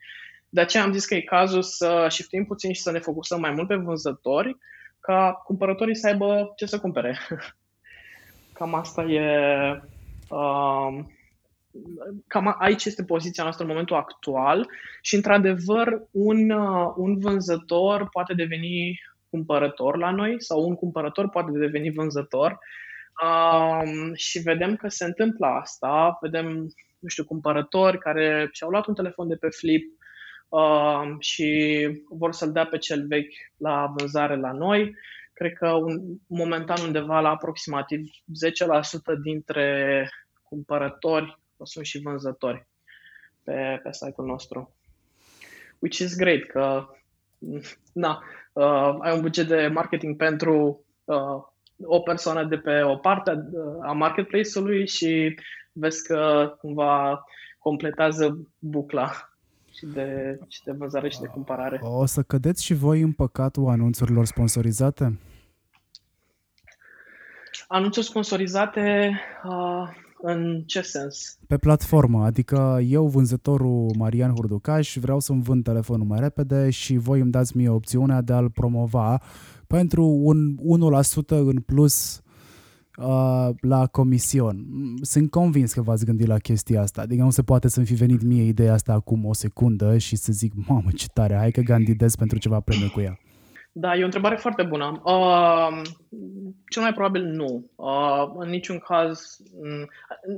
De 0.49 0.61
aceea 0.61 0.83
am 0.83 0.91
zis 0.91 1.05
că 1.05 1.15
e 1.15 1.21
cazul 1.21 1.61
să 1.61 2.05
shiftim 2.09 2.45
puțin 2.45 2.73
și 2.73 2.81
să 2.81 2.91
ne 2.91 2.99
focusăm 2.99 3.39
mai 3.39 3.51
mult 3.51 3.67
pe 3.67 3.75
vânzători, 3.75 4.57
ca 4.99 5.41
cumpărătorii 5.45 5.95
să 5.95 6.07
aibă 6.07 6.53
ce 6.55 6.65
să 6.65 6.79
cumpere. 6.79 7.17
Cam 8.57 8.73
asta 8.73 9.03
e. 9.03 9.81
Uh, 10.29 10.99
cam 12.27 12.55
aici 12.59 12.85
este 12.85 13.03
poziția 13.03 13.43
noastră 13.43 13.63
în 13.65 13.69
momentul 13.71 13.95
actual 13.95 14.67
și, 15.01 15.15
într-adevăr, 15.15 16.01
un, 16.11 16.49
uh, 16.49 16.93
un 16.95 17.19
vânzător 17.19 18.09
poate 18.09 18.33
deveni 18.33 18.99
cumpărător 19.29 19.97
la 19.97 20.11
noi 20.11 20.35
sau 20.43 20.67
un 20.67 20.75
cumpărător 20.75 21.29
poate 21.29 21.51
deveni 21.51 21.91
vânzător 21.91 22.59
um, 23.23 24.13
și 24.13 24.39
vedem 24.39 24.75
că 24.75 24.87
se 24.87 25.05
întâmplă 25.05 25.47
asta. 25.47 26.17
Vedem, 26.21 26.47
nu 26.99 27.07
știu, 27.07 27.25
cumpărători 27.25 27.97
care 27.97 28.49
și-au 28.51 28.69
luat 28.69 28.87
un 28.87 28.93
telefon 28.93 29.27
de 29.27 29.35
pe 29.35 29.47
flip 29.49 29.83
um, 30.49 31.19
și 31.19 31.87
vor 32.09 32.31
să-l 32.31 32.51
dea 32.51 32.65
pe 32.65 32.77
cel 32.77 33.07
vechi 33.07 33.33
la 33.57 33.93
vânzare 33.97 34.35
la 34.35 34.51
noi. 34.51 34.95
Cred 35.37 35.53
că 35.53 35.71
un, 35.71 36.17
momentan 36.27 36.81
undeva 36.81 37.19
la 37.19 37.29
aproximativ 37.29 37.99
10% 37.99 39.21
dintre 39.23 40.09
cumpărători 40.43 41.39
sunt 41.63 41.85
și 41.85 42.01
vânzători 42.01 42.67
pe, 43.43 43.79
pe 43.83 43.91
site-ul 43.91 44.27
nostru. 44.27 44.75
Which 45.79 45.97
is 45.99 46.15
great, 46.15 46.43
că 46.43 46.87
na, 47.93 48.23
uh, 48.53 48.95
ai 48.99 49.15
un 49.15 49.21
buget 49.21 49.47
de 49.47 49.67
marketing 49.67 50.15
pentru 50.15 50.85
uh, 51.03 51.43
o 51.83 51.99
persoană 51.99 52.43
de 52.43 52.57
pe 52.57 52.81
o 52.81 52.95
parte 52.95 53.31
a 53.81 53.91
marketplace-ului 53.91 54.87
și 54.87 55.39
vezi 55.71 56.07
că 56.07 56.53
cumva 56.59 57.23
completează 57.59 58.51
bucla 58.59 59.36
și 59.77 59.85
de, 59.85 60.39
și 60.47 60.63
de 60.63 60.71
vânzare 60.71 61.09
și 61.09 61.19
de 61.19 61.27
cumpărare. 61.27 61.79
O 61.81 62.05
să 62.05 62.21
cădeți 62.21 62.63
și 62.63 62.73
voi 62.73 63.01
în 63.01 63.11
păcatul 63.11 63.67
anunțurilor 63.67 64.25
sponsorizate? 64.25 65.19
Anunțuri 67.67 68.05
sponsorizate, 68.05 69.19
uh, 69.43 69.87
în 70.21 70.63
ce 70.65 70.81
sens? 70.81 71.37
Pe 71.47 71.57
platformă, 71.57 72.25
adică 72.25 72.79
eu, 72.83 73.07
vânzătorul 73.07 73.91
Marian 73.97 74.31
Hurducaș, 74.31 74.97
vreau 74.97 75.19
să-mi 75.19 75.41
vând 75.41 75.63
telefonul 75.63 76.05
mai 76.05 76.19
repede 76.19 76.69
și 76.69 76.97
voi 76.97 77.19
îmi 77.19 77.31
dați 77.31 77.57
mie 77.57 77.69
opțiunea 77.69 78.21
de 78.21 78.33
a-l 78.33 78.49
promova 78.49 79.21
pentru 79.67 80.05
un 80.05 80.57
1% 81.23 81.27
în 81.27 81.61
plus 81.61 82.21
uh, 82.97 83.49
la 83.61 83.87
comision. 83.91 84.65
Sunt 85.01 85.29
convins 85.29 85.73
că 85.73 85.81
v-ați 85.81 86.05
gândit 86.05 86.27
la 86.27 86.37
chestia 86.37 86.81
asta. 86.81 87.01
Adică 87.01 87.23
nu 87.23 87.29
se 87.29 87.43
poate 87.43 87.67
să-mi 87.67 87.85
fi 87.85 87.93
venit 87.93 88.21
mie 88.21 88.43
ideea 88.43 88.73
asta 88.73 88.93
acum 88.93 89.25
o 89.25 89.33
secundă 89.33 89.97
și 89.97 90.15
să 90.15 90.31
zic, 90.31 90.53
mamă, 90.67 90.89
ce 90.95 91.05
tare, 91.13 91.35
hai 91.35 91.51
că 91.51 91.61
gandidez 91.61 92.15
pentru 92.15 92.37
ceva 92.37 92.59
premiu 92.59 92.89
cu 92.89 93.01
ea. 93.01 93.19
Da, 93.71 93.95
e 93.95 94.01
o 94.01 94.05
întrebare 94.05 94.35
foarte 94.35 94.63
bună. 94.63 95.01
Uh, 95.03 95.81
cel 96.69 96.81
mai 96.81 96.93
probabil 96.93 97.23
nu. 97.23 97.71
Uh, 97.75 98.31
în 98.37 98.49
niciun 98.49 98.77
caz 98.77 99.37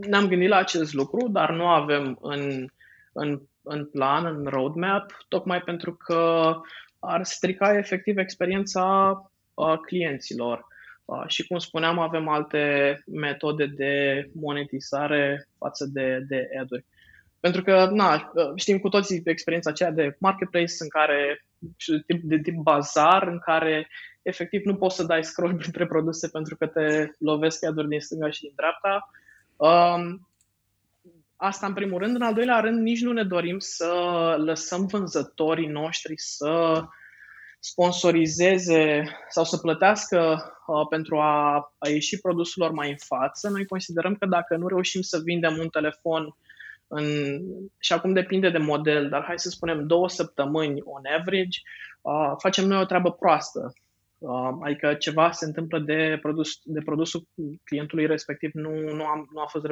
ne-am 0.08 0.28
gândit 0.28 0.50
la 0.50 0.58
acest 0.58 0.94
lucru, 0.94 1.28
dar 1.28 1.52
nu 1.52 1.68
avem 1.68 2.18
în, 2.22 2.66
în, 3.14 3.42
în 3.62 3.86
plan, 3.86 4.26
în 4.26 4.46
roadmap, 4.46 5.26
tocmai 5.28 5.62
pentru 5.62 5.94
că 5.94 6.54
ar 7.00 7.24
strica 7.24 7.78
efectiv 7.78 8.18
experiența 8.18 9.14
uh, 9.54 9.78
clienților. 9.86 10.66
Uh, 11.10 11.24
și 11.28 11.48
cum 11.48 11.58
spuneam, 11.58 12.00
avem 12.00 12.28
alte 12.28 13.04
metode 13.06 13.66
de 13.66 14.24
monetizare 14.34 15.48
față 15.58 15.86
de, 15.86 16.26
de 16.28 16.50
ad-uri. 16.62 16.86
Pentru 17.40 17.64
că, 17.64 17.90
na, 17.92 18.32
știm 18.56 18.80
cu 18.80 18.90
toții 18.90 19.22
experiența 19.26 19.70
aceea 19.70 19.92
de 19.92 20.16
marketplace 20.20 20.74
în 20.80 20.88
care 20.88 21.46
de 21.88 22.04
tip, 22.06 22.24
de 22.24 22.40
tip 22.40 22.56
bazar, 22.56 23.28
în 23.28 23.40
care 23.40 23.88
efectiv 24.22 24.62
nu 24.66 24.76
poți 24.76 24.96
să 24.96 25.04
dai 25.04 25.24
scroll 25.24 25.56
printre 25.62 25.86
produse 25.86 26.28
pentru 26.28 26.56
că 26.56 26.68
te 26.68 27.08
lovesc 27.20 27.66
ad 27.66 27.82
din 27.88 28.00
stânga 28.00 28.30
și 28.30 28.42
din 28.42 28.54
dreapta. 28.56 29.10
Um, 29.56 30.28
asta 31.36 31.66
în 31.68 31.74
primul 31.74 32.00
rând. 32.00 32.16
În 32.16 32.22
al 32.22 32.34
doilea 32.34 32.60
rând, 32.60 32.82
nici 32.82 33.02
nu 33.02 33.12
ne 33.12 33.24
dorim 33.24 33.60
să 33.60 33.94
lăsăm 34.38 34.86
vânzătorii 34.86 35.68
noștri 35.68 36.14
să 36.18 36.84
sponsorizeze 37.60 39.04
sau 39.30 39.44
să 39.44 39.58
plătească 39.58 40.44
uh, 40.68 40.88
pentru 40.90 41.18
a, 41.20 41.56
a 41.78 41.90
ieși 41.90 42.20
produsul 42.20 42.64
lor 42.64 42.72
mai 42.72 42.90
în 42.90 42.98
față. 42.98 43.50
Noi 43.50 43.66
considerăm 43.66 44.16
că 44.16 44.26
dacă 44.26 44.56
nu 44.56 44.68
reușim 44.68 45.02
să 45.02 45.20
vindem 45.24 45.58
un 45.58 45.68
telefon 45.68 46.36
în, 46.88 47.40
și 47.78 47.94
acum 47.94 48.14
depinde 48.14 48.50
de 48.50 48.58
model, 48.58 49.10
dar 49.10 49.24
hai 49.24 49.40
să 49.40 49.50
spunem 49.50 49.88
două 49.88 50.10
săptămâni 50.10 50.82
on 50.84 51.02
average, 51.20 51.60
uh, 52.02 52.34
facem 52.38 52.68
noi 52.68 52.82
o 52.82 52.86
treabă 52.86 53.12
proastă. 53.12 53.74
Uh, 54.18 54.58
adică 54.62 54.94
ceva 54.94 55.32
se 55.32 55.46
întâmplă 55.46 55.80
de, 55.80 56.18
produs, 56.22 56.50
de 56.64 56.82
produsul 56.86 57.28
clientului 57.64 58.06
respectiv 58.06 58.52
nu, 58.54 58.70
nu, 58.70 59.06
a, 59.06 59.26
nu, 59.34 59.42
a 59.42 59.46
fost, 59.46 59.66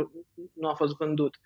nu 0.53 0.67
a 0.67 0.73
fost 0.73 0.95
vândut. 0.97 1.39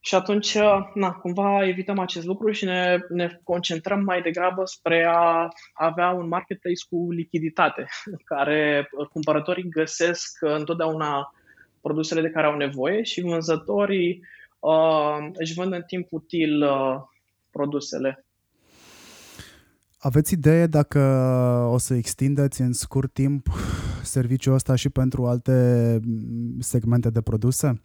Și 0.00 0.14
atunci, 0.14 0.54
uh, 0.54 0.90
na, 0.94 1.10
cumva 1.10 1.66
evităm 1.66 1.98
acest 1.98 2.26
lucru 2.26 2.50
și 2.50 2.64
ne, 2.64 2.98
ne 3.08 3.40
concentrăm 3.42 4.00
mai 4.00 4.22
degrabă 4.22 4.64
spre 4.64 5.06
a 5.08 5.48
avea 5.72 6.10
un 6.10 6.28
marketplace 6.28 6.86
cu 6.90 7.10
lichiditate, 7.10 7.86
în 8.04 8.18
care 8.36 8.88
cumpărătorii 9.12 9.68
găsesc 9.68 10.38
întotdeauna 10.40 11.32
produsele 11.80 12.20
de 12.20 12.30
care 12.30 12.46
au 12.46 12.56
nevoie 12.56 13.02
și 13.02 13.20
vânzătorii 13.20 14.22
uh, 14.58 15.28
își 15.32 15.54
vând 15.54 15.72
în 15.72 15.82
timp 15.86 16.06
util 16.10 16.62
uh, 16.62 16.96
produsele. 17.50 18.24
Aveți 19.98 20.32
idee 20.32 20.66
dacă 20.66 20.98
o 21.70 21.78
să 21.78 21.94
extindeți 21.94 22.60
în 22.60 22.72
scurt 22.72 23.12
timp 23.12 23.46
serviciul 24.02 24.54
ăsta 24.54 24.74
și 24.74 24.88
pentru 24.88 25.26
alte 25.26 26.00
segmente 26.58 27.10
de 27.10 27.20
produse? 27.20 27.82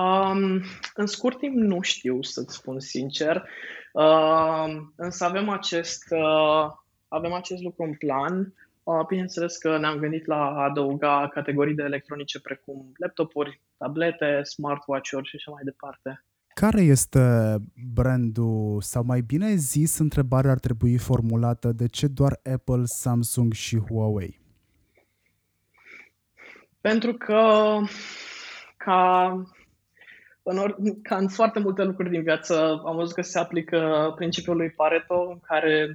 Um, 0.00 0.62
în 0.94 1.06
scurt 1.06 1.38
timp 1.38 1.54
nu 1.54 1.80
știu 1.80 2.22
să-ți 2.22 2.54
spun 2.54 2.80
sincer, 2.80 3.48
uh, 3.92 4.80
însă 4.96 5.24
avem 5.24 5.48
acest, 5.48 6.04
uh, 6.10 6.70
avem 7.08 7.32
acest 7.32 7.62
lucru 7.62 7.82
în 7.82 7.94
plan. 7.94 8.54
Uh, 8.82 9.06
bineînțeles 9.06 9.56
că 9.56 9.78
ne-am 9.78 9.98
gândit 9.98 10.26
la 10.26 10.36
a 10.36 10.62
adăuga 10.62 11.28
categorii 11.32 11.74
de 11.74 11.82
electronice 11.82 12.40
precum 12.40 12.92
laptopuri, 12.96 13.60
tablete, 13.76 14.40
smartwatch-uri 14.42 15.28
și 15.28 15.36
așa 15.36 15.50
mai 15.50 15.62
departe. 15.64 16.24
Care 16.54 16.80
este 16.80 17.56
brandul, 17.94 18.80
sau 18.80 19.04
mai 19.04 19.20
bine 19.20 19.54
zis, 19.54 19.98
întrebarea 19.98 20.50
ar 20.50 20.58
trebui 20.58 20.98
formulată, 20.98 21.72
de 21.72 21.86
ce 21.86 22.06
doar 22.06 22.40
Apple, 22.52 22.82
Samsung 22.84 23.52
și 23.52 23.78
Huawei? 23.78 24.40
Pentru 26.80 27.12
că 27.12 27.76
ca 28.76 29.42
în, 30.50 30.58
or, 30.58 30.76
ca 31.02 31.16
în 31.16 31.28
foarte 31.28 31.58
multe 31.58 31.82
lucruri 31.82 32.10
din 32.10 32.22
viață 32.22 32.82
am 32.84 32.96
văzut 32.96 33.14
că 33.14 33.22
se 33.22 33.38
aplică 33.38 34.12
principiul 34.16 34.56
lui 34.56 34.70
Pareto, 34.70 35.28
în 35.30 35.40
care 35.40 35.86
20% 35.86 35.90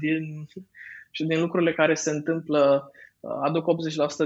din, 0.00 0.46
și 1.16 1.24
din 1.24 1.40
lucrurile 1.40 1.72
care 1.72 1.94
se 1.94 2.10
întâmplă 2.10 2.90
aduc 3.42 3.66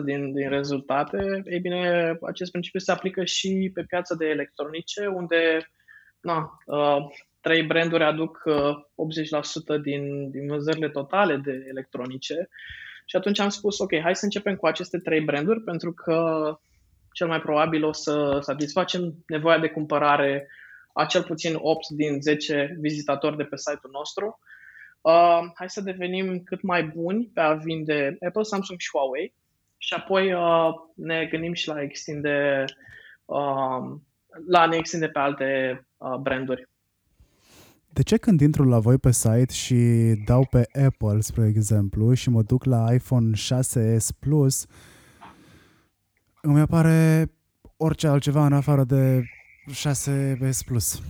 80% 0.01 0.05
din, 0.05 0.33
din 0.33 0.49
rezultate, 0.49 1.43
ei 1.45 1.61
bine, 1.61 2.15
acest 2.23 2.51
principiu 2.51 2.79
se 2.79 2.93
aplică 2.93 3.25
și 3.25 3.71
pe 3.75 3.83
piața 3.83 4.15
de 4.15 4.27
electronice, 4.27 5.07
unde 5.07 5.67
na, 6.21 6.59
uh, 6.67 6.97
trei 7.41 7.63
branduri 7.63 8.05
aduc 8.05 8.43
uh, 8.45 8.75
80% 9.79 9.83
din, 9.83 10.31
din 10.31 10.47
vânzările 10.47 10.89
totale 10.89 11.37
de 11.37 11.67
electronice. 11.69 12.49
Și 13.07 13.17
atunci 13.17 13.39
am 13.39 13.49
spus, 13.49 13.79
ok, 13.79 14.01
hai 14.01 14.17
să 14.17 14.25
începem 14.25 14.57
cu 14.57 14.67
aceste 14.67 14.99
trei 14.99 15.21
branduri, 15.21 15.61
pentru 15.61 15.93
că 15.93 16.47
cel 17.13 17.27
mai 17.27 17.41
probabil 17.41 17.85
o 17.85 17.93
să 17.93 18.39
satisfacem 18.41 19.15
nevoia 19.27 19.59
de 19.59 19.69
cumpărare 19.69 20.49
a 20.93 21.05
cel 21.05 21.23
puțin 21.23 21.55
8 21.59 21.89
din 21.89 22.21
10 22.21 22.77
vizitatori 22.81 23.37
de 23.37 23.45
pe 23.45 23.57
site-ul 23.57 23.93
nostru 23.93 24.39
uh, 25.01 25.41
hai 25.55 25.71
să 25.71 25.81
devenim 25.81 26.43
cât 26.43 26.63
mai 26.63 26.85
buni 26.85 27.31
pe 27.35 27.41
a 27.41 27.53
vinde 27.53 28.17
Apple, 28.27 28.43
Samsung 28.43 28.79
și 28.79 28.91
Huawei 28.93 29.35
și 29.77 29.95
apoi 29.95 30.33
uh, 30.33 30.71
ne 30.95 31.27
gândim 31.31 31.53
și 31.53 31.69
la 31.69 31.83
extinde 31.83 32.65
uh, 33.25 33.99
la 34.47 34.67
ne 34.67 34.77
extinde 34.77 35.09
pe 35.09 35.19
alte 35.19 35.47
uh, 35.97 36.17
branduri. 36.21 36.71
De 37.89 38.03
ce 38.03 38.17
când 38.17 38.41
intru 38.41 38.65
la 38.65 38.79
voi 38.79 38.99
pe 38.99 39.13
site 39.13 39.53
și 39.53 39.75
dau 40.25 40.47
pe 40.51 40.85
Apple, 40.87 41.21
spre 41.21 41.47
exemplu, 41.47 42.13
și 42.15 42.31
mă 42.31 42.43
duc 42.43 42.65
la 42.65 42.95
iPhone 42.95 43.31
6s 43.37 44.07
Plus, 44.19 44.67
îmi 46.43 46.61
apare 46.61 47.31
orice 47.77 48.07
altceva 48.07 48.47
în 48.47 48.53
afară 48.53 48.85
de 48.85 49.25
6s 49.71 50.65
Plus? 50.67 51.03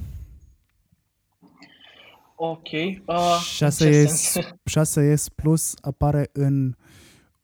Ok. 2.37 2.69
Uh, 3.07 3.39
6S, 3.63 4.39
6S 4.71 5.25
Plus 5.43 5.75
apare 5.81 6.29
în 6.33 6.75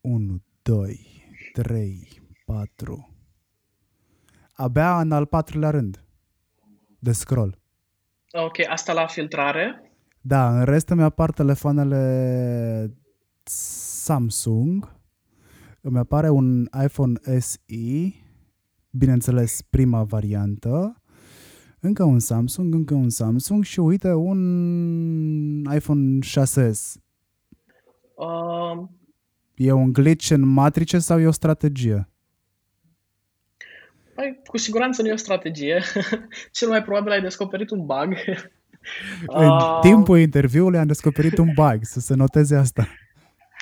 1, 0.01 0.43
2, 0.62 1.01
3, 1.53 2.22
4. 2.45 3.09
Abia 4.53 5.01
în 5.01 5.12
al 5.12 5.26
patrulea 5.26 5.70
rând 5.70 6.05
de 6.99 7.12
scroll. 7.12 7.59
Ok, 8.32 8.59
asta 8.68 8.93
la 8.93 9.07
filtrare. 9.07 9.93
Da, 10.20 10.59
în 10.59 10.64
rest 10.64 10.89
îmi 10.89 11.03
apar 11.03 11.30
telefoanele 11.30 12.97
Samsung, 13.43 14.98
îmi 15.81 15.99
apare 15.99 16.29
un 16.29 16.68
iPhone 16.85 17.20
SE, 17.39 18.14
bineînțeles 18.91 19.62
prima 19.62 20.03
variantă, 20.03 21.03
încă 21.81 22.05
un 22.05 22.18
Samsung, 22.18 22.74
încă 22.74 22.95
un 22.95 23.11
Samsung 23.11 23.64
și 23.64 23.81
uite 23.81 24.12
un 24.12 24.39
iPhone 25.74 26.18
6s. 26.26 26.95
Uh, 28.14 28.89
e 29.55 29.72
un 29.72 29.93
glitch 29.93 30.31
în 30.31 30.47
matrice 30.49 30.99
sau 30.99 31.20
e 31.20 31.26
o 31.26 31.31
strategie? 31.31 32.09
Păi, 34.14 34.41
cu 34.47 34.57
siguranță 34.57 35.03
nu 35.03 35.09
e 35.09 35.12
o 35.12 35.16
strategie. 35.16 35.83
Cel 36.53 36.68
mai 36.68 36.83
probabil 36.83 37.12
ai 37.12 37.20
descoperit 37.20 37.70
un 37.70 37.87
bug. 37.87 38.14
în 39.26 39.47
uh, 39.47 39.79
timpul 39.81 40.18
interviului 40.18 40.79
am 40.79 40.87
descoperit 40.87 41.39
un 41.39 41.51
bug, 41.55 41.79
să 41.81 42.01
se 42.01 42.14
noteze 42.14 42.57
asta. 42.57 42.89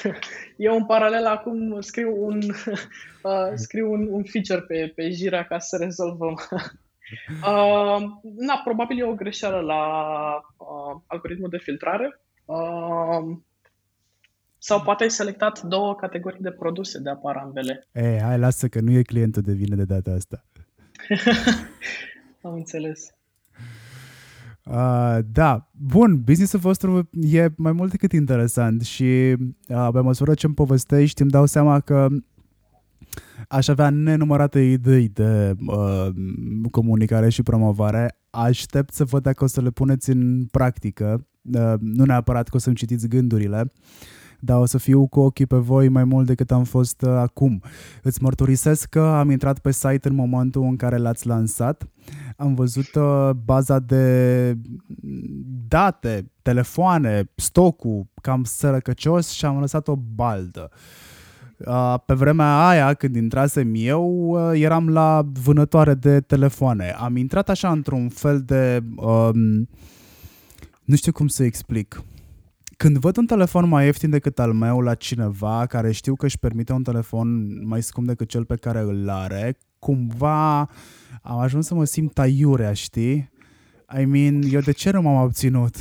Eu 0.56 0.76
în 0.76 0.86
paralel 0.86 1.26
acum 1.26 1.80
scriu 1.80 2.24
un, 2.24 2.40
uh, 3.22 3.52
scriu 3.54 3.92
un, 3.92 4.08
un 4.10 4.24
feature 4.24 4.60
pe, 4.60 4.92
pe 4.94 5.10
Jira 5.10 5.44
ca 5.44 5.58
să 5.58 5.76
rezolvăm 5.76 6.34
Uh, 7.42 8.02
na, 8.36 8.60
probabil 8.64 8.98
e 8.98 9.04
o 9.04 9.14
greșeală 9.14 9.60
la 9.60 9.82
uh, 10.56 11.00
algoritmul 11.06 11.48
de 11.48 11.58
filtrare. 11.58 12.20
Uh, 12.44 13.36
sau 14.58 14.82
poate 14.82 15.02
ai 15.02 15.10
selectat 15.10 15.62
două 15.62 15.94
categorii 15.94 16.42
de 16.42 16.50
produse 16.50 16.98
de 16.98 17.10
apar 17.10 17.36
ambele. 17.36 17.86
E, 17.92 18.20
hai, 18.20 18.38
lasă 18.38 18.68
că 18.68 18.80
nu 18.80 18.90
e 18.90 19.02
clientul 19.02 19.42
de 19.42 19.52
vină 19.52 19.74
de 19.74 19.84
data 19.84 20.10
asta. 20.10 20.44
Am 22.42 22.52
înțeles. 22.52 23.15
Uh, 24.70 25.18
da, 25.32 25.70
bun, 25.72 26.22
businessul 26.24 26.58
vostru 26.58 27.08
e 27.20 27.48
mai 27.56 27.72
mult 27.72 27.90
decât 27.90 28.12
interesant 28.12 28.82
și 28.82 29.34
uh, 29.68 29.88
pe 29.92 30.00
măsură 30.00 30.34
ce 30.34 30.46
îmi 30.46 30.54
povestești 30.54 31.22
îmi 31.22 31.30
dau 31.30 31.46
seama 31.46 31.80
că 31.80 32.08
aș 33.48 33.68
avea 33.68 33.90
nenumărate 33.90 34.60
idei 34.60 35.08
de 35.08 35.54
uh, 35.66 36.08
comunicare 36.70 37.28
și 37.28 37.42
promovare. 37.42 38.18
Aștept 38.30 38.94
să 38.94 39.04
văd 39.04 39.22
dacă 39.22 39.44
o 39.44 39.46
să 39.46 39.60
le 39.60 39.70
puneți 39.70 40.10
în 40.10 40.46
practică, 40.50 41.26
uh, 41.52 41.74
nu 41.80 42.04
neapărat 42.04 42.48
că 42.48 42.56
o 42.56 42.58
să-mi 42.58 42.76
citiți 42.76 43.08
gândurile, 43.08 43.72
dar 44.40 44.58
o 44.58 44.64
să 44.64 44.78
fiu 44.78 45.06
cu 45.06 45.20
ochii 45.20 45.46
pe 45.46 45.56
voi 45.56 45.88
mai 45.88 46.04
mult 46.04 46.26
decât 46.26 46.50
am 46.50 46.64
fost 46.64 47.02
uh, 47.02 47.08
acum. 47.08 47.62
Îți 48.02 48.22
mărturisesc 48.22 48.88
că 48.88 49.00
am 49.00 49.30
intrat 49.30 49.58
pe 49.58 49.72
site 49.72 50.08
în 50.08 50.14
momentul 50.14 50.62
în 50.62 50.76
care 50.76 50.96
l-ați 50.96 51.26
lansat. 51.26 51.88
Am 52.36 52.54
văzut 52.54 52.94
uh, 52.94 53.30
baza 53.44 53.78
de 53.78 54.56
date, 55.68 56.32
telefoane, 56.42 57.30
stocul 57.34 58.06
cam 58.22 58.44
sărăcăcios 58.44 59.30
și 59.30 59.44
am 59.44 59.60
lăsat 59.60 59.88
o 59.88 59.96
baldă. 59.96 60.70
Uh, 61.58 61.94
pe 62.06 62.14
vremea 62.14 62.66
aia, 62.66 62.94
când 62.94 63.16
intrasem 63.16 63.72
eu, 63.74 64.28
uh, 64.28 64.60
eram 64.60 64.88
la 64.88 65.26
vânătoare 65.42 65.94
de 65.94 66.20
telefoane. 66.20 66.90
Am 66.90 67.16
intrat 67.16 67.48
așa 67.48 67.70
într-un 67.70 68.08
fel 68.08 68.42
de... 68.42 68.82
Um, 68.96 69.68
nu 70.84 70.96
știu 70.96 71.12
cum 71.12 71.26
să 71.26 71.42
explic. 71.44 72.02
Când 72.76 72.98
văd 72.98 73.16
un 73.16 73.26
telefon 73.26 73.68
mai 73.68 73.84
ieftin 73.84 74.10
decât 74.10 74.38
al 74.38 74.52
meu 74.52 74.80
la 74.80 74.94
cineva 74.94 75.66
care 75.66 75.92
știu 75.92 76.14
că 76.14 76.24
își 76.24 76.38
permite 76.38 76.72
un 76.72 76.82
telefon 76.82 77.58
mai 77.66 77.82
scump 77.82 78.06
decât 78.06 78.28
cel 78.28 78.44
pe 78.44 78.56
care 78.56 78.80
îl 78.80 79.08
are, 79.08 79.58
cumva 79.86 80.58
am 81.22 81.38
ajuns 81.38 81.66
să 81.66 81.74
mă 81.74 81.84
simt 81.84 82.18
aiurea, 82.18 82.72
știi? 82.72 83.30
I 84.00 84.04
mean, 84.04 84.42
eu 84.42 84.60
de 84.60 84.72
ce 84.72 84.90
nu 84.90 85.02
m-am 85.02 85.22
obținut? 85.22 85.76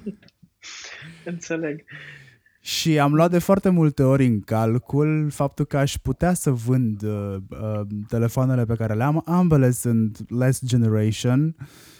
Înțeleg. 1.24 1.84
Și 2.60 2.98
am 2.98 3.14
luat 3.14 3.30
de 3.30 3.38
foarte 3.38 3.68
multe 3.68 4.02
ori 4.02 4.26
în 4.26 4.40
calcul 4.40 5.30
faptul 5.30 5.64
că 5.64 5.78
aș 5.78 5.96
putea 5.96 6.34
să 6.34 6.50
vând 6.50 7.02
uh, 7.02 7.36
uh, 7.48 7.80
telefoanele 8.08 8.64
pe 8.64 8.74
care 8.74 8.94
le 8.94 9.02
am, 9.02 9.22
ambele 9.24 9.70
sunt 9.70 10.30
less 10.30 10.64
generation 10.64 11.56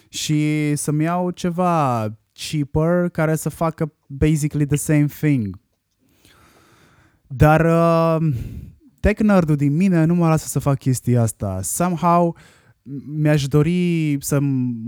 și 0.08 0.72
să-mi 0.74 1.02
iau 1.02 1.30
ceva 1.30 2.08
cheaper 2.32 3.08
care 3.08 3.34
să 3.34 3.48
facă 3.48 3.92
basically 4.06 4.66
the 4.66 4.76
same 4.76 5.06
thing. 5.06 5.58
Dar 7.26 7.64
uh, 7.64 8.34
tech 9.06 9.20
nerd 9.20 9.52
din 9.56 9.76
mine 9.76 10.04
nu 10.04 10.14
mă 10.14 10.28
lasă 10.28 10.46
să 10.46 10.58
fac 10.58 10.78
chestia 10.78 11.22
asta. 11.22 11.60
Somehow 11.62 12.36
mi-aș 13.16 13.46
dori 13.46 14.16
să 14.20 14.38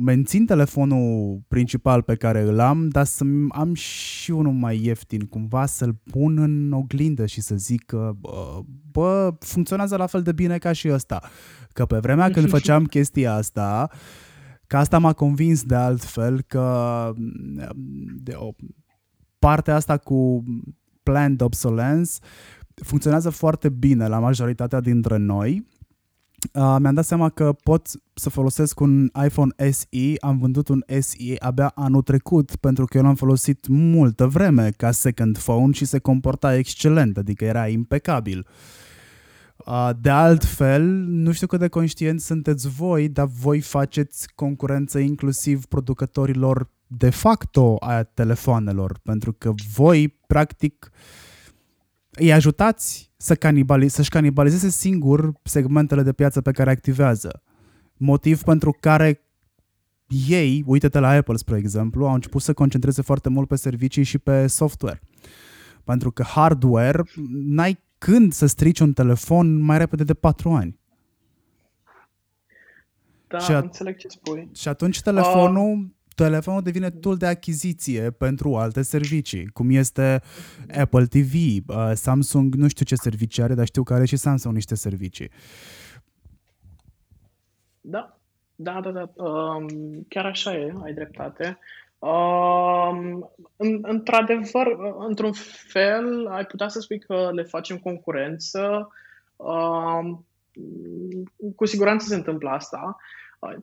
mențin 0.04 0.46
telefonul 0.46 1.40
principal 1.48 2.02
pe 2.02 2.14
care 2.14 2.40
îl 2.40 2.60
am, 2.60 2.88
dar 2.88 3.04
să 3.04 3.24
am 3.48 3.74
și 3.74 4.30
unul 4.30 4.52
mai 4.52 4.84
ieftin, 4.84 5.20
cumva 5.20 5.66
să-l 5.66 6.00
pun 6.10 6.38
în 6.38 6.72
oglindă 6.72 7.26
și 7.26 7.40
să 7.40 7.54
zic 7.56 7.84
că 7.84 8.12
bă, 8.20 8.60
bă 8.90 9.34
funcționează 9.38 9.96
la 9.96 10.06
fel 10.06 10.22
de 10.22 10.32
bine 10.32 10.58
ca 10.58 10.72
și 10.72 10.88
ăsta. 10.92 11.20
Că 11.72 11.86
pe 11.86 11.98
vremea 11.98 12.30
când 12.30 12.48
făceam 12.48 12.84
chestia 12.84 13.34
asta, 13.34 13.90
că 14.66 14.76
asta 14.76 14.98
m-a 14.98 15.12
convins 15.12 15.62
de 15.62 15.74
altfel 15.74 16.42
că 16.46 17.10
de 18.22 18.32
o, 18.34 18.50
partea 19.38 19.74
asta 19.74 19.96
cu 19.96 20.44
planned 21.02 21.40
obsolescence 21.40 22.10
funcționează 22.82 23.30
foarte 23.30 23.68
bine 23.68 24.08
la 24.08 24.18
majoritatea 24.18 24.80
dintre 24.80 25.16
noi 25.16 25.66
Uh, 26.52 26.76
mi-am 26.80 26.94
dat 26.94 27.04
seama 27.04 27.28
că 27.28 27.52
pot 27.52 27.88
să 28.14 28.30
folosesc 28.30 28.80
un 28.80 29.10
iPhone 29.24 29.70
SE, 29.70 30.14
am 30.20 30.38
vândut 30.38 30.68
un 30.68 30.84
SE 30.98 31.34
abia 31.38 31.72
anul 31.74 32.02
trecut 32.02 32.56
pentru 32.56 32.84
că 32.84 32.96
eu 32.96 33.02
l-am 33.02 33.14
folosit 33.14 33.66
multă 33.66 34.26
vreme 34.26 34.70
ca 34.70 34.90
second 34.90 35.38
phone 35.38 35.72
și 35.72 35.84
se 35.84 35.98
comporta 35.98 36.56
excelent, 36.56 37.16
adică 37.16 37.44
era 37.44 37.68
impecabil. 37.68 38.46
Uh, 39.56 39.90
de 40.00 40.10
altfel, 40.10 40.82
nu 41.06 41.32
știu 41.32 41.46
cât 41.46 41.58
de 41.58 41.68
conștienți 41.68 42.26
sunteți 42.26 42.68
voi, 42.68 43.08
dar 43.08 43.26
voi 43.26 43.60
faceți 43.60 44.34
concurență 44.34 44.98
inclusiv 44.98 45.64
producătorilor 45.64 46.70
de 46.86 47.10
facto 47.10 47.76
a 47.80 48.02
telefoanelor, 48.02 49.00
pentru 49.02 49.32
că 49.32 49.52
voi, 49.74 50.08
practic, 50.26 50.90
îi 52.18 52.32
ajutați 52.32 53.10
să 53.16 53.34
canibali- 53.34 53.86
să-și 53.88 54.10
canibalizeze 54.10 54.68
singur 54.68 55.32
segmentele 55.42 56.02
de 56.02 56.12
piață 56.12 56.40
pe 56.40 56.50
care 56.52 56.70
activează. 56.70 57.42
Motiv 57.96 58.42
pentru 58.42 58.76
care 58.80 59.22
ei, 60.28 60.62
uite-te 60.66 60.98
la 60.98 61.08
Apple, 61.08 61.36
spre 61.36 61.56
exemplu, 61.56 62.06
au 62.06 62.14
început 62.14 62.42
să 62.42 62.52
concentreze 62.54 63.02
foarte 63.02 63.28
mult 63.28 63.48
pe 63.48 63.56
servicii 63.56 64.02
și 64.02 64.18
pe 64.18 64.46
software. 64.46 65.00
Pentru 65.84 66.10
că 66.10 66.22
hardware, 66.22 67.02
n-ai 67.30 67.78
când 67.98 68.32
să 68.32 68.46
strici 68.46 68.80
un 68.80 68.92
telefon 68.92 69.60
mai 69.62 69.78
repede 69.78 70.04
de 70.04 70.14
4 70.14 70.50
ani. 70.50 70.78
Da, 73.26 73.38
și 73.38 73.52
at- 73.52 73.62
înțeleg 73.62 73.96
ce 73.96 74.08
spui. 74.08 74.48
Și 74.54 74.68
atunci 74.68 75.02
telefonul 75.02 75.78
uh 75.78 75.86
telefonul 76.24 76.62
devine 76.62 76.90
tool 76.90 77.16
de 77.16 77.26
achiziție 77.26 78.10
pentru 78.10 78.56
alte 78.56 78.82
servicii, 78.82 79.46
cum 79.46 79.70
este 79.70 80.22
Apple 80.78 81.06
TV, 81.06 81.34
uh, 81.34 81.90
Samsung, 81.94 82.54
nu 82.54 82.68
știu 82.68 82.84
ce 82.84 82.94
servicii 82.94 83.42
are, 83.42 83.54
dar 83.54 83.66
știu 83.66 83.82
că 83.82 83.94
are 83.94 84.04
și 84.04 84.16
Samsung 84.16 84.54
niște 84.54 84.74
servicii. 84.74 85.30
Da, 87.80 88.18
da, 88.54 88.80
da, 88.80 88.90
da. 88.90 89.24
Um, 89.24 89.66
chiar 90.08 90.24
așa 90.24 90.54
e, 90.54 90.72
ai 90.84 90.92
dreptate. 90.92 91.58
Um, 91.98 93.30
în, 93.56 93.78
într-adevăr, 93.82 94.66
într-un 95.08 95.32
fel, 95.68 96.26
ai 96.26 96.44
putea 96.44 96.68
să 96.68 96.80
spui 96.80 96.98
că 96.98 97.30
le 97.32 97.42
facem 97.42 97.76
concurență. 97.76 98.88
Um, 99.36 100.26
cu 101.56 101.64
siguranță 101.64 102.06
se 102.06 102.14
întâmplă 102.14 102.48
asta. 102.50 102.96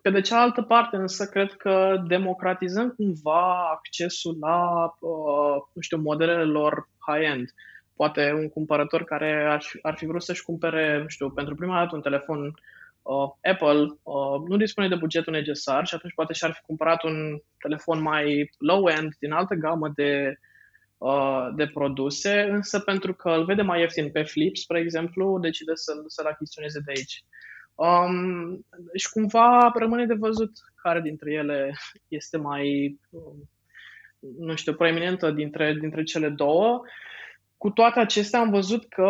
Pe 0.01 0.09
de 0.09 0.21
cealaltă 0.21 0.61
parte, 0.61 0.95
însă, 0.95 1.25
cred 1.25 1.51
că 1.53 2.03
democratizăm 2.07 2.89
cumva 2.89 3.69
accesul 3.69 4.37
la, 4.39 4.85
uh, 4.99 5.63
nu 5.73 5.81
știu, 5.81 5.97
modelele 5.97 6.43
lor 6.43 6.89
high-end. 7.07 7.53
Poate 7.95 8.33
un 8.35 8.49
cumpărător 8.49 9.03
care 9.03 9.45
ar, 9.49 9.63
ar 9.81 9.95
fi 9.95 10.05
vrut 10.05 10.23
să-și 10.23 10.43
cumpere, 10.43 10.99
nu 11.01 11.07
știu, 11.07 11.29
pentru 11.29 11.55
prima 11.55 11.79
dată 11.79 11.95
un 11.95 12.01
telefon 12.01 12.53
uh, 13.01 13.29
Apple, 13.41 13.97
uh, 14.03 14.47
nu 14.47 14.57
dispune 14.57 14.87
de 14.87 14.95
bugetul 14.95 15.33
necesar 15.33 15.85
și 15.85 15.95
atunci 15.95 16.13
poate 16.13 16.33
și-ar 16.33 16.51
fi 16.51 16.61
cumpărat 16.61 17.03
un 17.03 17.41
telefon 17.59 18.01
mai 18.01 18.49
low-end 18.57 19.15
din 19.19 19.31
altă 19.31 19.55
gamă 19.55 19.91
de, 19.95 20.39
uh, 20.97 21.47
de 21.55 21.67
produse, 21.67 22.41
însă 22.41 22.79
pentru 22.79 23.13
că 23.13 23.29
îl 23.29 23.45
vede 23.45 23.61
mai 23.61 23.79
ieftin 23.79 24.11
pe 24.11 24.23
Flip, 24.23 24.55
spre 24.55 24.79
exemplu, 24.79 25.39
decide 25.39 25.71
să-l, 25.75 26.03
să-l 26.07 26.25
achiziționeze 26.25 26.79
de 26.79 26.91
aici. 26.95 27.23
Um, 27.75 28.65
și 28.93 29.09
cumva 29.09 29.71
rămâne 29.75 30.05
de 30.05 30.13
văzut 30.13 30.51
care 30.81 31.01
dintre 31.01 31.31
ele 31.31 31.73
este 32.07 32.37
mai, 32.37 32.97
um, 33.09 33.49
nu 34.39 34.55
știu, 34.55 34.73
preeminentă 34.73 35.31
dintre, 35.31 35.73
dintre 35.73 36.03
cele 36.03 36.29
două. 36.29 36.81
Cu 37.57 37.69
toate 37.69 37.99
acestea 37.99 38.39
am 38.39 38.49
văzut 38.49 38.85
că 38.87 39.09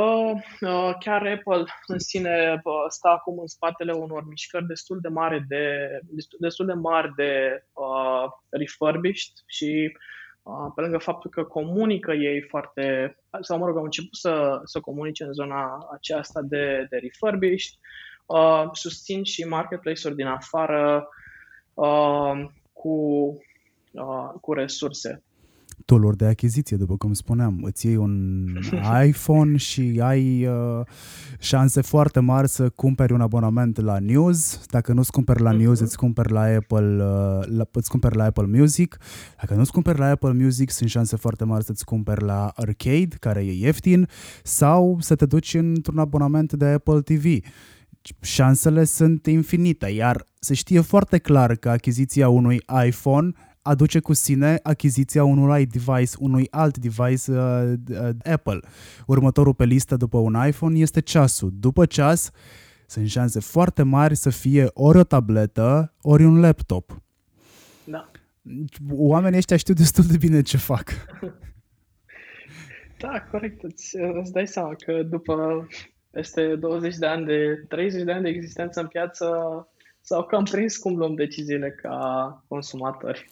uh, 0.61 0.95
chiar 0.99 1.26
Apple 1.26 1.63
în 1.88 1.99
sine 1.99 2.61
uh, 2.63 2.74
stă 2.88 3.07
acum 3.07 3.39
în 3.39 3.47
spatele 3.47 3.91
unor 3.91 4.28
mișcări 4.28 4.66
destul 4.66 4.99
de 5.01 5.07
mari 5.07 5.45
de, 5.47 5.99
destul 6.39 6.66
de 6.66 6.74
mari 6.74 7.13
de 7.16 7.63
uh, 7.74 8.32
refurbished 8.49 9.34
și 9.45 9.97
uh, 10.43 10.72
pe 10.76 10.82
lângă 10.82 10.97
faptul 10.97 11.30
că 11.30 11.43
comunică 11.43 12.11
ei 12.11 12.41
foarte, 12.41 13.16
sau 13.41 13.57
mă 13.57 13.66
rog, 13.66 13.78
au 13.78 13.84
început 13.84 14.16
să, 14.16 14.61
să 14.63 14.80
comunice 14.80 15.24
în 15.24 15.34
zona 15.34 15.88
aceasta 15.93 16.41
de, 16.41 16.86
de 16.89 16.97
refurbished, 16.97 17.74
uh, 17.74 18.13
susțin 18.73 19.23
și 19.23 19.43
marketplace-uri 19.43 20.15
din 20.15 20.28
afară 20.28 21.07
uh, 21.73 22.45
cu, 22.73 22.97
uh, 23.91 24.39
cu 24.41 24.53
resurse 24.53 25.23
tooluri 25.86 26.17
de 26.17 26.26
achiziție, 26.26 26.78
după 26.78 26.97
cum 26.97 27.13
spuneam. 27.13 27.59
Îți 27.63 27.86
iei 27.86 27.95
un 27.95 28.45
iPhone 29.07 29.57
și 29.57 29.99
ai 30.03 30.45
uh, 30.45 30.86
șanse 31.39 31.82
foarte 31.82 32.19
mari 32.19 32.47
să 32.47 32.69
cumperi 32.69 33.13
un 33.13 33.21
abonament 33.21 33.82
la 33.82 33.99
News. 33.99 34.65
Dacă 34.69 34.93
nu-ți 34.93 35.11
cumperi 35.11 35.41
la 35.41 35.51
News, 35.51 35.80
îți 35.80 35.97
cumperi 35.97 36.32
la 36.32 36.41
Apple, 36.41 37.03
uh, 37.03 37.45
la, 37.57 37.67
îți 37.71 37.89
cumperi 37.89 38.15
la 38.15 38.23
Apple 38.23 38.45
Music. 38.45 38.97
Dacă 39.41 39.53
nu-ți 39.53 39.71
cumperi 39.71 39.99
la 39.99 40.09
Apple 40.09 40.34
Music, 40.34 40.69
sunt 40.69 40.89
șanse 40.89 41.15
foarte 41.15 41.43
mari 41.43 41.63
să-ți 41.63 41.86
cumperi 41.86 42.23
la 42.23 42.51
Arcade, 42.55 43.15
care 43.19 43.45
e 43.45 43.51
ieftin, 43.51 44.07
sau 44.43 44.97
să 44.99 45.15
te 45.15 45.26
duci 45.26 45.53
într-un 45.53 45.97
abonament 45.97 46.53
de 46.53 46.65
Apple 46.65 47.01
TV 47.01 47.26
șansele 48.22 48.84
sunt 48.84 49.26
infinite, 49.26 49.88
iar 49.88 50.26
se 50.39 50.53
știe 50.53 50.82
foarte 50.82 51.18
clar 51.18 51.56
că 51.56 51.70
achiziția 51.70 52.30
unui 52.30 52.62
iPhone 52.86 53.32
aduce 53.62 53.99
cu 53.99 54.14
sine 54.14 54.60
achiziția 54.64 55.24
unui 55.24 55.66
device, 55.66 56.16
unui 56.20 56.47
alt 56.49 56.78
device 56.78 57.32
uh, 57.32 57.74
uh, 57.89 58.10
Apple. 58.24 58.60
Următorul 59.08 59.53
pe 59.53 59.66
listă 59.66 59.95
după 59.95 60.18
un 60.18 60.47
iPhone 60.47 60.80
este 60.80 61.01
ceasul. 61.01 61.51
După 61.53 61.86
ceas, 61.86 62.32
sunt 62.88 63.10
șanse 63.10 63.39
foarte 63.39 63.84
mari 63.84 64.16
să 64.16 64.30
fie 64.30 64.68
ori 64.74 64.97
o 64.97 65.03
tabletă, 65.03 65.93
ori 66.01 66.24
un 66.24 66.39
laptop. 66.39 67.01
Da. 67.84 68.12
Oamenii 68.91 69.38
ăștia 69.38 69.58
știu 69.58 69.74
destul 69.74 70.03
de 70.03 70.18
bine 70.18 70.41
ce 70.41 70.58
fac. 70.58 70.91
Da, 72.97 73.22
corect. 73.32 73.64
Îți, 73.64 73.97
îți 74.22 74.32
dai 74.32 74.47
seama 74.47 74.76
că 74.86 75.03
după 75.03 75.68
peste 76.16 76.55
20 76.55 76.95
de 76.95 77.05
ani 77.05 77.26
de, 77.26 77.66
30 77.68 78.03
de 78.03 78.11
ani 78.11 78.24
de 78.24 78.30
existență 78.30 78.80
în 78.80 78.88
piață, 78.88 79.28
s-au 80.01 80.24
cam 80.24 80.43
prins 80.43 80.78
cum 80.78 80.95
luăm 80.95 81.16
deciziile 81.16 81.70
ca 81.82 82.43
consumatori. 82.47 83.30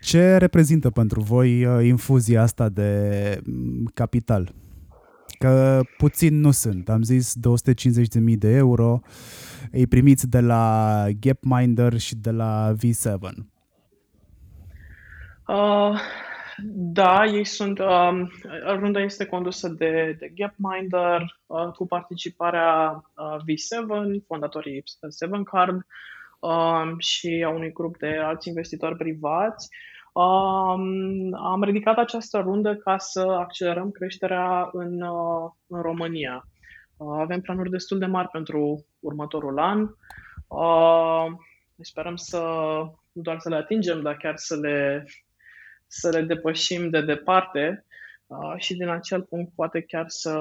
Ce 0.00 0.36
reprezintă 0.36 0.90
pentru 0.90 1.20
voi 1.20 1.64
uh, 1.64 1.84
infuzia 1.84 2.42
asta 2.42 2.68
de 2.68 2.90
mm, 3.44 3.90
capital? 3.94 4.52
Că 5.38 5.80
puțin 5.96 6.40
nu 6.40 6.50
sunt. 6.50 6.88
Am 6.88 7.02
zis 7.02 7.34
250.000 7.36 8.36
de 8.38 8.48
euro. 8.48 9.00
Îi 9.72 9.86
primiți 9.86 10.28
de 10.28 10.40
la 10.40 11.06
Gapminder 11.20 11.98
și 11.98 12.16
de 12.16 12.30
la 12.30 12.72
V7. 12.72 13.18
Uh, 15.46 16.00
da, 16.72 17.24
ei 17.24 17.44
sunt. 17.44 17.78
Uh, 17.78 18.20
runda 18.66 19.00
este 19.00 19.26
condusă 19.26 19.68
de, 19.68 20.16
de 20.18 20.32
Gapminder 20.34 21.40
uh, 21.46 21.68
cu 21.72 21.86
participarea 21.86 23.02
uh, 23.16 23.36
V7, 23.36 24.24
fondatorii 24.26 24.82
7 25.18 25.40
Card 25.44 25.86
uh, 26.40 26.92
și 26.98 27.42
a 27.46 27.48
unui 27.48 27.72
grup 27.72 27.98
de 27.98 28.16
alți 28.16 28.48
investitori 28.48 28.96
privați. 28.96 29.68
Um, 30.12 31.34
am 31.34 31.62
ridicat 31.62 31.96
această 31.96 32.38
rundă 32.38 32.76
ca 32.76 32.98
să 32.98 33.20
accelerăm 33.20 33.90
creșterea 33.90 34.68
în, 34.72 35.00
uh, 35.00 35.50
în 35.66 35.82
România. 35.82 36.44
Uh, 36.96 37.18
avem 37.20 37.40
planuri 37.40 37.70
destul 37.70 37.98
de 37.98 38.06
mari 38.06 38.28
pentru 38.28 38.86
următorul 39.00 39.58
an. 39.58 39.80
Uh, 40.48 41.26
sperăm 41.80 42.16
să 42.16 42.38
nu 43.12 43.22
doar 43.22 43.38
să 43.38 43.48
le 43.48 43.56
atingem, 43.56 44.02
dar 44.02 44.16
chiar 44.16 44.36
să 44.36 44.56
le, 44.56 45.04
să 45.92 46.08
le 46.08 46.22
depășim 46.22 46.90
de 46.90 47.00
departe 47.02 47.84
uh, 48.26 48.54
și 48.56 48.74
din 48.74 48.88
acel 48.88 49.22
punct 49.22 49.52
poate 49.54 49.80
chiar 49.80 50.04
să, 50.08 50.38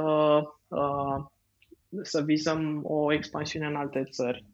uh, 0.68 1.26
să 2.02 2.22
vizăm 2.22 2.80
o 2.84 3.14
expansiune 3.14 3.66
în 3.66 3.76
alte 3.76 4.04
țări. 4.04 4.46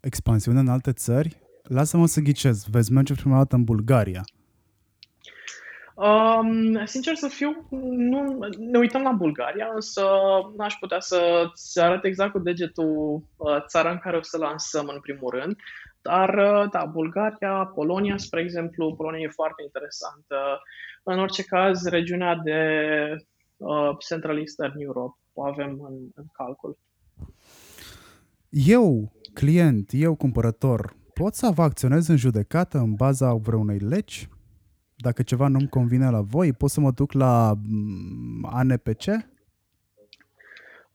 Expansiune 0.00 0.58
în 0.58 0.68
alte 0.68 0.92
țări? 0.92 1.40
Lasă-mă 1.62 2.06
să 2.06 2.20
ghicez. 2.20 2.64
Veți 2.70 2.92
merge 2.92 3.14
prima 3.14 3.36
dată 3.36 3.56
în 3.56 3.64
Bulgaria. 3.64 4.24
Um, 5.94 6.84
sincer 6.84 7.14
să 7.14 7.28
fiu, 7.28 7.66
nu, 8.10 8.38
ne 8.58 8.78
uităm 8.78 9.02
la 9.02 9.10
Bulgaria, 9.10 9.70
însă 9.74 10.04
n-aș 10.56 10.74
putea 10.74 11.00
să-ți 11.00 11.80
arăt 11.80 12.04
exact 12.04 12.32
cu 12.32 12.38
degetul 12.38 13.22
uh, 13.36 13.64
țara 13.66 13.90
în 13.90 13.98
care 13.98 14.16
o 14.16 14.22
să 14.22 14.38
lansăm 14.38 14.90
în 14.94 15.00
primul 15.00 15.30
rând. 15.30 15.56
Dar, 16.08 16.34
uh, 16.34 16.70
da, 16.70 16.84
Bulgaria, 16.84 17.70
Polonia, 17.74 18.16
spre 18.16 18.40
exemplu, 18.40 18.94
Polonia 18.94 19.20
e 19.20 19.28
foarte 19.28 19.62
interesantă. 19.62 20.36
În 21.02 21.18
orice 21.18 21.42
caz, 21.42 21.86
regiunea 21.86 22.34
de 22.34 22.60
uh, 23.56 23.90
Central 24.08 24.38
Eastern 24.38 24.80
Europe 24.80 25.18
o 25.32 25.46
avem 25.46 25.70
în, 25.88 25.94
în 26.14 26.24
calcul. 26.32 26.78
Eu, 28.48 29.12
client, 29.34 29.90
eu 29.92 30.14
cumpărător, 30.14 30.96
pot 31.14 31.34
să 31.34 31.50
vă 31.54 31.62
acționez 31.62 32.08
în 32.08 32.16
judecată 32.16 32.78
în 32.78 32.94
baza 32.94 33.34
vreunei 33.34 33.78
legi? 33.78 34.28
Dacă 34.96 35.22
ceva 35.22 35.48
nu-mi 35.48 35.68
convine 35.68 36.10
la 36.10 36.20
voi, 36.20 36.52
pot 36.52 36.70
să 36.70 36.80
mă 36.80 36.90
duc 36.90 37.12
la 37.12 37.54
mm, 37.62 38.48
ANPC? 38.52 39.04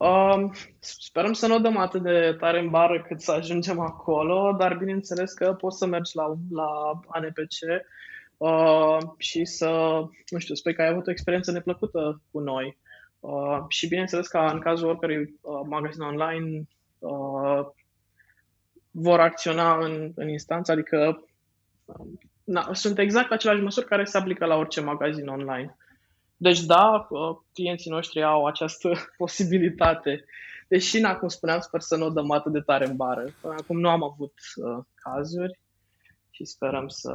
Uh, 0.04 0.49
sperăm 0.80 1.34
să 1.34 1.47
nu 1.47 1.56
o 1.56 1.60
dăm 1.60 1.78
atât 1.78 2.01
de 2.01 2.36
tare 2.39 2.60
în 2.60 2.70
bară 2.70 3.01
cât 3.08 3.22
să 3.22 3.32
ajungem 3.32 3.80
acolo, 3.80 4.56
dar 4.58 4.78
bineînțeles 4.78 5.34
că 5.34 5.54
poți 5.54 5.78
să 5.78 5.86
mergi 5.86 6.16
la, 6.16 6.34
la 6.51 6.99
ANPC 7.08 7.86
uh, 8.38 8.97
și 9.18 9.45
să, 9.45 9.68
nu 10.30 10.38
știu, 10.38 10.56
spui 10.56 10.74
că 10.74 10.82
ai 10.82 10.88
avut 10.88 11.08
o 11.08 11.12
experiență 11.12 11.51
neplăcută 11.51 12.22
cu 12.32 12.39
noi. 12.39 12.78
Uh, 13.20 13.58
și 13.68 13.88
bineînțeles 13.88 14.28
că 14.28 14.38
în 14.38 14.60
cazul 14.60 14.88
oricărui 14.88 15.39
uh, 15.41 15.62
magazin 15.66 16.01
online 16.01 16.64
uh, 16.99 17.66
vor 18.91 19.20
acționa 19.20 19.86
în, 19.86 20.12
în 20.16 20.30
instanță, 20.30 20.72
adică 20.72 21.26
uh, 21.86 22.08
na, 22.43 22.74
sunt 22.74 22.99
exact 22.99 23.32
aceleași 23.32 23.64
măsuri 23.64 23.86
care 23.86 24.04
se 24.04 24.18
aplică 24.18 24.45
la 24.45 24.56
orice 24.56 24.82
magazin 24.82 25.28
online. 25.28 25.78
Deci 26.44 26.62
da, 26.64 27.08
uh, 27.10 27.38
clienții 27.54 27.91
noștri 27.91 28.24
au 28.24 28.46
această 28.46 28.91
posibilitate. 29.18 30.24
Deși, 30.68 31.00
na, 31.00 31.16
cum 31.16 31.28
spuneam, 31.28 31.60
sper 31.60 31.80
să 31.80 31.96
nu 31.96 32.06
o 32.06 32.10
dăm 32.10 32.32
atât 32.32 32.52
de 32.52 32.60
tare 32.60 32.88
în 32.88 32.96
bară. 32.96 33.24
Până 33.41 33.56
acum 33.58 33.80
nu 33.80 33.89
am 33.89 34.04
avut 34.04 34.34
uh, 34.56 34.84
cazuri 34.96 35.60
și 36.30 36.46
sperăm 36.46 36.88
să, 36.88 37.12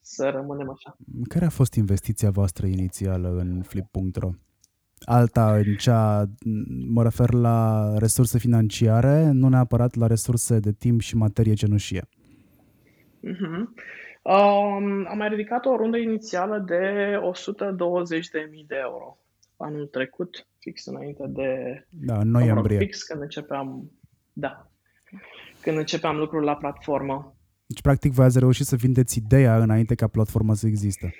să 0.00 0.28
rămânem 0.28 0.70
așa. 0.70 0.96
Care 1.28 1.44
a 1.44 1.48
fost 1.48 1.74
investiția 1.74 2.30
voastră 2.30 2.66
inițială 2.66 3.28
în 3.28 3.62
Flip.ro? 3.62 4.30
Alta 5.04 5.54
în 5.54 5.74
cea, 5.76 6.30
mă 6.88 7.02
refer 7.02 7.32
la 7.32 7.90
resurse 7.98 8.38
financiare, 8.38 9.30
nu 9.30 9.48
neapărat 9.48 9.94
la 9.94 10.06
resurse 10.06 10.58
de 10.58 10.72
timp 10.72 11.00
și 11.00 11.16
materie 11.16 11.54
cenușie. 11.54 12.08
Uh-huh. 13.24 13.64
Um, 14.24 15.06
am 15.08 15.16
mai 15.16 15.28
ridicat 15.28 15.66
o 15.66 15.76
rundă 15.76 15.96
inițială 15.96 16.58
de 16.58 17.14
120.000 17.32 18.66
de 18.66 18.76
euro 18.80 19.18
anul 19.56 19.86
trecut, 19.86 20.46
fix 20.58 20.86
înainte 20.86 21.24
de... 21.28 21.48
Da, 21.88 22.18
în 22.18 22.30
noiembrie. 22.30 22.78
Fix 22.78 23.02
când 23.02 23.20
începeam, 23.20 23.90
da, 24.32 24.66
când 25.60 25.76
începeam 25.76 26.16
lucrul 26.16 26.42
la 26.42 26.54
platformă. 26.54 27.36
Deci, 27.66 27.80
practic, 27.80 28.12
voi 28.12 28.24
ați 28.24 28.38
reușit 28.38 28.66
să 28.66 28.76
vindeți 28.76 29.18
ideea 29.18 29.56
înainte 29.56 29.94
ca 29.94 30.06
platforma 30.06 30.54
să 30.54 30.66
existe. 30.66 31.14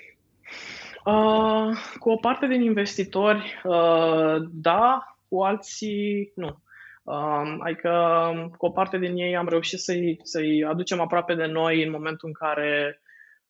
Uh, 1.05 1.77
cu 1.99 2.09
o 2.09 2.15
parte 2.15 2.47
din 2.47 2.61
investitori, 2.61 3.61
uh, 3.63 4.49
da, 4.51 5.15
cu 5.27 5.41
alții, 5.41 6.31
nu. 6.35 6.63
Uh, 7.05 7.55
adică 7.59 8.31
cu 8.57 8.65
o 8.65 8.69
parte 8.69 8.97
din 8.97 9.15
ei 9.15 9.35
am 9.35 9.47
reușit 9.47 9.79
să-i, 9.79 10.19
să-i 10.23 10.63
aducem 10.63 10.99
aproape 10.99 11.35
de 11.35 11.45
noi 11.45 11.83
în 11.83 11.91
momentul 11.91 12.27
în 12.27 12.33
care 12.33 13.01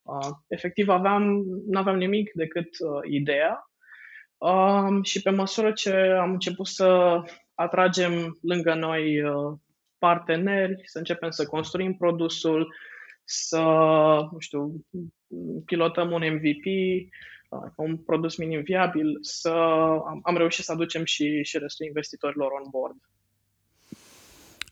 uh, 0.02 0.30
efectiv 0.48 0.90
aveam, 0.90 1.24
nu 1.68 1.80
aveam 1.80 1.98
nimic 1.98 2.32
decât 2.34 2.68
uh, 2.80 3.02
ideea 3.10 3.70
uh, 4.38 5.04
și 5.04 5.22
pe 5.22 5.30
măsură 5.30 5.72
ce 5.72 5.94
am 5.96 6.32
început 6.32 6.68
să 6.68 7.22
atragem 7.54 8.38
lângă 8.42 8.74
noi 8.74 9.22
uh, 9.22 9.58
parteneri, 9.98 10.82
să 10.84 10.98
începem 10.98 11.30
să 11.30 11.46
construim 11.46 11.94
produsul, 11.94 12.74
să, 13.24 13.62
nu 14.32 14.40
știu, 14.40 14.86
pilotăm 15.66 16.12
un 16.12 16.24
MVP, 16.34 16.66
uh, 17.50 17.72
un 17.76 17.98
produs 17.98 18.36
minim 18.36 18.62
viabil, 18.62 19.18
să 19.22 19.50
am, 20.08 20.20
am 20.24 20.38
reușit 20.38 20.64
să 20.64 20.72
aducem 20.72 21.04
și, 21.04 21.44
și 21.44 21.58
restul 21.58 21.86
investitorilor 21.86 22.52
on 22.52 22.70
board. 22.70 22.96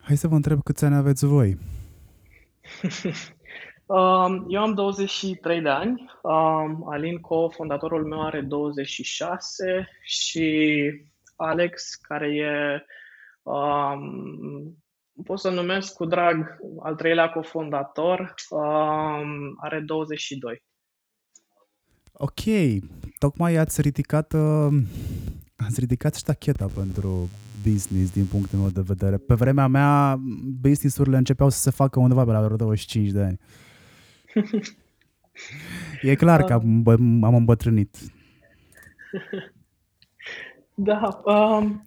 Hai 0.04 0.16
să 0.18 0.28
vă 0.28 0.36
întreb 0.36 0.64
câți 0.64 0.86
ani 0.86 0.96
aveți 0.96 1.26
voi. 1.26 1.58
Um, 3.86 4.46
eu 4.48 4.62
am 4.62 4.74
23 4.74 5.62
de 5.62 5.70
ani, 5.70 6.12
um, 6.22 6.90
Alin, 6.90 7.20
co-fondatorul 7.20 8.06
meu, 8.06 8.22
are 8.22 8.42
26 8.42 9.88
și 10.02 10.90
Alex, 11.36 11.96
care 11.96 12.36
e, 12.36 12.86
um, 13.42 14.78
pot 15.24 15.40
să 15.40 15.50
numesc 15.50 15.94
cu 15.94 16.06
drag, 16.06 16.58
al 16.80 16.96
treilea 16.96 17.30
cofondator, 17.30 18.34
um, 18.50 19.58
are 19.62 19.80
22. 19.80 20.64
Ok, 22.12 22.42
tocmai 23.20 23.56
ați 23.56 23.82
ridicat, 23.82 24.34
uh, 24.34 24.82
ați 25.56 25.80
ridicat 25.80 26.16
ștacheta 26.16 26.66
pentru 26.76 27.30
business 27.68 28.12
din 28.12 28.26
punctul 28.26 28.60
meu 28.60 28.70
de 28.70 28.82
vedere. 28.82 29.18
Pe 29.18 29.34
vremea 29.34 29.68
mea, 29.68 30.20
business-urile 30.62 31.18
începeau 31.18 31.50
să 31.50 31.60
se 31.60 31.70
facă 31.70 32.00
undeva 32.00 32.26
pe 32.26 32.32
la 32.32 32.48
25 32.48 33.10
de 33.10 33.22
ani. 33.22 33.40
E 36.02 36.16
clar 36.16 36.44
că 36.44 36.54
am, 36.54 36.84
am 37.24 37.36
îmbătrânit. 37.36 37.98
Da, 40.76 41.22
um, 41.26 41.84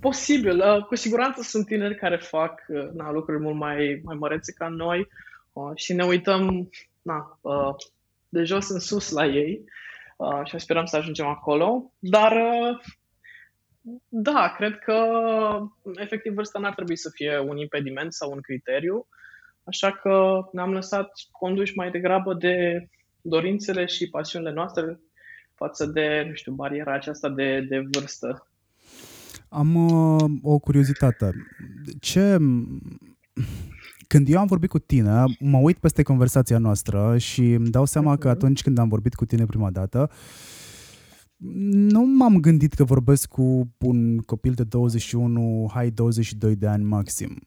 posibil. 0.00 0.58
Uh, 0.58 0.84
cu 0.84 0.94
siguranță 0.94 1.42
sunt 1.42 1.66
tineri 1.66 1.96
care 1.96 2.16
fac 2.16 2.62
uh, 2.68 2.88
na, 2.92 3.12
lucruri 3.12 3.40
mult 3.40 3.56
mai, 3.56 4.00
mai 4.04 4.16
mărețe 4.16 4.52
ca 4.52 4.68
noi 4.68 5.08
uh, 5.52 5.70
și 5.74 5.92
ne 5.92 6.04
uităm 6.04 6.70
na, 7.02 7.38
uh, 7.40 7.74
de 8.28 8.42
jos 8.42 8.68
în 8.68 8.78
sus 8.78 9.10
la 9.10 9.26
ei 9.26 9.64
uh, 10.16 10.40
și 10.44 10.58
sperăm 10.58 10.84
să 10.84 10.96
ajungem 10.96 11.26
acolo. 11.26 11.92
Dar 11.98 12.32
uh, 12.32 12.80
da, 14.08 14.54
cred 14.56 14.78
că 14.78 14.96
efectiv 15.94 16.32
vârsta 16.32 16.58
n-ar 16.58 16.74
trebui 16.74 16.96
să 16.96 17.10
fie 17.12 17.38
un 17.38 17.56
impediment 17.56 18.12
sau 18.12 18.30
un 18.32 18.40
criteriu, 18.40 19.06
așa 19.64 19.92
că 19.92 20.40
ne-am 20.52 20.72
lăsat 20.72 21.10
conduși 21.30 21.76
mai 21.76 21.90
degrabă 21.90 22.34
de 22.34 22.88
dorințele 23.20 23.86
și 23.86 24.08
pasiunile 24.08 24.52
noastre 24.52 25.00
față 25.54 25.86
de, 25.86 26.24
nu 26.28 26.34
știu, 26.34 26.52
bariera 26.52 26.94
aceasta 26.94 27.28
de, 27.28 27.66
de 27.68 27.86
vârstă. 27.92 28.46
Am 29.48 29.74
uh, 29.74 30.30
o 30.42 30.58
curiozitate. 30.58 31.32
Ce... 32.00 32.36
Când 34.06 34.28
eu 34.28 34.38
am 34.38 34.46
vorbit 34.46 34.70
cu 34.70 34.78
tine, 34.78 35.24
mă 35.40 35.58
uit 35.58 35.78
peste 35.78 36.02
conversația 36.02 36.58
noastră 36.58 37.18
și 37.18 37.40
îmi 37.40 37.70
dau 37.70 37.84
seama 37.84 38.16
că 38.16 38.28
atunci 38.28 38.62
când 38.62 38.78
am 38.78 38.88
vorbit 38.88 39.14
cu 39.14 39.24
tine 39.24 39.44
prima 39.44 39.70
dată, 39.70 40.10
nu 41.42 42.04
m-am 42.04 42.40
gândit 42.40 42.74
că 42.74 42.84
vorbesc 42.84 43.28
cu 43.28 43.74
un 43.78 44.18
copil 44.18 44.52
de 44.52 44.64
21, 44.64 45.70
hai 45.72 45.90
22 45.90 46.56
de 46.56 46.66
ani 46.66 46.84
maxim. 46.84 47.42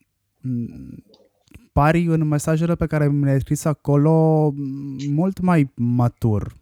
pari 1.71 2.05
în 2.05 2.27
mesajele 2.27 2.75
pe 2.75 2.85
care 2.85 3.09
mi 3.09 3.23
le-ai 3.23 3.39
scris 3.39 3.65
acolo 3.65 4.53
mult 5.09 5.39
mai 5.39 5.71
matur. 5.75 6.55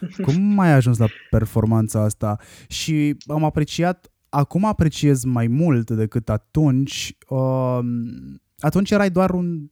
Cum 0.24 0.58
ai 0.58 0.72
ajuns 0.72 0.98
la 0.98 1.06
performanța 1.30 2.02
asta? 2.02 2.38
Și 2.68 3.16
am 3.26 3.44
apreciat, 3.44 4.12
acum 4.28 4.64
apreciez 4.64 5.24
mai 5.24 5.46
mult 5.46 5.90
decât 5.90 6.28
atunci. 6.28 7.16
Uh, 7.28 7.78
atunci 8.58 8.90
erai 8.90 9.10
doar 9.10 9.30
un, 9.30 9.70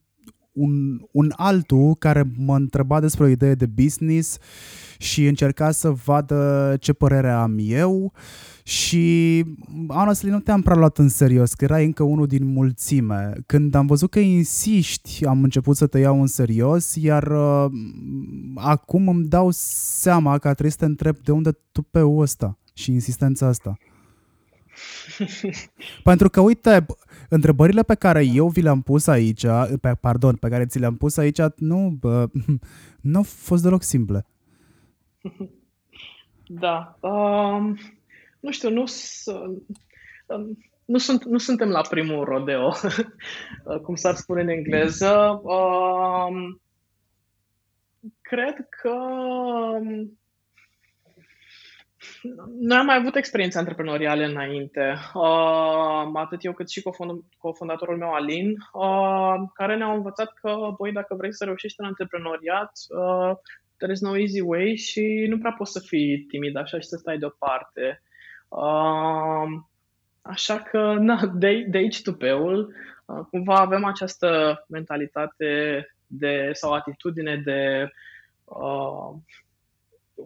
un, 0.59 1.01
un 1.13 1.33
altul 1.37 1.95
care 1.95 2.31
mă 2.37 2.57
întreba 2.57 3.01
despre 3.01 3.25
o 3.25 3.29
idee 3.29 3.55
de 3.55 3.67
business 3.67 4.39
și 4.99 5.27
încerca 5.27 5.71
să 5.71 5.91
vadă 5.91 6.77
ce 6.81 6.93
părere 6.93 7.31
am 7.31 7.57
eu 7.61 8.13
și 8.63 9.45
honestly 9.89 10.31
nu 10.31 10.41
te-am 10.41 10.63
prea 10.63 10.77
luat 10.77 10.99
în 10.99 11.09
serios, 11.09 11.55
că 11.55 11.65
erai 11.65 11.85
încă 11.85 12.03
unul 12.03 12.27
din 12.27 12.53
mulțime. 12.53 13.33
Când 13.47 13.75
am 13.75 13.87
văzut 13.87 14.11
că 14.11 14.19
insiști, 14.19 15.27
am 15.27 15.43
început 15.43 15.77
să 15.77 15.87
te 15.87 15.99
iau 15.99 16.21
în 16.21 16.27
serios, 16.27 16.95
iar 16.95 17.23
uh, 17.23 17.67
acum 18.55 19.09
îmi 19.09 19.25
dau 19.25 19.49
seama 19.53 20.33
că 20.39 20.49
trebuie 20.49 20.71
să 20.71 20.77
te 20.79 20.85
întreb 20.85 21.17
de 21.25 21.33
unde 21.33 21.51
tu 21.73 21.83
pe 21.83 22.07
ăsta 22.07 22.59
și 22.73 22.93
insistența 22.93 23.47
asta. 23.47 23.79
Pentru 26.03 26.29
că, 26.29 26.41
uite, 26.41 26.87
întrebările 27.29 27.83
pe 27.83 27.95
care 27.95 28.25
eu 28.25 28.49
vi 28.49 28.61
le-am 28.61 28.83
pus 28.83 29.07
aici, 29.07 29.45
pe, 29.81 29.95
pardon, 30.01 30.37
pe 30.37 30.49
care 30.49 30.66
ți 30.66 30.79
le-am 30.79 30.97
pus 30.97 31.16
aici, 31.16 31.41
nu, 31.57 31.97
bă, 32.01 32.29
nu 33.01 33.16
au 33.16 33.23
fost 33.23 33.62
deloc 33.62 33.83
simple. 33.83 34.27
Da. 36.51 36.99
Um, 37.01 37.79
nu 38.41 38.51
știu, 38.51 38.71
nu, 38.71 38.85
um, 40.27 40.59
nu, 40.85 40.99
sunt, 40.99 41.25
nu 41.25 41.39
suntem 41.39 41.69
la 41.69 41.81
primul 41.81 42.25
rodeo, 42.25 42.73
cum 43.85 43.95
s-ar 43.95 44.14
spune 44.14 44.43
în 44.43 44.49
engleză. 44.49 45.41
Um, 45.43 46.61
cred 48.21 48.66
că 48.69 48.91
um, 48.91 50.19
noi 52.59 52.79
am 52.79 52.87
mai 52.87 52.97
avut 52.97 53.16
experiențe 53.16 53.59
antreprenoriale 53.59 54.25
înainte, 54.25 54.95
uh, 55.14 56.11
atât 56.14 56.45
eu 56.45 56.53
cât 56.53 56.71
și 56.71 56.83
cofondatorul 57.39 57.97
meu, 57.97 58.12
Alin, 58.12 58.51
uh, 58.73 59.35
care 59.55 59.77
ne-au 59.77 59.95
învățat 59.95 60.33
că, 60.33 60.57
băi, 60.79 60.93
dacă 60.93 61.14
vrei 61.14 61.35
să 61.35 61.45
reușești 61.45 61.81
în 61.81 61.87
antreprenoriat, 61.87 62.73
uh, 62.89 63.37
there 63.77 63.93
is 63.93 64.01
no 64.01 64.19
easy 64.19 64.41
way 64.41 64.77
și 64.77 65.27
nu 65.29 65.39
prea 65.39 65.53
poți 65.53 65.73
să 65.73 65.81
fii 65.81 66.19
timid 66.19 66.57
așa 66.57 66.79
și 66.79 66.87
să 66.87 66.97
stai 66.97 67.19
deoparte. 67.19 68.03
Uh, 68.49 69.61
așa 70.23 70.61
că, 70.61 70.95
na, 70.99 71.27
de, 71.35 71.66
de 71.69 71.79
aici 71.79 72.03
tupeul, 72.03 72.75
uh, 73.05 73.25
cumva 73.31 73.55
avem 73.55 73.85
această 73.85 74.64
mentalitate 74.69 75.87
de, 76.07 76.51
sau 76.53 76.73
atitudine 76.73 77.37
de 77.45 77.91
uh, 78.45 79.14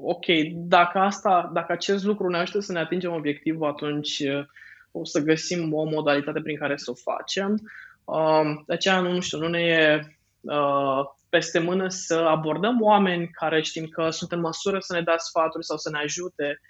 ok, 0.00 0.26
dacă 0.54 0.98
asta, 0.98 1.50
dacă 1.52 1.72
acest 1.72 2.04
lucru 2.04 2.28
ne 2.28 2.38
ajută 2.38 2.60
să 2.60 2.72
ne 2.72 2.78
atingem 2.78 3.12
obiectivul, 3.12 3.66
atunci 3.66 4.18
uh, 4.18 4.44
o 4.90 5.04
să 5.04 5.20
găsim 5.20 5.74
o 5.74 5.84
modalitate 5.84 6.40
prin 6.40 6.56
care 6.56 6.76
să 6.76 6.90
o 6.90 7.12
facem. 7.12 7.70
Uh, 8.04 8.62
de 8.66 8.72
aceea, 8.72 9.00
nu 9.00 9.20
știu, 9.20 9.38
nu 9.38 9.48
ne 9.48 9.60
e 9.60 10.16
uh, 10.40 11.04
peste 11.28 11.58
mână 11.58 11.88
să 11.88 12.14
abordăm 12.14 12.82
oameni 12.82 13.28
care 13.28 13.62
știm 13.62 13.86
că 13.86 14.10
sunt 14.10 14.32
în 14.32 14.40
măsură 14.40 14.78
să 14.80 14.94
ne 14.94 15.02
dea 15.02 15.18
sfaturi 15.18 15.64
sau 15.64 15.76
să 15.76 15.90
ne 15.90 15.98
ajute. 15.98 16.60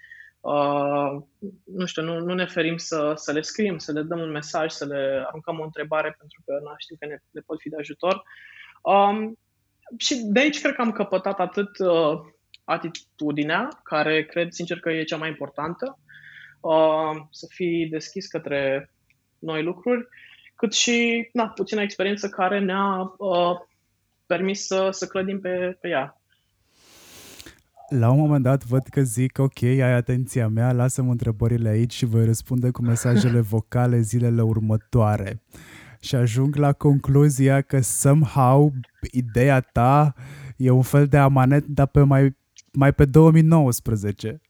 nu 1.63 1.85
știu, 1.85 2.03
nu, 2.03 2.19
nu 2.19 2.33
ne 2.33 2.45
ferim 2.45 2.77
să, 2.77 3.13
să 3.15 3.31
le 3.31 3.41
scriem, 3.41 3.77
să 3.77 3.91
le 3.91 4.01
dăm 4.01 4.19
un 4.19 4.31
mesaj, 4.31 4.71
să 4.71 4.85
le 4.85 5.23
aruncăm 5.27 5.59
o 5.59 5.63
întrebare 5.63 6.15
pentru 6.19 6.41
că 6.45 6.59
nu 6.63 6.73
știm 6.77 6.95
că 6.99 7.05
ne, 7.05 7.17
le 7.31 7.41
pot 7.45 7.59
fi 7.59 7.69
de 7.69 7.75
ajutor. 7.79 8.23
Um, 8.81 9.37
și 9.97 10.15
de 10.15 10.39
aici 10.39 10.61
cred 10.61 10.75
că 10.75 10.81
am 10.81 10.91
căpătat 10.91 11.39
atât 11.39 11.79
uh, 11.79 12.19
atitudinea, 12.63 13.67
care 13.83 14.25
cred 14.25 14.51
sincer 14.51 14.79
că 14.79 14.89
e 14.89 15.03
cea 15.03 15.17
mai 15.17 15.29
importantă, 15.29 15.99
uh, 16.61 17.21
să 17.31 17.45
fii 17.49 17.87
deschis 17.87 18.27
către 18.27 18.91
noi 19.39 19.63
lucruri, 19.63 20.07
cât 20.55 20.73
și 20.73 21.29
na, 21.33 21.47
puțină 21.47 21.81
experiență 21.81 22.29
care 22.29 22.59
ne-a 22.59 23.13
uh, 23.17 23.59
permis 24.25 24.65
să, 24.65 24.87
să 24.91 25.07
clădim 25.07 25.39
pe, 25.39 25.77
pe 25.81 25.87
ea. 25.89 26.17
La 27.89 28.11
un 28.11 28.19
moment 28.19 28.43
dat 28.43 28.63
văd 28.63 28.83
că 28.89 29.01
zic, 29.01 29.39
ok, 29.39 29.63
ai 29.63 29.93
atenția 29.93 30.47
mea, 30.47 30.71
lasă-mă 30.71 31.11
întrebările 31.11 31.69
aici 31.69 31.93
și 31.93 32.05
voi 32.05 32.25
răspunde 32.25 32.69
cu 32.71 32.81
mesajele 32.81 33.39
vocale 33.53 33.99
zilele 33.99 34.41
următoare. 34.41 35.41
Și 35.99 36.15
ajung 36.15 36.55
la 36.55 36.73
concluzia 36.73 37.61
că 37.61 37.79
somehow 37.81 38.71
ideea 39.11 39.59
ta 39.59 40.13
e 40.57 40.69
un 40.69 40.81
fel 40.81 41.07
de 41.07 41.17
amanet, 41.17 41.65
dar 41.65 41.87
pe 41.87 42.01
mai 42.01 42.35
mai 42.73 42.93
pe 42.93 43.05
2019. 43.05 44.41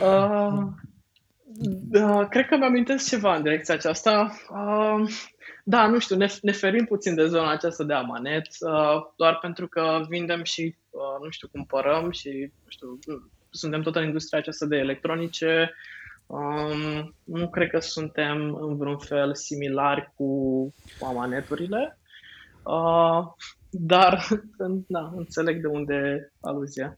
uh, 0.00 0.58
da, 1.90 2.26
cred 2.28 2.46
că 2.46 2.56
mi-amintesc 2.56 3.08
ceva 3.08 3.36
în 3.36 3.42
direcția 3.42 3.74
aceasta. 3.74 4.32
Uh, 4.50 5.10
da, 5.64 5.86
nu 5.86 5.98
știu, 5.98 6.16
ne, 6.16 6.28
ne 6.42 6.52
ferim 6.52 6.84
puțin 6.84 7.14
de 7.14 7.26
zona 7.26 7.50
aceasta 7.50 7.84
de 7.84 7.94
amanet, 7.94 8.46
uh, 8.60 9.02
doar 9.16 9.38
pentru 9.38 9.68
că 9.68 10.00
vindem 10.08 10.42
și, 10.42 10.76
uh, 10.90 11.24
nu 11.24 11.30
știu, 11.30 11.48
cumpărăm 11.48 12.10
și, 12.10 12.52
nu 12.64 12.68
știu, 12.68 12.98
suntem 13.50 13.82
tot 13.82 13.96
în 13.96 14.04
industria 14.04 14.38
aceasta 14.38 14.66
de 14.66 14.76
electronice. 14.76 15.74
Um, 16.26 17.14
nu 17.24 17.48
cred 17.48 17.70
că 17.70 17.80
suntem 17.80 18.54
în 18.54 18.76
vreun 18.76 18.98
fel 18.98 19.34
similari 19.34 20.12
cu 20.14 20.74
amaneturile. 21.02 21.98
Uh, 22.62 23.26
dar, 23.70 24.26
da, 24.86 25.12
înțeleg 25.16 25.60
de 25.60 25.66
unde 25.66 26.32
aluzia. 26.40 26.94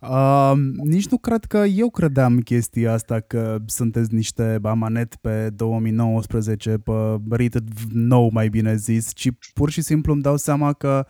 Uh, 0.00 0.52
nici 0.76 1.08
nu 1.08 1.18
cred 1.18 1.44
că 1.44 1.56
eu 1.56 1.90
credeam 1.90 2.38
chestia 2.38 2.92
asta 2.92 3.20
că 3.20 3.58
sunteți 3.66 4.14
niște 4.14 4.58
amanet 4.62 5.16
pe 5.16 5.50
2019, 5.50 6.78
pe 6.78 6.92
rated 7.30 7.68
nou 7.92 8.30
mai 8.32 8.48
bine 8.48 8.74
zis, 8.74 9.12
ci 9.14 9.28
pur 9.54 9.70
și 9.70 9.80
simplu 9.80 10.12
îmi 10.12 10.22
dau 10.22 10.36
seama 10.36 10.72
că 10.72 11.06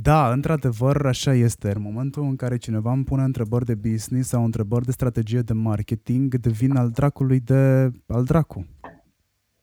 da, 0.00 0.32
într-adevăr, 0.32 1.06
așa 1.06 1.34
este. 1.34 1.72
În 1.74 1.82
momentul 1.82 2.22
în 2.22 2.36
care 2.36 2.56
cineva 2.56 2.92
îmi 2.92 3.04
pune 3.04 3.22
întrebări 3.22 3.64
de 3.64 3.74
business 3.74 4.28
sau 4.28 4.44
întrebări 4.44 4.84
de 4.84 4.92
strategie 4.92 5.40
de 5.40 5.52
marketing, 5.52 6.34
devin 6.34 6.76
al 6.76 6.90
dracului 6.90 7.40
de 7.40 7.90
al 8.06 8.24
dracu. 8.24 8.66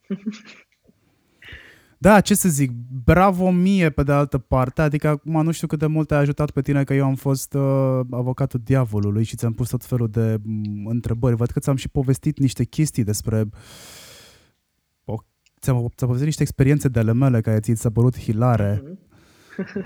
Da, 1.98 2.22
ce 2.22 2.34
să 2.36 2.50
zic, 2.50 2.72
bravo 3.04 3.50
mie 3.52 3.89
pe 3.89 4.04
de 4.04 4.12
altă 4.12 4.38
parte, 4.38 4.82
adică 4.82 5.08
acum 5.08 5.43
nu 5.43 5.52
știu 5.52 5.68
cât 5.68 5.80
de 5.80 5.86
mult 5.86 6.12
ai 6.12 6.18
ajutat 6.18 6.52
pe 6.52 6.62
tine 6.62 6.84
că 6.84 6.93
eu 6.93 7.06
am 7.06 7.16
fost 7.16 7.54
uh, 7.54 8.00
avocatul 8.10 8.62
diavolului 8.64 9.24
și 9.24 9.36
ți-am 9.36 9.54
pus 9.54 9.70
tot 9.70 9.86
felul 9.86 10.10
de 10.10 10.38
m- 10.38 10.86
întrebări. 10.86 11.36
Văd 11.36 11.50
că 11.50 11.60
ți-am 11.60 11.76
și 11.76 11.89
povestit 11.89 12.39
niște 12.39 12.64
chestii 12.64 13.04
despre... 13.04 13.50
O, 15.04 15.16
ți-am, 15.62 15.76
ți-am 15.78 15.93
povestit 15.96 16.26
niște 16.26 16.41
experiențe 16.41 16.88
de 16.88 17.00
ale 17.00 17.14
mele 17.14 17.41
care 17.41 17.60
ți 17.60 17.74
s-a 17.74 17.89
părut 17.89 18.20
hilare. 18.20 18.84
Mm-hmm. 18.84 19.04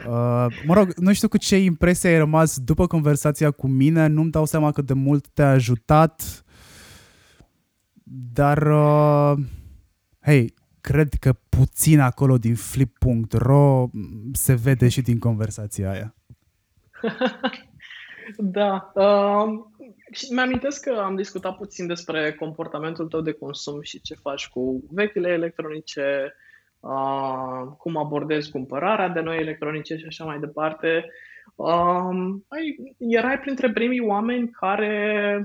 Uh, 0.08 0.46
mă 0.66 0.74
rog, 0.74 0.94
nu 0.94 1.14
știu 1.14 1.28
cu 1.28 1.38
ce 1.38 1.58
impresie 1.58 2.10
ai 2.10 2.18
rămas 2.18 2.60
după 2.60 2.88
conversația 2.88 3.52
cu 3.52 3.68
mine, 3.68 4.08
nu-mi 4.08 4.32
dau 4.32 4.46
seama 4.46 4.72
cât 4.72 4.86
de 4.86 4.94
mult 4.94 5.28
te-a 5.28 5.50
ajutat, 5.50 6.44
dar, 8.34 8.68
uh, 8.68 9.34
hei, 10.20 10.54
cred 10.82 11.14
că 11.14 11.34
puțin 11.60 12.00
acolo 12.00 12.38
din 12.38 12.56
flip.ro 12.56 13.88
se 14.32 14.54
vede 14.54 14.90
și 14.90 15.02
din 15.02 15.20
conversația 15.20 15.92
aia. 15.92 16.16
da. 18.58 18.92
Uh, 18.94 19.48
și 20.12 20.34
mi-amintesc 20.34 20.84
că 20.84 21.00
am 21.00 21.16
discutat 21.16 21.58
puțin 21.58 21.88
despre 21.88 22.34
comportamentul 22.34 23.08
tău 23.08 23.22
de 23.22 23.32
consum 23.32 23.82
și 23.82 24.02
ce 24.02 24.14
faci 24.14 24.48
cu 24.48 24.84
vechile 24.92 25.30
electronice, 25.30 26.36
uh, 26.80 27.68
cum 27.78 27.98
abordezi 27.98 28.52
cumpărarea 28.52 29.10
de 29.10 29.20
noi 29.20 29.38
electronice 29.38 29.96
și 29.96 30.06
așa 30.08 30.26
mai 30.26 30.40
departe. 30.40 31.06
Uh, 31.56 32.10
ai, 32.48 32.96
erai 32.98 33.40
printre 33.40 33.72
primii 33.72 34.08
oameni 34.08 34.50
care, 34.50 35.42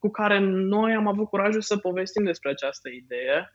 cu 0.00 0.10
care 0.10 0.38
noi 0.48 0.94
am 0.94 1.06
avut 1.06 1.28
curajul 1.28 1.60
să 1.60 1.76
povestim 1.76 2.24
despre 2.24 2.50
această 2.50 2.88
idee. 2.88 3.50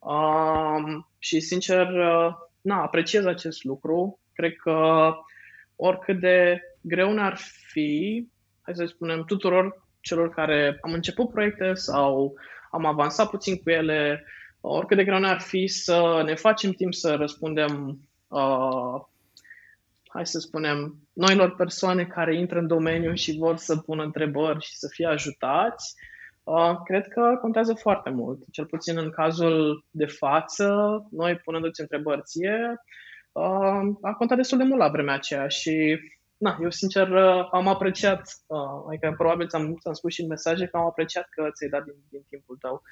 Um, 0.00 1.08
și 1.18 1.40
sincer, 1.40 1.86
uh, 1.86 2.32
na, 2.60 2.82
apreciez 2.82 3.24
acest 3.24 3.64
lucru. 3.64 4.20
Cred 4.32 4.56
că 4.56 5.12
oricât 5.76 6.20
de 6.20 6.60
greu 6.80 7.12
ne-ar 7.12 7.36
fi, 7.72 8.26
hai 8.62 8.74
să 8.74 8.84
spunem, 8.84 9.24
tuturor 9.24 9.88
celor 10.00 10.30
care 10.30 10.78
am 10.80 10.92
început 10.92 11.30
proiecte 11.30 11.74
sau 11.74 12.34
am 12.70 12.84
avansat 12.84 13.30
puțin 13.30 13.56
cu 13.56 13.70
ele, 13.70 14.24
oricât 14.60 14.96
de 14.96 15.04
greu 15.04 15.18
ne-ar 15.18 15.40
fi 15.40 15.66
să 15.66 16.22
ne 16.24 16.34
facem 16.34 16.70
timp 16.70 16.94
să 16.94 17.14
răspundem, 17.14 17.98
uh, 18.28 19.00
hai 20.08 20.26
să 20.26 20.38
spunem, 20.38 20.94
noilor 21.12 21.54
persoane 21.54 22.04
care 22.04 22.36
intră 22.36 22.58
în 22.58 22.66
domeniu 22.66 23.14
și 23.14 23.36
vor 23.38 23.56
să 23.56 23.76
pună 23.76 24.02
întrebări 24.02 24.64
și 24.64 24.76
să 24.76 24.88
fie 24.90 25.06
ajutați, 25.06 25.94
Uh, 25.94 26.19
cred 26.84 27.08
că 27.08 27.38
contează 27.40 27.74
foarte 27.74 28.10
mult, 28.10 28.38
cel 28.50 28.66
puțin 28.66 28.98
în 28.98 29.10
cazul 29.10 29.84
de 29.90 30.06
față, 30.06 30.68
noi 31.10 31.36
punându-ți 31.36 31.80
întrebări 31.80 32.22
ție, 32.22 32.82
uh, 33.32 33.80
a 34.00 34.12
contat 34.18 34.36
destul 34.36 34.58
de 34.58 34.64
mult 34.64 34.78
la 34.78 34.88
vremea 34.88 35.14
aceea 35.14 35.48
și 35.48 35.98
na, 36.36 36.58
eu 36.62 36.70
sincer 36.70 37.08
uh, 37.08 37.48
am 37.50 37.68
apreciat, 37.68 38.22
uh, 38.46 38.58
adică 38.88 39.14
probabil 39.16 39.46
ți-am, 39.46 39.76
ți-am 39.80 39.94
spus 39.94 40.12
și 40.12 40.20
în 40.20 40.26
mesaje 40.26 40.66
că 40.66 40.76
am 40.76 40.86
apreciat 40.86 41.28
că 41.30 41.50
ți-ai 41.54 41.70
dat 41.70 41.84
din, 41.84 41.94
din 42.08 42.24
timpul 42.28 42.56
tău. 42.60 42.82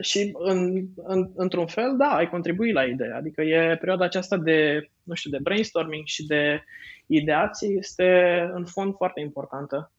Și 0.00 0.30
în, 0.38 0.86
în, 0.96 1.30
într-un 1.34 1.66
fel, 1.66 1.96
da, 1.96 2.16
ai 2.16 2.28
contribuit 2.28 2.74
la 2.74 2.84
idee. 2.84 3.12
Adică 3.12 3.42
e 3.42 3.76
perioada 3.76 4.04
aceasta 4.04 4.36
de, 4.36 4.90
nu 5.02 5.14
știu, 5.14 5.30
de 5.30 5.38
brainstorming 5.42 6.06
și 6.06 6.26
de 6.26 6.64
ideații 7.06 7.76
este 7.78 8.38
în 8.52 8.64
fond 8.64 8.94
foarte 8.96 9.20
importantă. 9.20 9.92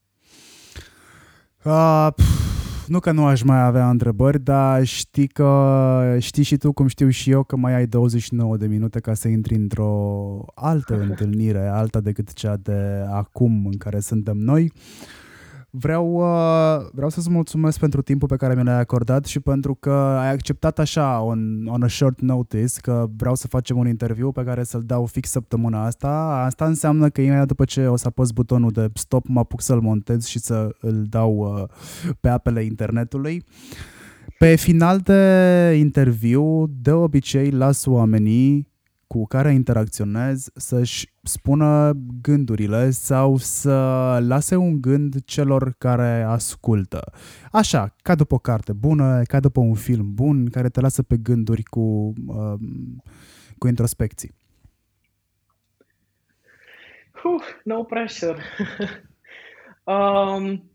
Uh, 1.63 2.07
pf, 2.15 2.46
nu 2.87 2.99
că 2.99 3.11
nu 3.11 3.25
aș 3.25 3.41
mai 3.41 3.63
avea 3.63 3.89
întrebări, 3.89 4.39
dar 4.39 4.83
știi 4.83 5.27
că 5.27 6.15
știi 6.19 6.43
și 6.43 6.57
tu 6.57 6.71
cum 6.71 6.87
știu 6.87 7.09
și 7.09 7.31
eu 7.31 7.43
că 7.43 7.55
mai 7.55 7.73
ai 7.73 7.85
29 7.85 8.57
de 8.57 8.67
minute 8.67 8.99
ca 8.99 9.13
să 9.13 9.27
intri 9.27 9.55
într-o 9.55 10.45
altă 10.55 10.99
întâlnire, 11.09 11.67
alta 11.67 11.99
decât 11.99 12.33
cea 12.33 12.57
de 12.57 13.05
acum 13.11 13.65
în 13.65 13.77
care 13.77 13.99
suntem 13.99 14.37
noi. 14.37 14.63
Uh, 14.63 15.26
Vreau, 15.69 16.13
uh, 16.13 16.87
vreau 16.91 17.09
să-ți 17.09 17.29
mulțumesc 17.29 17.79
pentru 17.79 18.01
timpul 18.01 18.27
pe 18.27 18.35
care 18.35 18.55
mi 18.55 18.63
l-ai 18.63 18.79
acordat 18.79 19.25
și 19.25 19.39
pentru 19.39 19.75
că 19.75 19.91
ai 19.91 20.31
acceptat 20.31 20.79
așa, 20.79 21.21
on, 21.21 21.67
on 21.67 21.83
a 21.83 21.87
short 21.87 22.21
notice, 22.21 22.79
că 22.81 23.05
vreau 23.17 23.35
să 23.35 23.47
facem 23.47 23.77
un 23.77 23.87
interviu 23.87 24.31
pe 24.31 24.43
care 24.43 24.63
să-l 24.63 24.83
dau 24.85 25.05
fix 25.05 25.29
săptămâna 25.29 25.85
asta. 25.85 26.09
Asta 26.45 26.65
înseamnă 26.65 27.09
că 27.09 27.21
imediat 27.21 27.47
după 27.47 27.65
ce 27.65 27.87
o 27.87 27.95
să 27.95 28.07
apăs 28.07 28.31
butonul 28.31 28.71
de 28.71 28.89
stop, 28.93 29.27
mă 29.27 29.39
apuc 29.39 29.61
să-l 29.61 29.79
montez 29.79 30.25
și 30.25 30.39
să 30.39 30.75
îl 30.79 31.05
dau 31.09 31.37
uh, 31.37 31.63
pe 32.19 32.29
apele 32.29 32.63
internetului. 32.63 33.43
Pe 34.37 34.55
final 34.55 34.99
de 34.99 35.75
interviu, 35.77 36.65
de 36.81 36.91
obicei 36.91 37.51
las 37.51 37.85
oamenii 37.85 38.67
cu 39.07 39.25
care 39.25 39.53
interacționez 39.53 40.49
să-și 40.55 41.13
spună 41.27 41.91
gândurile 42.21 42.89
sau 42.89 43.37
să 43.37 43.73
lase 44.27 44.55
un 44.55 44.81
gând 44.81 45.23
celor 45.25 45.75
care 45.77 46.23
ascultă. 46.27 47.11
Așa, 47.51 47.95
ca 48.01 48.15
după 48.15 48.33
o 48.33 48.37
carte 48.37 48.73
bună, 48.73 49.21
ca 49.23 49.39
după 49.39 49.59
un 49.59 49.73
film 49.73 50.13
bun, 50.13 50.49
care 50.49 50.69
te 50.69 50.81
lasă 50.81 51.03
pe 51.03 51.17
gânduri 51.17 51.63
cu, 51.63 52.13
um, 52.27 53.03
cu 53.57 53.67
introspecții. 53.67 54.35
Uh, 57.23 57.43
no 57.63 57.83
pressure. 57.83 58.41
um, 59.83 60.71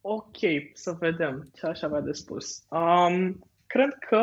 ok, 0.00 0.36
să 0.72 0.96
vedem 0.98 1.50
ce 1.52 1.66
aș 1.66 1.82
avea 1.82 2.00
de 2.00 2.12
spus. 2.12 2.64
Um, 2.68 3.44
cred 3.66 3.94
că 4.08 4.22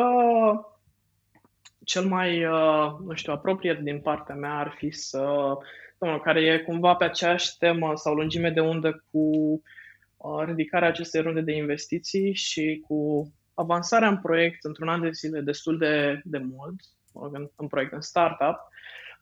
cel 1.88 2.04
mai, 2.04 2.44
uh, 2.44 2.96
nu 3.04 3.14
știu, 3.14 3.32
apropiat 3.32 3.78
din 3.78 4.00
partea 4.00 4.34
mea 4.34 4.58
ar 4.58 4.74
fi 4.76 4.90
să, 4.90 5.56
domnul, 5.98 6.20
care 6.20 6.40
e 6.40 6.58
cumva 6.58 6.94
pe 6.94 7.04
aceeași 7.04 7.56
temă 7.58 7.92
sau 7.94 8.14
lungime 8.14 8.50
de 8.50 8.60
undă 8.60 9.04
cu 9.10 9.18
uh, 10.16 10.44
ridicarea 10.44 10.88
acestei 10.88 11.20
runde 11.20 11.40
de 11.40 11.52
investiții 11.52 12.34
și 12.34 12.84
cu 12.86 13.28
avansarea 13.54 14.08
în 14.08 14.18
proiect 14.18 14.64
într-un 14.64 14.88
an 14.88 15.00
de 15.00 15.10
zile 15.10 15.40
destul 15.40 15.78
de, 15.78 16.20
de 16.24 16.38
mult, 16.38 16.80
în, 17.12 17.48
în 17.56 17.66
proiect, 17.66 17.92
în 17.92 18.00
startup, 18.00 18.56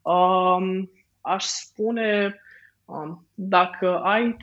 um, 0.03 0.91
aș 1.21 1.45
spune, 1.45 2.41
um, 2.85 3.29
dacă 3.35 3.99
ai 3.99 4.37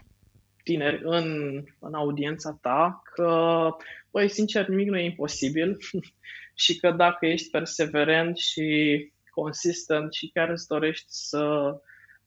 tineri 0.64 1.02
în, 1.04 1.58
în 1.80 1.94
audiența 1.94 2.58
ta, 2.62 3.02
că, 3.14 3.70
băi, 4.12 4.30
sincer, 4.30 4.68
nimic 4.68 4.88
nu 4.88 4.98
e 4.98 5.04
imposibil 5.04 5.78
și 6.64 6.80
că 6.80 6.92
dacă 6.92 7.26
ești 7.26 7.50
perseverent 7.50 8.38
și 8.38 9.12
consistent 9.30 10.14
și 10.14 10.30
chiar 10.34 10.50
îți 10.50 10.68
dorești 10.68 11.06
să, 11.08 11.76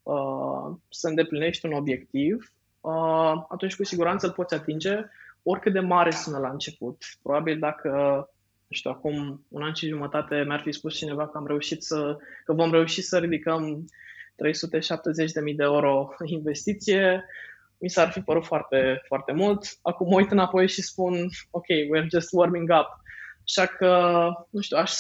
uh, 0.03 0.77
să 0.89 1.09
îndeplinești 1.09 1.67
un 1.67 1.73
obiectiv, 1.73 2.53
uh, 2.81 3.45
atunci 3.49 3.77
cu 3.77 3.85
siguranță 3.85 4.27
îl 4.27 4.33
poți 4.33 4.55
atinge 4.55 5.01
oricât 5.43 5.73
de 5.73 5.81
mare 5.81 6.11
sună 6.11 6.39
la 6.39 6.51
început. 6.51 7.03
Probabil 7.23 7.59
dacă, 7.59 7.91
nu 8.67 8.77
știu, 8.77 8.91
acum 8.91 9.45
un 9.49 9.63
an 9.63 9.73
și 9.73 9.89
jumătate 9.89 10.45
mi-ar 10.47 10.61
fi 10.61 10.73
spus 10.73 10.97
cineva 10.97 11.29
că 11.29 11.39
am 11.39 11.47
reușit 11.47 11.83
să, 11.83 12.17
că 12.45 12.53
vom 12.53 12.71
reuși 12.71 13.03
să 13.03 13.19
ridicăm 13.19 13.85
370.000 13.85 15.55
de 15.57 15.63
euro 15.63 16.09
investiție, 16.25 17.25
mi 17.79 17.89
s-ar 17.89 18.11
fi 18.11 18.21
părut 18.21 18.45
foarte, 18.45 19.03
foarte 19.07 19.33
mult. 19.33 19.67
Acum 19.83 20.09
mă 20.09 20.15
uit 20.15 20.31
înapoi 20.31 20.69
și 20.69 20.83
spun, 20.83 21.29
ok, 21.51 21.65
we're 21.65 22.09
just 22.11 22.29
warming 22.33 22.71
up. 22.71 22.87
Așa 23.43 23.67
că, 23.67 24.29
nu 24.51 24.61
știu, 24.61 24.77
aș, 24.77 24.93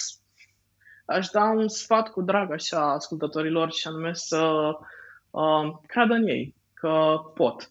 aș 1.04 1.28
da 1.28 1.44
un 1.44 1.68
sfat 1.68 2.08
cu 2.08 2.22
drag 2.22 2.52
așa 2.52 2.92
ascultătorilor 2.92 3.72
și 3.72 3.86
anume 3.86 4.10
să 4.14 4.70
uh, 5.30 5.72
creadă 5.86 6.14
în 6.14 6.26
ei, 6.26 6.54
că 6.74 7.16
pot. 7.34 7.70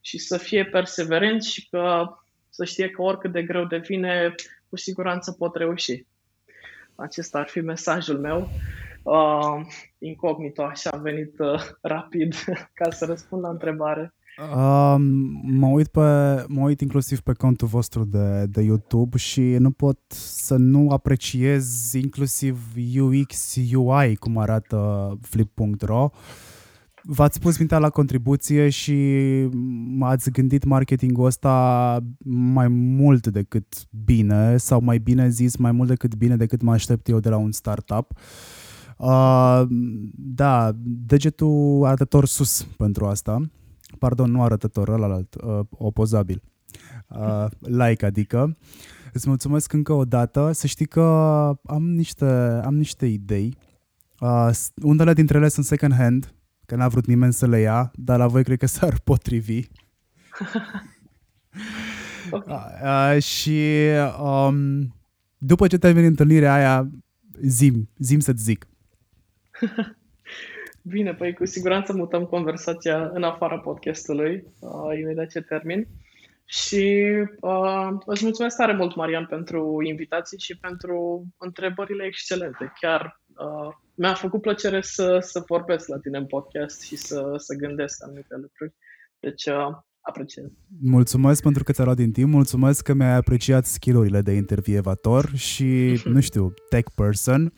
Și 0.00 0.18
să 0.18 0.36
fie 0.36 0.64
perseverenți 0.64 1.50
și 1.50 1.68
că 1.68 2.06
să 2.50 2.64
știe 2.64 2.90
că 2.90 3.02
oricât 3.02 3.32
de 3.32 3.42
greu 3.42 3.64
devine, 3.64 4.34
cu 4.68 4.76
siguranță 4.76 5.32
pot 5.32 5.56
reuși. 5.56 6.04
Acesta 6.94 7.38
ar 7.38 7.48
fi 7.48 7.60
mesajul 7.60 8.18
meu. 8.18 8.48
Uh, 9.02 9.66
incognito, 9.98 10.62
așa 10.62 10.90
a 10.90 10.96
venit 10.96 11.38
uh, 11.38 11.62
rapid 11.80 12.34
ca 12.78 12.90
să 12.90 13.04
răspund 13.04 13.42
la 13.42 13.48
întrebare. 13.48 14.14
Um, 14.38 15.02
mă, 15.42 15.66
uit 15.66 15.88
pe, 15.88 16.00
mă 16.48 16.60
uit 16.60 16.80
inclusiv 16.80 17.20
pe 17.20 17.32
contul 17.32 17.68
vostru 17.68 18.04
de, 18.04 18.46
de 18.46 18.62
YouTube 18.62 19.16
și 19.16 19.40
nu 19.40 19.70
pot 19.70 19.98
să 20.08 20.56
nu 20.56 20.90
apreciez 20.90 21.92
inclusiv 21.92 22.58
UX, 23.00 23.56
UI, 23.74 24.16
cum 24.16 24.38
arată 24.38 25.10
flip.ro. 25.20 26.10
V-ați 27.02 27.40
pus 27.40 27.58
mintea 27.58 27.78
la 27.78 27.90
contribuție 27.90 28.68
și 28.68 28.96
m-ați 29.96 30.30
gândit 30.30 30.64
marketingul 30.64 31.24
ăsta 31.24 31.98
mai 32.24 32.68
mult 32.68 33.26
decât 33.26 33.86
bine 34.04 34.56
sau 34.56 34.80
mai 34.80 34.98
bine 34.98 35.28
zis, 35.28 35.56
mai 35.56 35.72
mult 35.72 35.88
decât 35.88 36.14
bine 36.14 36.36
decât 36.36 36.62
mă 36.62 36.72
aștept 36.72 37.08
eu 37.08 37.20
de 37.20 37.28
la 37.28 37.36
un 37.36 37.52
startup. 37.52 38.12
Uh, 38.96 39.62
da, 40.14 40.72
degetul 40.82 41.84
arătător 41.84 42.26
sus 42.26 42.66
pentru 42.76 43.06
asta 43.06 43.42
pardon, 43.98 44.30
nu 44.30 44.42
arătător, 44.42 44.88
ălalt, 44.88 45.34
uh, 45.34 45.60
opozabil. 45.70 46.42
Uh, 47.08 47.46
like, 47.58 48.06
adică. 48.06 48.56
Îți 49.12 49.28
mulțumesc 49.28 49.72
încă 49.72 49.92
o 49.92 50.04
dată. 50.04 50.52
Să 50.52 50.66
știi 50.66 50.86
că 50.86 51.02
am 51.64 51.90
niște, 51.90 52.24
am 52.64 52.74
niște 52.74 53.06
idei. 53.06 53.56
Uh, 54.20 54.50
unele 54.82 55.12
dintre 55.12 55.38
ele 55.38 55.48
sunt 55.48 55.64
second 55.64 55.94
hand, 55.94 56.34
că 56.66 56.76
n-a 56.76 56.88
vrut 56.88 57.06
nimeni 57.06 57.32
să 57.32 57.46
le 57.46 57.58
ia, 57.58 57.90
dar 57.94 58.18
la 58.18 58.26
voi 58.26 58.44
cred 58.44 58.58
că 58.58 58.66
s-ar 58.66 59.00
potrivi. 59.04 59.60
uh, 62.32 63.22
și 63.22 63.88
um, 64.22 64.94
după 65.38 65.66
ce 65.66 65.78
termin 65.78 66.04
întâlnirea 66.04 66.54
aia, 66.54 66.90
zim, 67.42 67.90
zim 67.98 68.20
să-ți 68.20 68.42
zic. 68.42 68.66
Bine, 70.86 71.14
păi 71.14 71.34
cu 71.34 71.44
siguranță 71.44 71.92
mutăm 71.92 72.26
conversația 72.26 73.08
în 73.08 73.22
afara 73.22 73.58
podcastului, 73.58 74.44
uh, 74.60 74.98
imediat 74.98 75.28
ce 75.28 75.40
termin. 75.40 75.86
Și 76.44 77.04
uh, 77.40 77.88
îți 78.06 78.24
mulțumesc 78.24 78.56
tare 78.56 78.72
mult, 78.72 78.94
Marian, 78.94 79.26
pentru 79.26 79.82
invitații 79.82 80.38
și 80.38 80.58
pentru 80.58 81.26
întrebările 81.38 82.04
excelente. 82.04 82.72
Chiar 82.80 83.20
uh, 83.36 83.74
mi-a 83.94 84.14
făcut 84.14 84.40
plăcere 84.40 84.80
să, 84.80 85.18
să 85.18 85.44
vorbesc 85.46 85.88
la 85.88 85.98
tine 85.98 86.18
în 86.18 86.26
podcast 86.26 86.82
și 86.82 86.96
să, 86.96 87.34
să 87.36 87.54
gândesc 87.54 88.02
anumite 88.02 88.36
lucruri. 88.36 88.74
Deci, 89.20 89.44
uh, 89.44 89.68
apreciez. 90.04 90.44
Mulțumesc 90.80 91.42
pentru 91.42 91.64
că 91.64 91.72
ți-a 91.72 91.84
luat 91.84 91.96
din 91.96 92.10
timp, 92.10 92.32
mulțumesc 92.32 92.82
că 92.82 92.94
mi-ai 92.94 93.16
apreciat 93.16 93.66
skillurile 93.66 94.20
de 94.20 94.32
intervievator 94.32 95.30
și, 95.34 96.00
nu 96.04 96.20
știu, 96.20 96.54
tech 96.68 96.90
person. 96.94 97.52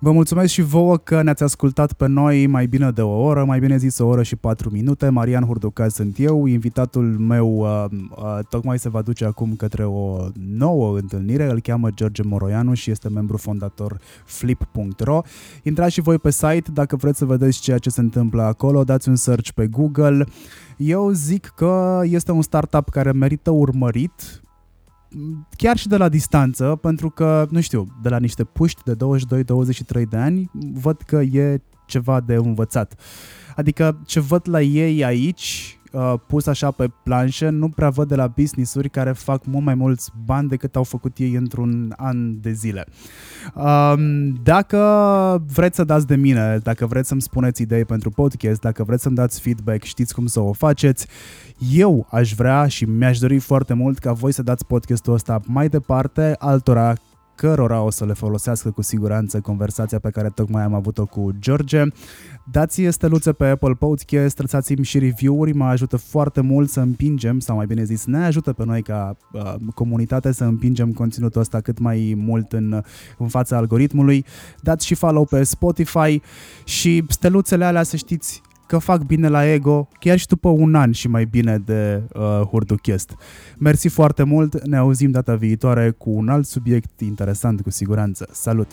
Vă 0.00 0.12
mulțumesc 0.12 0.52
și 0.52 0.62
vouă 0.62 0.96
că 0.96 1.22
ne-ați 1.22 1.42
ascultat 1.42 1.92
pe 1.92 2.06
noi 2.06 2.46
mai 2.46 2.66
bine 2.66 2.90
de 2.90 3.02
o 3.02 3.22
oră, 3.22 3.44
mai 3.44 3.58
bine 3.58 3.76
zis 3.76 3.98
o 3.98 4.06
oră 4.06 4.22
și 4.22 4.36
patru 4.36 4.70
minute. 4.70 5.08
Marian 5.08 5.44
Hurducaz 5.44 5.94
sunt 5.94 6.18
eu, 6.18 6.46
invitatul 6.46 7.04
meu 7.04 7.48
uh, 7.48 7.84
uh, 7.90 8.38
tocmai 8.48 8.78
se 8.78 8.88
va 8.88 9.02
duce 9.02 9.24
acum 9.24 9.54
către 9.56 9.84
o 9.84 10.28
nouă 10.56 10.98
întâlnire, 10.98 11.50
îl 11.50 11.60
cheamă 11.60 11.90
George 11.90 12.22
Moroianu 12.22 12.74
și 12.74 12.90
este 12.90 13.08
membru 13.08 13.36
fondator 13.36 13.98
flip.ro. 14.24 15.20
Intrați 15.62 15.92
și 15.92 16.00
voi 16.00 16.18
pe 16.18 16.30
site 16.30 16.70
dacă 16.72 16.96
vreți 16.96 17.18
să 17.18 17.24
vedeți 17.24 17.60
ceea 17.60 17.78
ce 17.78 17.90
se 17.90 18.00
întâmplă 18.00 18.42
acolo, 18.42 18.84
dați 18.84 19.08
un 19.08 19.16
search 19.16 19.50
pe 19.50 19.66
Google, 19.66 20.24
eu 20.76 21.10
zic 21.10 21.52
că 21.56 21.67
este 22.02 22.32
un 22.32 22.42
startup 22.42 22.88
care 22.88 23.12
merită 23.12 23.50
urmărit 23.50 24.42
chiar 25.56 25.76
și 25.76 25.88
de 25.88 25.96
la 25.96 26.08
distanță, 26.08 26.78
pentru 26.80 27.10
că, 27.10 27.46
nu 27.50 27.60
știu, 27.60 27.86
de 28.02 28.08
la 28.08 28.18
niște 28.18 28.44
puști 28.44 28.82
de 28.84 28.96
22-23 30.02 30.08
de 30.08 30.16
ani, 30.16 30.50
văd 30.72 31.00
că 31.06 31.16
e 31.16 31.62
ceva 31.86 32.20
de 32.20 32.34
învățat. 32.34 33.00
Adică 33.56 34.00
ce 34.06 34.20
văd 34.20 34.48
la 34.48 34.60
ei 34.60 35.04
aici 35.04 35.77
uh, 35.92 36.14
pus 36.26 36.46
așa 36.46 36.70
pe 36.70 36.90
planșă, 37.02 37.48
nu 37.50 37.68
prea 37.68 37.90
văd 37.90 38.08
de 38.08 38.14
la 38.14 38.26
business-uri 38.26 38.88
care 38.90 39.12
fac 39.12 39.44
mult 39.46 39.64
mai 39.64 39.74
mulți 39.74 40.10
bani 40.24 40.48
decât 40.48 40.76
au 40.76 40.82
făcut 40.82 41.16
ei 41.18 41.34
într-un 41.34 41.94
an 41.96 42.40
de 42.40 42.52
zile. 42.52 42.86
Um, 43.54 44.32
dacă 44.42 44.78
vreți 45.52 45.76
să 45.76 45.84
dați 45.84 46.06
de 46.06 46.16
mine, 46.16 46.58
dacă 46.62 46.86
vreți 46.86 47.08
să-mi 47.08 47.22
spuneți 47.22 47.62
idei 47.62 47.84
pentru 47.84 48.10
podcast, 48.10 48.60
dacă 48.60 48.84
vreți 48.84 49.02
să-mi 49.02 49.16
dați 49.16 49.40
feedback, 49.40 49.82
știți 49.82 50.14
cum 50.14 50.26
să 50.26 50.40
o 50.40 50.52
faceți, 50.52 51.06
eu 51.72 52.06
aș 52.10 52.34
vrea 52.34 52.66
și 52.66 52.84
mi-aș 52.84 53.18
dori 53.18 53.38
foarte 53.38 53.74
mult 53.74 53.98
ca 53.98 54.12
voi 54.12 54.32
să 54.32 54.42
dați 54.42 54.66
podcastul 54.66 55.12
ăsta 55.12 55.40
mai 55.44 55.68
departe 55.68 56.34
altora 56.38 56.94
cărora 57.38 57.82
o 57.82 57.90
să 57.90 58.04
le 58.04 58.12
folosească 58.12 58.70
cu 58.70 58.82
siguranță 58.82 59.40
conversația 59.40 59.98
pe 59.98 60.10
care 60.10 60.28
tocmai 60.28 60.62
am 60.62 60.74
avut-o 60.74 61.06
cu 61.06 61.30
George. 61.38 61.82
Dați 62.50 62.82
steluțe 62.90 63.32
pe 63.32 63.46
Apple 63.46 63.74
Podcast, 63.74 64.38
lăsați-mi 64.38 64.84
și 64.84 64.98
review-uri, 64.98 65.52
mă 65.52 65.64
ajută 65.64 65.96
foarte 65.96 66.40
mult 66.40 66.70
să 66.70 66.80
împingem, 66.80 67.38
sau 67.38 67.56
mai 67.56 67.66
bine 67.66 67.84
zis, 67.84 68.04
ne 68.04 68.24
ajută 68.24 68.52
pe 68.52 68.64
noi 68.64 68.82
ca 68.82 69.16
uh, 69.32 69.54
comunitate 69.74 70.32
să 70.32 70.44
împingem 70.44 70.92
conținutul 70.92 71.40
ăsta 71.40 71.60
cât 71.60 71.78
mai 71.78 72.14
mult 72.16 72.52
în, 72.52 72.82
în 73.18 73.28
fața 73.28 73.56
algoritmului. 73.56 74.24
Dați 74.60 74.86
și 74.86 74.94
follow 74.94 75.24
pe 75.24 75.42
Spotify 75.42 76.20
și 76.64 77.04
steluțele 77.08 77.64
alea, 77.64 77.82
să 77.82 77.96
știți, 77.96 78.42
că 78.66 78.78
fac 78.78 79.02
bine 79.02 79.28
la 79.28 79.52
ego, 79.52 79.88
chiar 80.00 80.18
și 80.18 80.26
după 80.26 80.48
un 80.48 80.74
an 80.74 80.92
și 80.92 81.08
mai 81.08 81.24
bine 81.24 81.58
de 81.64 82.02
uh, 82.14 82.22
Hurduchest. 82.50 83.14
Mersi 83.58 83.88
foarte 83.88 84.22
mult, 84.22 84.66
ne 84.66 84.76
auzim 84.76 85.10
data 85.10 85.34
viitoare 85.34 85.90
cu 85.90 86.10
un 86.10 86.28
alt 86.28 86.46
subiect 86.46 87.00
interesant 87.00 87.60
cu 87.60 87.70
siguranță. 87.70 88.28
Salut! 88.32 88.72